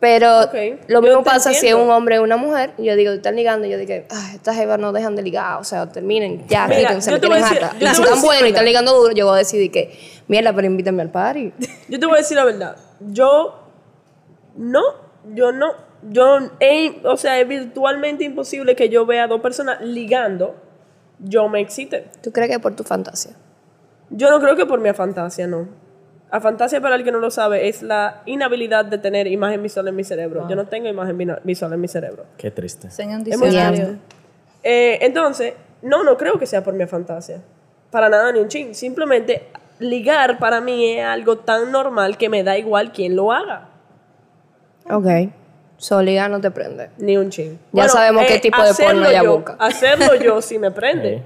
Pero 0.00 0.50
lo 0.88 1.00
mismo 1.00 1.22
pasa 1.22 1.52
si 1.54 1.68
es 1.68 1.74
un 1.74 1.88
hombre 1.88 2.18
o 2.18 2.24
una 2.24 2.36
mujer. 2.36 2.72
y 2.76 2.84
Yo 2.86 2.96
digo, 2.96 3.12
están 3.12 3.36
ligando. 3.36 3.68
Y 3.68 3.70
yo 3.70 3.78
digo, 3.78 3.92
ah, 4.10 4.30
estas 4.34 4.56
jevas 4.56 4.80
no 4.80 4.90
dejan 4.92 5.14
de 5.14 5.22
ligar. 5.22 5.60
O 5.60 5.64
sea, 5.64 5.88
terminen, 5.92 6.44
ya, 6.48 6.66
Mira, 6.66 6.88
quítense, 6.88 7.20
yo 7.20 7.28
me 7.30 7.36
a 7.36 7.38
decir- 7.38 7.62
harta. 7.62 7.76
Y 7.78 7.86
si 7.94 8.02
están 8.02 8.20
buenas 8.20 8.44
y 8.46 8.48
están 8.48 8.64
ligando 8.64 8.92
duro, 9.00 9.12
yo 9.14 9.26
voy 9.26 9.36
a 9.36 9.38
decir 9.38 9.60
de 9.60 9.70
que, 9.70 9.96
mierda, 10.26 10.52
pero 10.52 10.66
invítame 10.66 11.02
al 11.02 11.10
party. 11.10 11.52
Yo 11.88 12.00
te 12.00 12.06
voy 12.06 12.16
a 12.16 12.18
decir 12.18 12.36
la 12.36 12.44
verdad. 12.44 12.76
Yo 12.98 13.60
no, 14.56 14.80
yo 15.34 15.52
no, 15.52 15.68
yo, 16.10 16.38
es- 16.60 16.92
o 17.04 17.16
sea, 17.16 17.40
es 17.40 17.46
virtualmente 17.48 18.24
imposible 18.24 18.74
que 18.76 18.88
yo 18.88 19.06
vea 19.06 19.24
a 19.24 19.26
dos 19.28 19.40
personas 19.40 19.80
ligando, 19.80 20.54
yo 21.18 21.48
me 21.48 21.60
excite. 21.60 22.06
¿Tú 22.22 22.32
crees 22.32 22.50
que 22.50 22.58
por 22.58 22.74
tu 22.74 22.82
fantasía? 22.84 23.32
Yo 24.10 24.30
no 24.30 24.40
creo 24.40 24.56
que 24.56 24.66
por 24.66 24.80
mi 24.80 24.92
fantasía, 24.92 25.46
no. 25.46 25.68
La 26.30 26.40
fantasía, 26.40 26.80
para 26.80 26.96
el 26.96 27.04
que 27.04 27.12
no 27.12 27.18
lo 27.18 27.30
sabe, 27.30 27.68
es 27.68 27.82
la 27.82 28.22
inhabilidad 28.26 28.84
de 28.86 28.96
tener 28.98 29.26
imagen 29.26 29.62
visual 29.62 29.86
en 29.88 29.96
mi 29.96 30.02
cerebro. 30.04 30.48
Yo 30.48 30.56
no 30.56 30.66
tengo 30.66 30.88
imagen 30.88 31.16
visual 31.44 31.72
en 31.74 31.80
mi 31.80 31.88
cerebro. 31.88 32.24
Qué 32.38 32.50
triste. 32.50 32.90
Señor 32.90 33.20
Es 33.28 33.38
muy 33.38 33.50
triste. 33.50 33.98
Eh, 34.62 34.98
entonces, 35.02 35.54
no, 35.82 36.04
no 36.04 36.16
creo 36.16 36.38
que 36.38 36.46
sea 36.46 36.64
por 36.64 36.72
mi 36.74 36.86
fantasía. 36.86 37.42
Para 37.90 38.08
nada 38.08 38.32
ni 38.32 38.38
un 38.40 38.48
ching. 38.48 38.74
Simplemente, 38.74 39.48
ligar 39.78 40.38
para 40.38 40.60
mí 40.62 40.92
es 40.96 41.04
algo 41.04 41.38
tan 41.38 41.70
normal 41.70 42.16
que 42.16 42.30
me 42.30 42.42
da 42.42 42.56
igual 42.56 42.92
quién 42.92 43.14
lo 43.14 43.30
haga. 43.32 43.68
Ok. 44.90 45.06
So, 45.82 46.00
ligar 46.00 46.30
no 46.30 46.40
te 46.40 46.52
prende. 46.52 46.90
Ni 46.98 47.16
un 47.16 47.28
ching. 47.30 47.58
Ya 47.72 47.88
sabemos 47.88 48.24
qué 48.28 48.38
tipo 48.38 48.62
de 48.62 48.72
porno 48.72 49.04
ella 49.04 49.24
yo- 49.24 49.34
busca. 49.34 49.56
Hacerlo 49.58 50.14
yo 50.14 50.40
sí 50.48 50.56
me 50.56 50.70
prende. 50.70 51.18
Sí. 51.18 51.22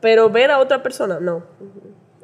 Pero 0.00 0.30
ver 0.30 0.52
a 0.52 0.60
otra 0.60 0.84
persona, 0.84 1.18
no. 1.20 1.42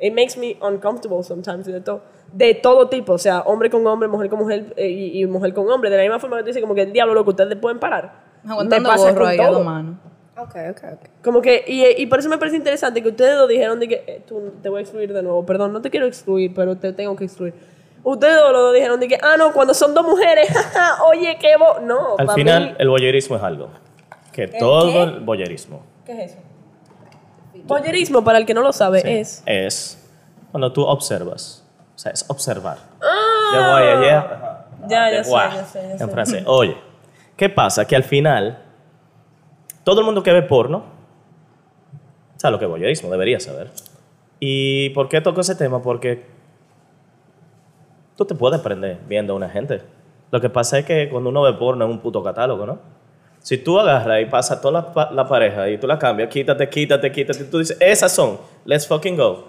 It 0.01 0.13
makes 0.15 0.37
me 0.39 0.57
uncomfortable 0.65 1.25
sometimes. 1.25 1.67
De, 1.67 1.81
todo 1.81 2.03
de 2.33 2.55
todo 2.55 2.89
tipo. 2.89 3.15
O 3.15 3.19
sea, 3.19 3.41
hombre 3.41 3.71
con 3.71 3.85
hombre, 3.89 4.09
mujer 4.09 4.31
con 4.31 4.39
mujer 4.39 4.73
eh, 4.77 4.89
y, 4.89 5.21
y 5.21 5.27
mujer 5.27 5.53
con 5.53 5.69
hombre. 5.69 5.91
De 5.91 5.97
la 5.97 6.03
misma 6.05 6.21
forma 6.21 6.37
que 6.37 6.45
tú 6.45 6.47
dices, 6.47 6.63
como 6.63 6.77
que 6.77 6.83
el 6.83 6.93
diablo, 6.93 7.13
loco, 7.15 7.31
ustedes 7.31 7.57
pueden 7.57 7.81
parar. 7.81 8.13
Aguantando 8.49 8.89
Me 8.89 8.95
pasa 8.95 9.11
gorro 9.11 9.19
con 9.23 9.29
ahí 9.29 9.39
a 9.41 9.47
todo. 9.47 9.55
dos 9.57 9.65
manos. 9.65 9.97
Ok, 10.37 10.55
ok, 10.71 10.81
ok. 10.93 11.09
Como 11.25 11.43
que, 11.43 11.65
y, 11.67 11.85
y 12.01 12.07
por 12.07 12.21
eso 12.21 12.29
me 12.29 12.39
parece 12.39 12.57
interesante 12.57 13.03
que 13.03 13.09
ustedes 13.09 13.35
lo 13.37 13.49
dijeron 13.49 13.81
de 13.81 13.89
que, 13.89 14.05
eh, 14.07 14.23
tú, 14.25 14.53
te 14.63 14.69
voy 14.69 14.79
a 14.79 14.83
excluir 14.83 15.13
de 15.13 15.21
nuevo, 15.25 15.45
perdón, 15.45 15.73
no 15.73 15.83
te 15.83 15.91
quiero 15.91 16.07
excluir, 16.07 16.53
pero 16.55 16.77
te 16.77 16.93
tengo 16.93 17.17
que 17.17 17.25
excluir. 17.25 17.55
Ustedes 18.03 18.41
lo 18.53 18.73
dijeron 18.73 19.01
de 19.01 19.09
que, 19.09 19.19
ah, 19.21 19.37
no, 19.37 19.53
cuando 19.53 19.75
son 19.75 19.93
dos 19.95 20.07
mujeres, 20.07 20.49
oye, 21.11 21.37
qué 21.41 21.57
bo... 21.57 21.81
No, 21.81 22.17
Al 22.17 22.31
final, 22.31 22.71
mí- 22.71 22.77
el 22.79 22.89
boyerismo 22.89 23.37
es 23.37 23.43
algo. 23.43 23.71
Que 24.33 24.47
todo 24.47 25.03
el 25.03 25.21
boyerismo 25.21 25.83
¿Qué 26.07 26.13
es 26.25 26.33
eso? 26.33 26.39
Voyerismo, 27.65 28.23
para 28.25 28.39
el 28.39 28.47
que 28.47 28.55
no 28.55 28.63
lo 28.63 28.73
sabe, 28.73 29.21
es... 29.21 29.43
es 29.45 30.09
cuando 30.51 30.73
tú 30.73 30.83
observas. 30.85 31.65
O 31.95 31.99
sea, 31.99 32.13
es 32.13 32.25
observar. 32.29 32.79
Ah. 33.03 34.29
Ya, 34.89 35.07
De 35.07 35.17
ya 35.17 35.25
sé, 35.25 35.31
ya 35.33 35.65
sé, 35.65 35.97
ya 35.99 36.05
En 36.05 36.11
francés. 36.11 36.45
Oye, 36.47 36.77
¿qué 37.37 37.49
pasa? 37.49 37.85
Que 37.85 37.97
al 37.97 38.05
final, 38.05 38.63
todo 39.85 40.01
el 40.01 40.07
mundo 40.07 40.23
que 40.23 40.33
ve 40.33 40.43
porno, 40.43 40.85
sabe 42.37 42.53
lo 42.53 42.59
que 42.59 42.65
es 42.65 42.71
voyeurismo, 42.71 43.11
debería 43.11 43.41
saber. 43.41 43.71
¿Y 44.41 44.91
por 44.91 45.09
qué 45.09 45.21
toco 45.21 45.41
ese 45.41 45.57
tema? 45.57 45.83
Porque 45.83 46.25
tú 48.19 48.25
te 48.25 48.35
puedes 48.35 48.59
aprender 48.59 48.99
viendo 49.07 49.33
a 49.33 49.37
una 49.37 49.49
gente. 49.49 49.81
Lo 50.33 50.41
que 50.41 50.51
pasa 50.51 50.77
es 50.81 50.85
que 50.85 51.09
cuando 51.09 51.31
uno 51.31 51.43
ve 51.43 51.53
porno 51.53 51.85
es 51.85 51.91
un 51.91 52.01
puto 52.01 52.21
catálogo, 52.21 52.67
¿no? 52.67 52.81
Si 53.39 53.59
tú 53.59 53.79
agarras 53.79 54.21
y 54.21 54.27
pasas 54.27 54.61
toda 54.61 54.93
la, 54.93 55.11
la 55.13 55.29
pareja 55.29 55.69
y 55.71 55.79
tú 55.79 55.87
la 55.87 56.01
cambias, 56.01 56.29
quítate, 56.29 56.69
quítate, 56.69 57.13
quítate, 57.13 57.45
tú 57.45 57.59
dices, 57.61 57.77
esas 57.81 58.13
son, 58.13 58.39
let's 58.65 58.89
fucking 58.89 59.17
go. 59.17 59.45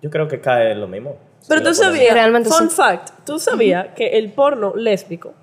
Yo 0.00 0.08
creo 0.08 0.28
que 0.28 0.40
cae 0.40 0.70
en 0.70 0.80
lo 0.80 0.86
mismo. 0.86 1.16
Pero 1.48 1.60
Si 1.60 1.66
tú 1.66 1.74
sabías, 1.74 2.14
Realmente 2.14 2.48
fun 2.48 2.70
sí. 2.70 2.76
fact, 2.76 3.10
tú 3.26 3.40
sabías 3.40 3.88
que 3.96 4.16
el 4.18 4.30
porno 4.32 4.72
lésbico, 4.76 5.34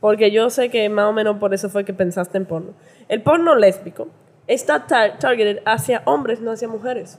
porque 0.00 0.30
yo 0.30 0.48
sé 0.48 0.70
que 0.70 0.88
más 0.88 1.04
o 1.04 1.12
menos 1.12 1.36
por 1.36 1.52
eso 1.52 1.68
fue 1.68 1.84
que 1.84 1.92
pensaste 1.92 2.38
en 2.38 2.46
porno, 2.46 2.72
el 3.08 3.20
porno 3.22 3.54
lésbico 3.54 4.08
está 4.46 4.86
tar- 4.86 5.18
targeted 5.18 5.60
hacia 5.66 6.00
hombres, 6.06 6.40
no 6.40 6.50
hacia 6.52 6.66
mujeres. 6.68 7.18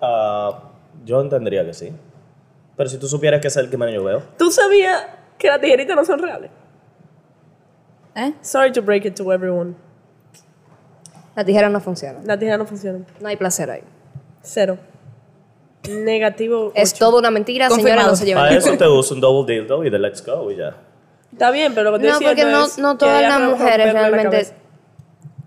Ah, 0.00 0.62
yo 1.04 1.20
entendería 1.20 1.64
que 1.66 1.74
sí. 1.74 1.92
Pero 2.80 2.88
si 2.88 2.96
tú 2.96 3.06
supieras 3.06 3.42
que 3.42 3.48
es 3.48 3.56
el 3.58 3.68
que 3.68 3.76
menos 3.76 3.94
yo 3.94 4.02
veo. 4.02 4.22
¿Tú 4.38 4.50
sabías 4.50 5.04
que 5.36 5.48
las 5.48 5.60
tijeritas 5.60 5.94
no 5.94 6.02
son 6.02 6.18
reales? 6.18 6.50
¿Eh? 8.14 8.32
Sorry 8.40 8.72
to 8.72 8.80
break 8.80 9.04
it 9.04 9.14
to 9.16 9.30
everyone. 9.30 9.74
La 11.36 11.44
tijera 11.44 11.68
no 11.68 11.78
funciona. 11.78 12.20
Las 12.24 12.38
tijeras 12.38 12.58
no 12.58 12.64
funcionan. 12.64 13.04
No 13.20 13.28
hay 13.28 13.36
placer 13.36 13.70
ahí. 13.70 13.82
Cero. 14.40 14.78
Negativo. 15.90 16.72
Es 16.74 16.94
todo 16.94 17.18
una 17.18 17.30
mentira, 17.30 17.66
señora, 17.68 17.82
Confirmado. 17.82 18.08
no 18.12 18.16
se 18.16 18.24
lleven. 18.24 18.42
Para 18.44 18.56
eso 18.56 18.74
te 18.74 18.88
uso 18.88 19.12
un 19.14 19.20
double 19.20 19.54
dildo 19.54 19.84
y 19.84 19.90
de 19.90 19.98
let's 19.98 20.24
go 20.24 20.50
y 20.50 20.56
ya. 20.56 20.74
Está 21.30 21.50
bien, 21.50 21.74
pero 21.74 21.90
lo 21.90 21.98
que 21.98 22.06
estoy 22.06 22.24
No, 22.24 22.30
porque 22.30 22.80
no, 22.80 22.96
todas 22.96 23.20
las 23.20 23.40
mujeres 23.42 23.92
la 23.92 24.08
realmente 24.08 24.54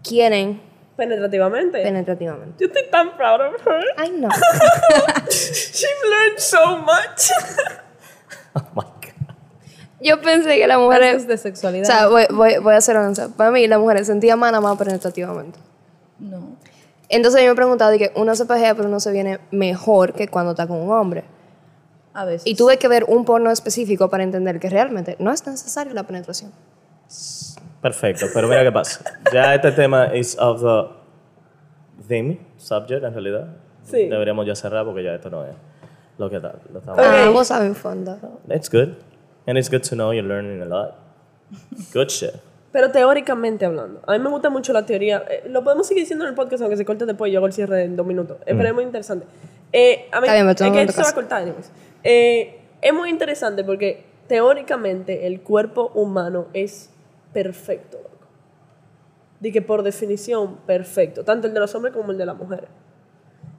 quieren 0.04 0.62
Penetrativamente. 0.96 1.82
penetrativamente. 1.82 2.56
yo 2.60 2.68
estoy 2.68 2.90
tan 2.92 3.16
proud 3.18 3.42
of 3.42 3.56
her. 3.68 3.84
Ay, 3.98 4.12
no. 4.12 4.30
She 5.30 5.88
learned 6.10 6.40
so 6.40 6.78
much. 6.78 7.32
Oh 8.56 8.62
my 8.76 8.84
God. 8.84 9.36
Yo 10.00 10.22
pensé 10.22 10.58
que 10.60 10.68
las 10.68 10.78
mujeres... 10.78 11.26
De 11.26 11.34
O 11.34 11.38
sexualidad. 11.38 11.86
sea, 11.86 12.08
voy, 12.08 12.26
voy, 12.30 12.58
voy 12.60 12.76
a 12.76 12.82
ser 12.82 12.98
honesta. 12.98 13.30
Para 13.30 13.50
mí, 13.50 13.66
las 13.68 13.80
mujeres 13.80 14.06
sentían 14.06 14.38
más 14.38 14.52
nada 14.52 14.62
más 14.62 14.78
penetrativamente. 14.78 15.58
no. 16.20 16.56
Entonces 17.10 17.42
yo 17.42 17.48
me 17.48 17.52
he 17.54 17.56
preguntado 17.56 17.92
de 17.92 17.98
que 18.00 18.12
uno 18.16 18.34
se 18.36 18.46
pajea, 18.46 18.74
pero 18.76 18.88
uno 18.88 19.00
se 19.00 19.12
viene 19.12 19.40
mejor 19.52 20.14
que 20.14 20.28
cuando 20.28 20.52
está 20.52 20.68
con 20.68 20.78
un 20.78 20.92
hombre. 20.92 21.24
A 22.14 22.26
veces. 22.26 22.44
Y 22.46 22.56
tuve 22.56 22.78
que 22.78 22.88
ver 22.88 23.04
un 23.08 23.26
porno 23.26 23.50
específico 23.52 24.10
para 24.10 24.24
entender 24.24 24.60
que 24.60 24.70
realmente 24.70 25.16
no 25.20 25.32
es 25.32 25.46
necesaria 25.48 25.94
la 25.94 26.04
penetración. 26.04 26.52
Perfecto, 27.84 28.26
pero 28.34 28.48
mira 28.48 28.64
qué 28.64 28.72
pasa. 28.72 29.04
Ya 29.32 29.54
este 29.54 29.72
tema 29.74 30.06
es 30.08 30.36
of 30.40 30.62
the 30.62 32.04
theme, 32.08 32.40
subject 32.58 33.04
en 33.04 33.14
realidad. 33.14 33.48
Sí. 33.84 34.08
Deberíamos 34.08 34.46
ya 34.48 34.56
cerrar 34.56 34.86
porque 34.86 35.04
ya 35.04 35.14
esto 35.16 35.30
no 35.30 35.44
es 35.46 35.54
lo 36.18 36.30
que 36.30 36.38
está. 36.38 36.54
Lo 36.72 36.80
estamos- 36.80 37.00
Ah, 37.00 37.30
vos 37.32 37.46
sabes 37.48 37.68
en 37.68 37.76
fondo. 37.76 38.18
It's 38.50 38.72
good. 38.72 38.90
And 39.46 39.58
it's 39.58 39.70
good 39.70 39.82
to 39.90 39.96
know 39.96 40.14
you're 40.14 40.28
learning 40.28 40.62
a 40.62 40.66
lot. 40.66 40.96
Good 41.94 42.08
shit. 42.08 42.32
Pero 42.72 42.90
teóricamente 42.90 43.66
hablando, 43.66 44.02
a 44.08 44.14
mí 44.14 44.20
me 44.20 44.30
gusta 44.30 44.50
mucho 44.50 44.74
la 44.74 44.86
teoría. 44.86 45.24
eh, 45.30 45.44
lo 45.50 45.64
podemos 45.64 45.86
seguir 45.86 46.04
diciendo 46.04 46.26
en 46.26 46.30
el 46.30 46.36
podcast, 46.36 46.62
aunque 46.64 46.78
se 46.78 46.86
corte 46.86 47.06
después. 47.06 47.32
Yo 47.32 47.38
hago 47.40 47.46
el 47.48 47.54
cierre 47.54 47.84
en 47.84 47.96
dos 47.96 48.06
minutos. 48.06 48.38
Eh, 48.46 48.56
Pero 48.56 48.68
es 48.70 48.74
muy 48.74 48.84
interesante. 48.86 49.28
Eh, 49.74 50.08
a 50.12 50.22
mí, 50.22 50.28
Está 50.28 50.34
bien, 50.42 50.46
tú 50.56 50.64
es 50.64 50.70
que 50.72 50.76
me 50.78 50.82
esto 50.84 50.94
se 50.94 51.02
va 51.04 51.10
a 51.10 51.14
cortar, 51.14 51.42
anyways. 51.44 51.70
Eh, 52.04 52.60
es 52.82 52.94
muy 52.94 53.10
interesante 53.10 53.64
porque 53.64 54.06
teóricamente 54.28 55.28
el 55.28 55.42
cuerpo 55.42 55.92
humano 55.94 56.48
es 56.54 56.90
perfecto, 57.34 57.98
loco. 57.98 58.28
De 59.40 59.52
que 59.52 59.62
por 59.62 59.84
definición, 59.84 60.58
perfecto. 60.66 61.24
Tanto 61.24 61.48
el 61.48 61.54
de 61.54 61.60
los 61.60 61.74
hombres 61.76 61.94
como 61.94 62.12
el 62.12 62.18
de 62.18 62.26
las 62.26 62.38
mujeres. 62.38 62.70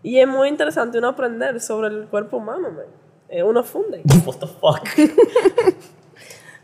Y 0.03 0.19
es 0.19 0.29
muy 0.29 0.49
interesante 0.49 0.99
uno 0.99 1.09
aprender 1.09 1.61
sobre 1.61 1.89
el 1.89 2.07
cuerpo 2.07 2.39
humano, 2.39 2.71
man. 2.71 2.87
Eh, 3.29 3.43
uno 3.43 3.63
funde. 3.63 4.03
What 4.27 4.37
the 4.37 4.47
fuck? 4.47 4.89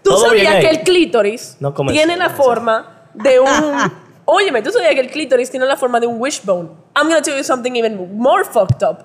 ¿Tú 0.03 0.17
sabías 0.17 0.57
que 0.65 0.71
el 0.71 0.81
clítoris 0.81 1.57
No 1.61 1.75
tiene 1.75 2.17
la 2.17 2.31
forma 2.31 3.09
de 3.15 3.41
un... 3.41 3.49
Óyeme, 4.25 4.63
¿tú 4.63 4.71
sabías 4.71 4.95
que 4.95 5.01
el 5.01 5.11
clítoris 5.11 5.51
tiene 5.51 5.67
la 5.67 5.77
forma 5.77 5.99
de 5.99 6.07
un 6.07 6.21
wishbone? 6.21 6.71
I'm 6.95 7.09
gonna 7.09 7.21
tell 7.21 7.37
you 7.37 7.43
something 7.43 7.75
even 7.75 8.17
more 8.17 8.45
fucked 8.45 8.87
up 8.87 9.05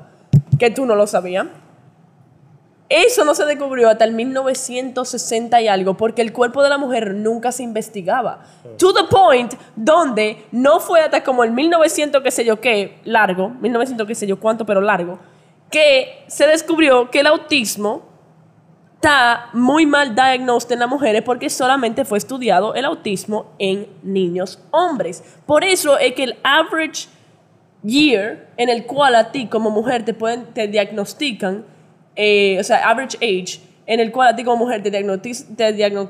que 0.59 0.69
tú 0.69 0.85
no 0.85 0.95
lo 0.95 1.07
sabías. 1.07 1.47
Eso 2.87 3.25
no 3.25 3.33
se 3.33 3.45
descubrió 3.45 3.89
hasta 3.89 4.05
el 4.05 4.11
1960 4.11 5.59
y 5.61 5.67
algo 5.67 5.97
porque 5.97 6.21
el 6.21 6.31
cuerpo 6.31 6.61
de 6.61 6.69
la 6.69 6.77
mujer 6.77 7.15
nunca 7.15 7.51
se 7.51 7.63
investigaba. 7.63 8.43
To 8.77 8.93
the 8.93 9.05
point 9.09 9.53
donde 9.75 10.45
no 10.51 10.79
fue 10.79 11.01
hasta 11.01 11.23
como 11.23 11.43
el 11.43 11.51
1900 11.51 12.21
qué 12.21 12.29
sé 12.29 12.45
yo 12.45 12.61
qué, 12.61 12.99
largo, 13.03 13.49
1900 13.49 14.05
qué 14.05 14.13
sé 14.13 14.27
yo 14.27 14.39
cuánto, 14.39 14.67
pero 14.67 14.81
largo, 14.81 15.17
que 15.71 16.25
se 16.27 16.45
descubrió 16.45 17.09
que 17.09 17.21
el 17.21 17.27
autismo 17.27 18.03
está 18.95 19.49
muy 19.53 19.85
mal 19.85 20.13
diagnosed 20.13 20.71
en 20.71 20.79
las 20.79 20.89
mujeres 20.89 21.23
porque 21.23 21.49
solamente 21.49 22.05
fue 22.05 22.17
estudiado 22.19 22.75
el 22.75 22.85
autismo 22.85 23.53
en 23.57 23.87
niños 24.03 24.59
hombres. 24.69 25.23
Por 25.47 25.63
eso 25.63 25.97
es 25.97 26.13
que 26.13 26.23
el 26.23 26.37
average 26.43 27.07
year 27.83 28.47
en 28.57 28.69
el 28.69 28.85
cual 28.85 29.15
a 29.15 29.31
ti 29.31 29.47
como 29.47 29.69
mujer 29.69 30.05
te 30.05 30.13
pueden 30.13 30.45
te 30.53 30.67
diagnostican, 30.67 31.65
eh, 32.15 32.57
o 32.59 32.63
sea, 32.63 32.89
average 32.89 33.17
age 33.17 33.59
en 33.85 33.99
el 33.99 34.11
cual 34.11 34.29
a 34.29 34.35
ti 34.35 34.43
como 34.43 34.57
mujer 34.65 34.81
te, 34.83 34.89
te 34.91 35.75
diagno- 35.75 36.09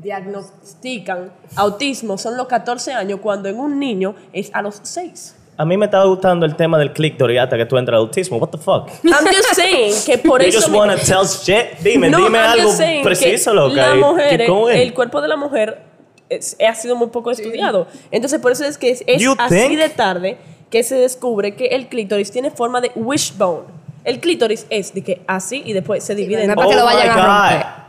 diagnostican 0.00 1.32
autismo 1.56 2.16
son 2.18 2.36
los 2.36 2.46
14 2.46 2.92
años 2.92 3.20
cuando 3.22 3.48
en 3.48 3.58
un 3.58 3.78
niño 3.78 4.14
es 4.32 4.50
a 4.54 4.62
los 4.62 4.80
6. 4.82 5.36
A 5.56 5.64
mí 5.66 5.76
me 5.76 5.84
estaba 5.84 6.06
gustando 6.06 6.46
el 6.46 6.56
tema 6.56 6.78
del 6.78 6.92
clítoris 6.94 7.38
hasta 7.38 7.58
que 7.58 7.66
tú 7.66 7.76
entras 7.76 7.96
al 7.98 8.04
autismo. 8.06 8.38
What 8.38 8.48
the 8.48 8.56
fuck? 8.58 8.88
I'm 9.04 9.26
just 9.26 9.54
saying 9.54 9.92
que 10.06 10.16
por 10.16 10.40
you 10.40 10.48
eso 10.48 10.58
just 10.60 10.70
mi- 10.70 10.78
wanna 10.78 10.96
tell 10.96 11.26
shit. 11.26 11.78
Dime, 11.82 12.08
No, 12.08 12.16
dime 12.24 12.38
I'm 12.38 12.50
algo 12.52 12.62
just 12.68 12.78
saying 12.78 13.02
preciso, 13.02 13.50
que 13.50 13.56
loca. 13.56 13.88
La 13.90 13.94
y 13.94 13.98
mujer, 13.98 14.40
el 14.70 14.94
cuerpo 14.94 15.20
de 15.20 15.28
la 15.28 15.36
mujer 15.36 15.82
es- 16.30 16.56
ha 16.66 16.74
sido 16.74 16.96
muy 16.96 17.08
poco 17.08 17.30
estudiado. 17.30 17.86
Entonces, 18.10 18.40
por 18.40 18.52
eso 18.52 18.64
es 18.64 18.78
que 18.78 18.88
es, 18.90 19.04
es 19.06 19.20
You 19.20 19.34
así 19.36 19.54
think? 19.68 19.78
de 19.78 19.88
tarde 19.90 20.38
que 20.70 20.82
se 20.82 20.94
descubre 20.94 21.54
que 21.54 21.66
el 21.66 21.88
clítoris 21.88 22.30
tiene 22.30 22.50
forma 22.50 22.80
de 22.80 22.90
wishbone. 22.94 23.64
El 24.04 24.20
clítoris 24.20 24.66
es 24.70 24.94
de 24.94 25.02
que 25.02 25.22
así 25.26 25.62
y 25.64 25.72
después 25.72 26.02
se 26.02 26.14
divide 26.14 26.44
en 26.44 26.50
es 26.50 26.56
para 26.56 26.68
que 26.68 26.74
oh 26.74 26.78
lo 26.78 26.84
vayan 26.84 27.10
a 27.10 27.14
God. 27.14 27.80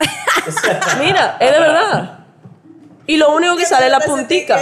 Mira, 1.00 1.36
es 1.38 1.52
de 1.52 1.60
verdad. 1.60 2.18
Y 3.06 3.16
lo 3.16 3.34
único 3.34 3.56
que 3.56 3.66
sale 3.66 3.86
es 3.86 3.92
la 3.92 4.00
puntica. 4.00 4.60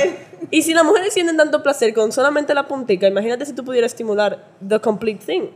Y 0.51 0.63
si 0.63 0.75
las 0.75 0.85
mujeres 0.85 1.13
sienten 1.13 1.37
tanto 1.37 1.63
placer 1.63 1.93
con 1.93 2.13
solamente 2.13 2.55
la 2.55 2.67
puntica, 2.67 3.07
imagínate 3.07 3.45
si 3.47 3.53
tú 3.53 3.65
pudieras 3.65 3.93
estimular 3.93 4.45
the 4.67 4.81
complete 4.81 5.25
thing. 5.25 5.49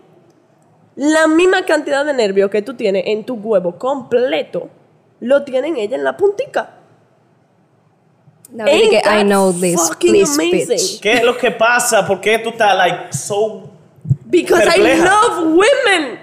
La 0.96 1.26
misma 1.26 1.64
cantidad 1.64 2.04
de 2.04 2.12
nervio 2.12 2.50
que 2.50 2.60
tú 2.62 2.74
tienes 2.74 3.04
en 3.06 3.24
tu 3.24 3.34
huevo 3.34 3.78
completo, 3.78 4.68
lo 5.20 5.42
tienen 5.42 5.76
ella 5.76 5.96
en 5.96 6.04
la 6.04 6.16
puntica. 6.16 6.74
Que 8.66 9.02
I 9.06 9.24
know 9.24 9.52
this, 9.52 9.80
fucking 9.88 10.10
please, 10.10 10.34
amazing? 10.34 10.68
bitch. 10.68 11.00
¿Qué 11.00 11.14
es 11.14 11.24
lo 11.24 11.38
que 11.38 11.50
pasa? 11.52 12.06
¿Por 12.06 12.20
qué 12.20 12.38
tú 12.38 12.50
estás 12.50 12.76
like 12.76 13.12
so 13.12 13.71
Because 14.32 14.66
I 14.66 14.78
Perpleja. 14.78 15.04
love 15.04 15.54
women. 15.54 16.18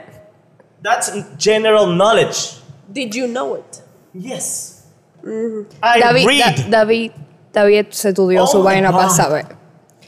That's 0.81 1.11
general 1.37 1.87
knowledge. 1.95 2.55
Did 2.91 3.13
you 3.15 3.27
know 3.27 3.55
it? 3.55 3.81
Yes. 4.13 4.87
Mm-hmm. 5.23 5.69
I 5.83 5.99
David, 5.99 6.27
read. 6.27 6.55
Da- 6.55 6.69
David, 6.83 7.11
David 7.53 7.85
se 7.91 8.09
estudió 8.09 8.43
Oh 8.43 8.47
su 8.47 8.63
vaina 8.63 8.91
para 8.91 9.09
saber. 9.09 9.45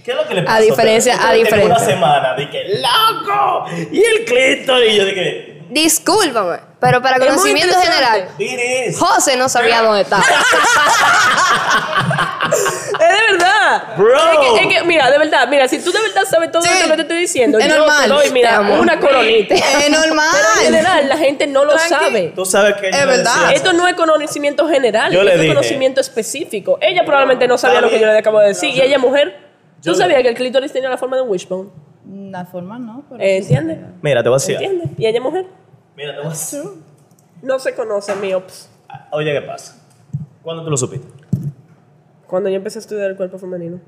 ¿Qué 0.04 0.12
es 0.12 0.18
lo 0.18 0.26
que 0.28 0.34
le 0.34 0.42
A 0.42 0.46
pasa? 0.46 0.62
diferencia- 0.62 1.30
a 1.30 1.34
diferencia. 1.34 1.76
Una 1.76 1.80
semana, 1.80 2.36
dije, 2.36 2.64
¡loco! 2.82 3.66
Y 3.92 4.04
el 4.04 4.26
clítoris, 4.26 4.94
y 4.94 4.98
yo 4.98 5.06
dije, 5.06 5.51
Discúlpame, 5.72 6.60
pero 6.80 7.02
para 7.02 7.16
Es 7.18 7.26
conocimiento 7.26 7.76
general. 7.80 8.28
José 8.98 9.38
no 9.38 9.48
sabía 9.50 9.82
dónde 9.82 10.02
estaba. 10.02 10.24
Es 12.52 13.00
de 13.00 13.32
verdad. 13.38 13.84
Bro. 13.98 14.14
Es 14.18 14.38
que, 14.40 14.64
es 14.64 14.68
que, 14.80 14.84
mira, 14.86 15.10
de 15.10 15.18
verdad, 15.18 15.48
mira, 15.48 15.68
si 15.68 15.80
tú 15.80 15.92
de 15.92 16.02
verdad 16.02 16.24
sabes 16.30 16.52
todo 16.52 16.62
Sí. 16.62 16.70
esto 16.70 16.90
que 16.90 16.96
te 16.98 17.02
estoy 17.04 17.20
diciendo, 17.20 17.58
Es 17.58 17.68
yo 17.68 17.78
normal. 17.78 18.04
te 18.04 18.08
doy, 18.10 18.28
Te 18.28 18.34
mira, 18.34 18.60
una 18.62 19.00
coronita. 19.00 19.56
Es 19.56 19.62
Pero 19.62 19.86
en 19.86 19.92
normal. 19.94 20.28
general, 20.60 21.10
la 21.10 21.18
gente 21.18 21.48
no 21.48 21.64
lo 21.66 21.74
Tranqui. 21.74 21.90
sabe. 21.90 22.34
Tú 22.36 22.46
sabes 22.46 22.76
que 22.76 22.90
Es 22.90 22.98
le 23.00 23.06
verdad. 23.06 23.34
decía- 23.36 23.52
Esto 23.54 23.74
no 23.74 23.88
es 23.88 23.94
conocimiento 23.96 24.68
general, 24.68 25.12
Yo 25.14 25.24
le 25.24 25.30
esto 25.32 25.36
es 25.36 25.42
dije- 25.42 25.54
conocimiento 25.56 26.02
específico. 26.02 26.78
Ella 26.82 27.04
probablemente 27.06 27.48
no 27.48 27.58
sabía 27.58 27.80
lo 27.82 27.90
que 27.90 28.00
yo 28.00 28.06
le 28.08 28.18
acabo 28.18 28.40
de 28.40 28.48
decir. 28.50 28.76
Y 28.76 28.82
ella 28.82 28.96
es 28.98 29.02
mujer. 29.02 29.38
Yo 29.82 29.94
¿Tú 29.94 29.98
le- 29.98 30.04
sabías 30.04 30.22
que 30.22 30.30
el 30.30 30.36
clítoris 30.36 30.72
tenía 30.74 30.90
la 30.90 30.98
forma 30.98 31.16
de 31.16 31.22
un 31.24 31.30
wishbone? 31.30 31.70
La 32.32 32.46
forma 32.46 32.78
no, 32.80 33.04
pero 33.10 33.22
Eh, 33.24 33.38
¿Entiendes? 33.38 33.78
Mira, 34.02 34.22
te 34.24 34.30
voy 34.30 34.36
a 34.36 34.40
decir. 34.40 34.56
¿Entiendes? 34.56 34.90
Y 34.98 35.06
ella 35.06 35.18
es 35.18 35.24
mujer. 35.24 35.46
Mira, 35.96 36.22
te 36.22 36.28
decir. 36.28 36.62
No 37.42 37.60
se 37.60 37.76
conoce, 37.76 38.16
miops. 38.16 38.70
Oye, 39.12 39.34
¿qué 39.34 39.42
pasa? 39.42 39.82
¿Cuándo 40.44 40.64
tú 40.64 40.70
lo 40.70 40.78
supiste? 40.78 41.08
Cuando 42.28 42.50
yo 42.50 42.56
empecé 42.56 42.80
a 42.80 42.82
estudiar 42.82 43.10
el 43.10 43.18
cuerpo 43.18 43.38
femenino. 43.38 43.80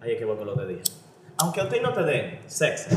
Ahí 0.00 0.12
es 0.12 0.18
que 0.18 0.24
voy 0.24 0.36
con 0.36 0.46
lo 0.46 0.54
de 0.54 0.66
día. 0.66 0.82
Aunque 1.38 1.60
a 1.60 1.68
ti 1.68 1.78
no 1.80 1.92
te 1.92 2.02
den 2.02 2.40
sexo, 2.46 2.90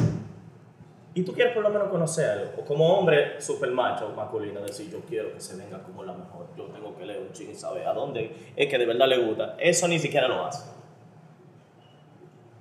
y 1.13 1.23
tú 1.23 1.33
quieres 1.33 1.53
por 1.53 1.63
lo 1.63 1.69
menos 1.69 1.89
conocerlo, 1.89 2.51
o 2.57 2.63
como 2.63 2.97
hombre 2.97 3.41
super 3.41 3.71
macho 3.71 4.07
o 4.07 4.15
masculino, 4.15 4.61
decir 4.61 4.89
yo 4.89 4.99
quiero 5.01 5.33
que 5.33 5.41
se 5.41 5.55
venga 5.57 5.81
como 5.83 6.03
la 6.03 6.13
mejor, 6.13 6.47
yo 6.55 6.65
tengo 6.65 6.95
que 6.95 7.05
leer 7.05 7.21
un 7.21 7.31
ching 7.31 7.49
y 7.49 7.55
saber 7.55 7.87
a 7.87 7.93
dónde 7.93 8.51
es 8.55 8.69
que 8.69 8.77
de 8.77 8.85
verdad 8.85 9.07
le 9.07 9.25
gusta, 9.25 9.55
eso 9.59 9.87
ni 9.87 9.99
siquiera 9.99 10.27
lo 10.27 10.45
hace. 10.45 10.69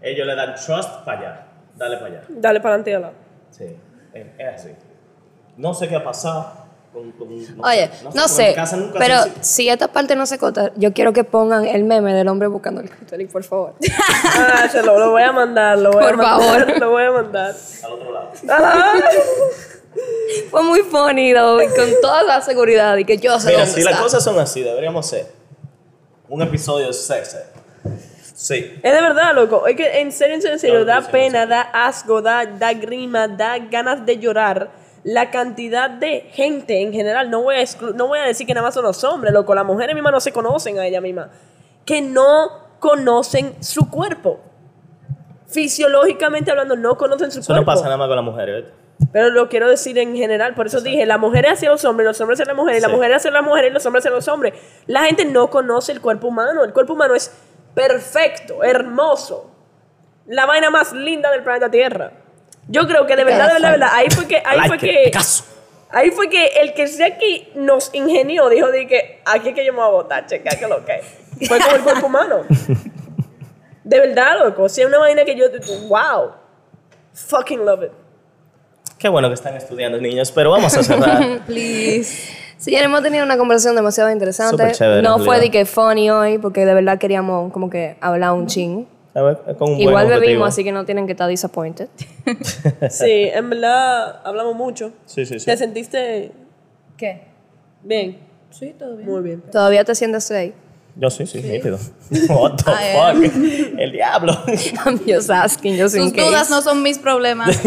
Ellos 0.00 0.26
le 0.26 0.34
dan 0.34 0.54
trust 0.54 1.04
para 1.04 1.20
allá, 1.20 1.46
dale 1.76 1.96
para 1.96 2.06
allá. 2.06 2.22
Dale 2.28 2.60
para 2.60 2.74
adelante. 2.76 3.16
Sí, 3.50 3.76
es 4.14 4.54
así. 4.54 4.70
No 5.58 5.74
sé 5.74 5.88
qué 5.88 5.96
ha 5.96 6.04
pasado, 6.04 6.52
con- 6.92 7.10
con- 7.12 7.28
no 7.28 7.62
Oye, 7.64 7.90
sé, 7.92 8.04
no 8.14 8.28
sé, 8.28 8.48
mi 8.48 8.54
casa 8.54 8.76
nunca 8.76 8.98
pero 8.98 9.16
si 9.40 9.68
esta 9.68 9.88
parte 9.88 10.16
no 10.16 10.24
se 10.24 10.38
corta, 10.38 10.70
yo 10.76 10.92
quiero 10.94 11.12
que 11.12 11.24
pongan 11.24 11.66
el 11.66 11.84
meme 11.84 12.14
del 12.14 12.28
hombre 12.28 12.48
buscando 12.48 12.80
el 12.80 12.88
clítoris, 12.88 13.30
por 13.30 13.44
favor. 13.44 13.74
Ah, 14.24 14.68
se 14.70 14.82
lo, 14.82 14.98
lo 14.98 15.10
voy 15.10 15.22
a 15.22 15.32
mandar, 15.32 15.78
lo 15.78 15.90
voy 15.90 16.04
a 16.04 16.06
Por 16.08 16.16
mandar. 16.16 16.40
favor. 16.66 16.78
Lo 16.80 16.90
voy 16.90 17.02
a 17.04 17.10
mandar. 17.10 17.54
Al 17.84 17.92
otro 17.92 18.12
lado. 18.12 18.30
Ajá. 18.48 18.92
Fue 20.50 20.62
muy 20.62 20.80
funny, 20.82 21.32
though, 21.34 21.60
y 21.60 21.66
con 21.68 21.88
toda 22.00 22.22
la 22.22 22.40
seguridad 22.40 22.96
y 22.96 23.04
que 23.04 23.18
yo 23.18 23.38
sé 23.40 23.48
Mira, 23.50 23.66
si 23.66 23.82
las 23.82 23.98
cosas 24.00 24.22
son 24.22 24.38
así, 24.38 24.62
deberíamos 24.62 25.06
hacer 25.06 25.26
un 26.28 26.40
episodio 26.42 26.86
de 26.86 26.92
sexo. 26.92 27.38
Sí. 28.34 28.78
Es 28.82 28.92
de 28.92 29.00
verdad, 29.00 29.34
loco. 29.34 29.66
Es 29.66 29.76
que 29.76 30.00
en 30.00 30.12
serio, 30.12 30.36
en 30.36 30.42
serio, 30.42 30.54
en 30.54 30.60
serio, 30.60 30.78
No, 30.80 30.84
da 30.84 31.00
sí, 31.00 31.06
sí, 31.06 31.12
pena, 31.12 31.46
da 31.46 31.62
asco, 31.62 32.22
da, 32.22 32.46
da 32.46 32.72
grima, 32.74 33.26
da 33.26 33.58
ganas 33.58 34.04
de 34.06 34.18
llorar. 34.18 34.70
La 35.04 35.30
cantidad 35.30 35.88
de 35.90 36.22
gente 36.32 36.82
en 36.82 36.92
general, 36.92 37.30
no 37.30 37.42
voy, 37.42 37.56
a 37.56 37.60
exclu- 37.62 37.94
no 37.94 38.08
voy 38.08 38.18
a 38.18 38.24
decir 38.24 38.46
que 38.46 38.54
nada 38.54 38.66
más 38.66 38.74
son 38.74 38.84
los 38.84 39.02
hombres, 39.04 39.32
loco, 39.32 39.54
las 39.54 39.64
mujeres 39.64 39.94
mismas 39.94 40.12
no 40.12 40.20
se 40.20 40.32
conocen 40.32 40.78
a 40.78 40.86
ellas 40.86 41.00
mismas, 41.02 41.28
que 41.84 42.02
no 42.02 42.50
conocen 42.80 43.54
su 43.62 43.90
cuerpo. 43.90 44.40
Fisiológicamente 45.46 46.50
hablando, 46.50 46.76
no 46.76 46.96
conocen 46.98 47.30
su 47.32 47.40
Eso 47.40 47.48
cuerpo. 47.52 47.62
no 47.62 47.66
pasa 47.66 47.84
nada 47.84 47.96
más 47.96 48.08
con 48.08 48.16
las 48.16 48.24
mujeres. 48.24 48.64
¿viste? 48.64 48.78
Pero 49.12 49.30
lo 49.30 49.48
quiero 49.48 49.68
decir 49.68 49.96
en 49.98 50.14
general, 50.16 50.54
por 50.54 50.66
eso 50.66 50.80
dije, 50.80 51.06
las 51.06 51.18
mujeres 51.18 51.52
hacia 51.52 51.70
los 51.70 51.84
hombres, 51.84 52.06
los 52.06 52.20
hombres 52.20 52.38
hacia 52.40 52.52
las 52.52 52.56
mujeres, 52.60 52.82
Sí. 52.84 52.90
mujeres 52.90 53.16
hacia 53.18 53.30
las 53.30 53.42
mujeres, 53.44 53.70
y 53.70 53.74
los 53.74 53.86
hombres 53.86 54.04
hacia 54.04 54.14
los 54.14 54.28
hombres. 54.28 54.54
La 54.86 55.04
gente 55.04 55.24
no 55.24 55.48
conoce 55.48 55.92
el 55.92 56.00
cuerpo 56.00 56.26
humano. 56.28 56.64
El 56.64 56.72
cuerpo 56.72 56.92
humano 56.94 57.14
es 57.14 57.32
perfecto, 57.74 58.62
hermoso. 58.64 59.50
La 60.26 60.44
vaina 60.46 60.68
más 60.68 60.92
linda 60.92 61.30
del 61.30 61.42
planeta 61.42 61.70
Tierra. 61.70 62.12
Yo 62.68 62.86
creo 62.86 63.06
que 63.06 63.16
de 63.16 63.24
verdad, 63.24 63.48
de 63.48 63.54
verdad, 63.54 63.68
de 63.72 63.78
verdad, 63.78 63.88
ahí 63.92 64.06
fue 64.10 64.26
que, 64.26 64.42
ahí 64.44 64.68
fue 64.68 64.76
it, 64.76 64.82
que, 64.82 65.12
ahí 65.90 66.10
fue 66.10 66.28
que 66.28 66.46
el 66.60 66.74
que 66.74 66.86
sea 66.86 67.16
que 67.16 67.50
nos 67.54 67.90
ingenió 67.94 68.48
dijo 68.48 68.68
de 68.68 68.86
que 68.86 69.22
aquí 69.24 69.48
es 69.48 69.54
que 69.54 69.64
yo 69.64 69.72
me 69.72 69.78
voy 69.78 69.88
a 69.88 69.90
votar, 69.90 70.26
checa 70.26 70.56
que 70.56 70.66
lo 70.66 70.84
que 70.84 70.96
es. 70.96 71.48
Fue 71.48 71.58
con 71.60 71.74
el 71.74 71.82
cuerpo 71.82 72.06
humano. 72.06 72.44
De 73.84 73.98
verdad, 74.00 74.38
loco. 74.44 74.68
Si 74.68 74.82
es 74.82 74.86
una 74.86 74.98
vaina 74.98 75.24
que 75.24 75.34
yo, 75.34 75.46
wow, 75.88 76.32
fucking 77.14 77.64
love 77.64 77.84
it. 77.84 77.92
Qué 78.98 79.08
bueno 79.08 79.28
que 79.28 79.34
están 79.34 79.56
estudiando 79.56 79.98
niños, 79.98 80.30
pero 80.32 80.50
vamos 80.50 80.76
a 80.76 80.82
cerrar. 80.82 81.40
Please. 81.46 82.32
Sí, 82.58 82.74
hemos 82.74 83.02
tenido 83.02 83.24
una 83.24 83.38
conversación 83.38 83.76
demasiado 83.76 84.10
interesante. 84.10 84.72
Chévere, 84.72 85.02
no 85.02 85.20
fue 85.20 85.40
de 85.40 85.50
que 85.50 85.64
funny 85.64 86.10
hoy, 86.10 86.38
porque 86.38 86.66
de 86.66 86.74
verdad 86.74 86.98
queríamos 86.98 87.52
como 87.52 87.70
que 87.70 87.96
hablar 88.00 88.32
un 88.32 88.46
ching. 88.46 88.86
Con 89.58 89.72
un 89.72 89.80
Igual 89.80 90.08
bebimos, 90.08 90.48
así 90.48 90.64
que 90.64 90.72
no 90.72 90.84
tienen 90.84 91.06
que 91.06 91.12
estar 91.12 91.28
disappointed. 91.28 91.88
Sí, 92.90 93.30
en 93.32 93.48
verdad 93.50 94.20
hablamos 94.24 94.54
mucho. 94.54 94.92
Sí, 95.06 95.24
sí, 95.24 95.38
sí. 95.38 95.46
¿Te 95.46 95.56
sentiste 95.56 96.32
¿Qué? 96.96 97.22
bien? 97.82 98.18
Sí, 98.50 98.74
todo 98.78 98.96
bien. 98.96 99.08
Muy 99.08 99.22
bien. 99.22 99.42
Todavía 99.50 99.84
te 99.84 99.94
sientes 99.94 100.24
straight. 100.24 100.54
Yo 100.96 101.10
sí, 101.10 101.26
sí, 101.26 101.40
nítido. 101.40 101.78
What 102.28 102.56
the 102.56 102.64
fuck? 102.64 103.78
El 103.78 103.92
diablo. 103.92 104.32
I'm 104.84 104.98
just 105.06 105.30
asking, 105.30 105.78
case. 105.78 105.96
dudas 106.10 106.50
no 106.50 106.60
son 106.60 106.82
mis 106.82 106.98
problemas. 106.98 107.60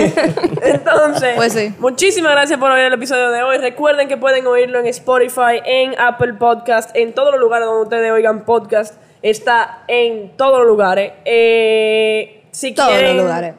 Entonces, 0.62 1.34
Pues 1.38 1.54
sí. 1.54 1.74
muchísimas 1.80 2.34
gracias 2.34 2.60
por 2.60 2.72
oír 2.72 2.84
el 2.86 2.93
episodio 2.93 3.32
de 3.32 3.41
hoy. 3.41 3.58
Recuerden 3.58 4.10
que 4.10 4.18
pueden 4.18 4.45
oírlo 4.47 4.80
en 4.80 4.88
Spotify, 4.88 5.62
en 5.66 5.97
Apple 5.97 6.34
Podcast, 6.34 6.93
en 6.95 7.14
todos 7.14 7.32
los 7.32 7.39
lugares 7.39 7.68
donde 7.68 7.84
ustedes 7.84 8.12
oigan 8.12 8.43
podcast. 8.43 8.95
Está 9.22 9.84
en 9.88 10.36
todos 10.36 10.60
los 10.60 10.68
lugares. 10.68 11.14
Eh, 11.26 12.44
si 12.52 12.74
Todos 12.74 12.90
quieren, 12.90 13.18
los 13.18 13.26
lugares. 13.26 13.54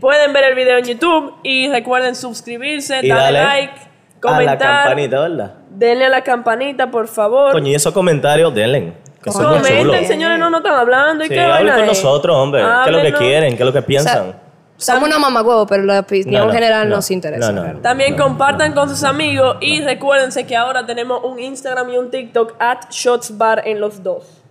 pueden 0.00 0.32
ver 0.32 0.44
el 0.44 0.54
video 0.54 0.78
en 0.78 0.84
YouTube 0.84 1.34
y 1.42 1.68
recuerden 1.68 2.14
suscribirse, 2.14 3.00
Y 3.02 3.08
darle 3.08 3.38
dale 3.38 3.42
like, 3.44 3.72
a 3.72 4.30
la 4.30 4.36
comentar, 4.36 4.58
campanita, 4.84 5.20
¿verdad? 5.20 5.54
denle 5.70 6.04
a 6.06 6.08
la 6.08 6.20
campanita, 6.22 6.90
por 6.90 7.08
favor. 7.08 7.52
Coño, 7.52 7.68
y 7.70 7.74
esos 7.74 7.92
comentarios, 7.92 8.54
denle. 8.54 8.92
Que 9.22 9.32
son 9.32 9.42
muy 9.46 9.54
Comenten, 9.56 9.82
chulos. 9.86 10.06
señores, 10.06 10.38
no 10.38 10.50
nos 10.50 10.60
están 10.60 10.78
hablando. 10.78 11.24
¿Y 11.24 11.28
Sí, 11.28 11.34
qué 11.34 11.40
hablen 11.40 11.72
con 11.74 11.82
es? 11.84 11.88
nosotros, 11.88 12.36
hombre. 12.36 12.62
¿Qué 12.84 12.90
es 12.90 12.96
lo 12.96 13.02
que 13.02 13.12
quieren? 13.14 13.56
¿Qué 13.56 13.62
es 13.62 13.66
lo 13.66 13.72
que 13.72 13.82
piensan? 13.82 14.34
Somos 14.76 15.08
una 15.08 15.18
mamagüevo, 15.18 15.66
pero 15.66 15.82
la 15.84 16.00
opinión 16.00 16.42
No, 16.42 16.46
no, 16.48 16.52
general 16.52 16.88
no. 16.90 16.96
nos 16.96 17.10
interesa. 17.10 17.46
No, 17.52 17.52
no. 17.52 17.62
claro. 17.62 17.78
También 17.80 18.16
compartan 18.16 18.74
con 18.74 18.88
sus 18.88 19.02
amigos 19.04 19.56
y 19.60 19.80
recuérdense 19.80 20.46
que 20.46 20.56
ahora 20.56 20.84
tenemos 20.84 21.24
un 21.24 21.38
Instagram 21.38 21.88
y 21.90 21.96
un 21.96 22.10
TikTok 22.10 22.54
at 22.58 22.90
ShotsBar 22.90 23.62
en 23.66 23.80
los 23.80 24.02
dos. 24.02 24.42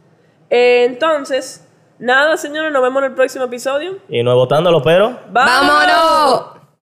Eh, 0.55 0.83
entonces, 0.85 1.67
nada, 1.97 2.37
señores, 2.37 2.71
nos 2.71 2.83
vemos 2.83 3.01
en 3.01 3.09
el 3.09 3.15
próximo 3.15 3.45
episodio. 3.45 3.97
Y 4.07 4.21
no 4.21 4.35
votándolo, 4.35 4.83
pero... 4.83 5.17
¡Vámonos! 5.31 5.67
¡Vámonos! 5.67 6.62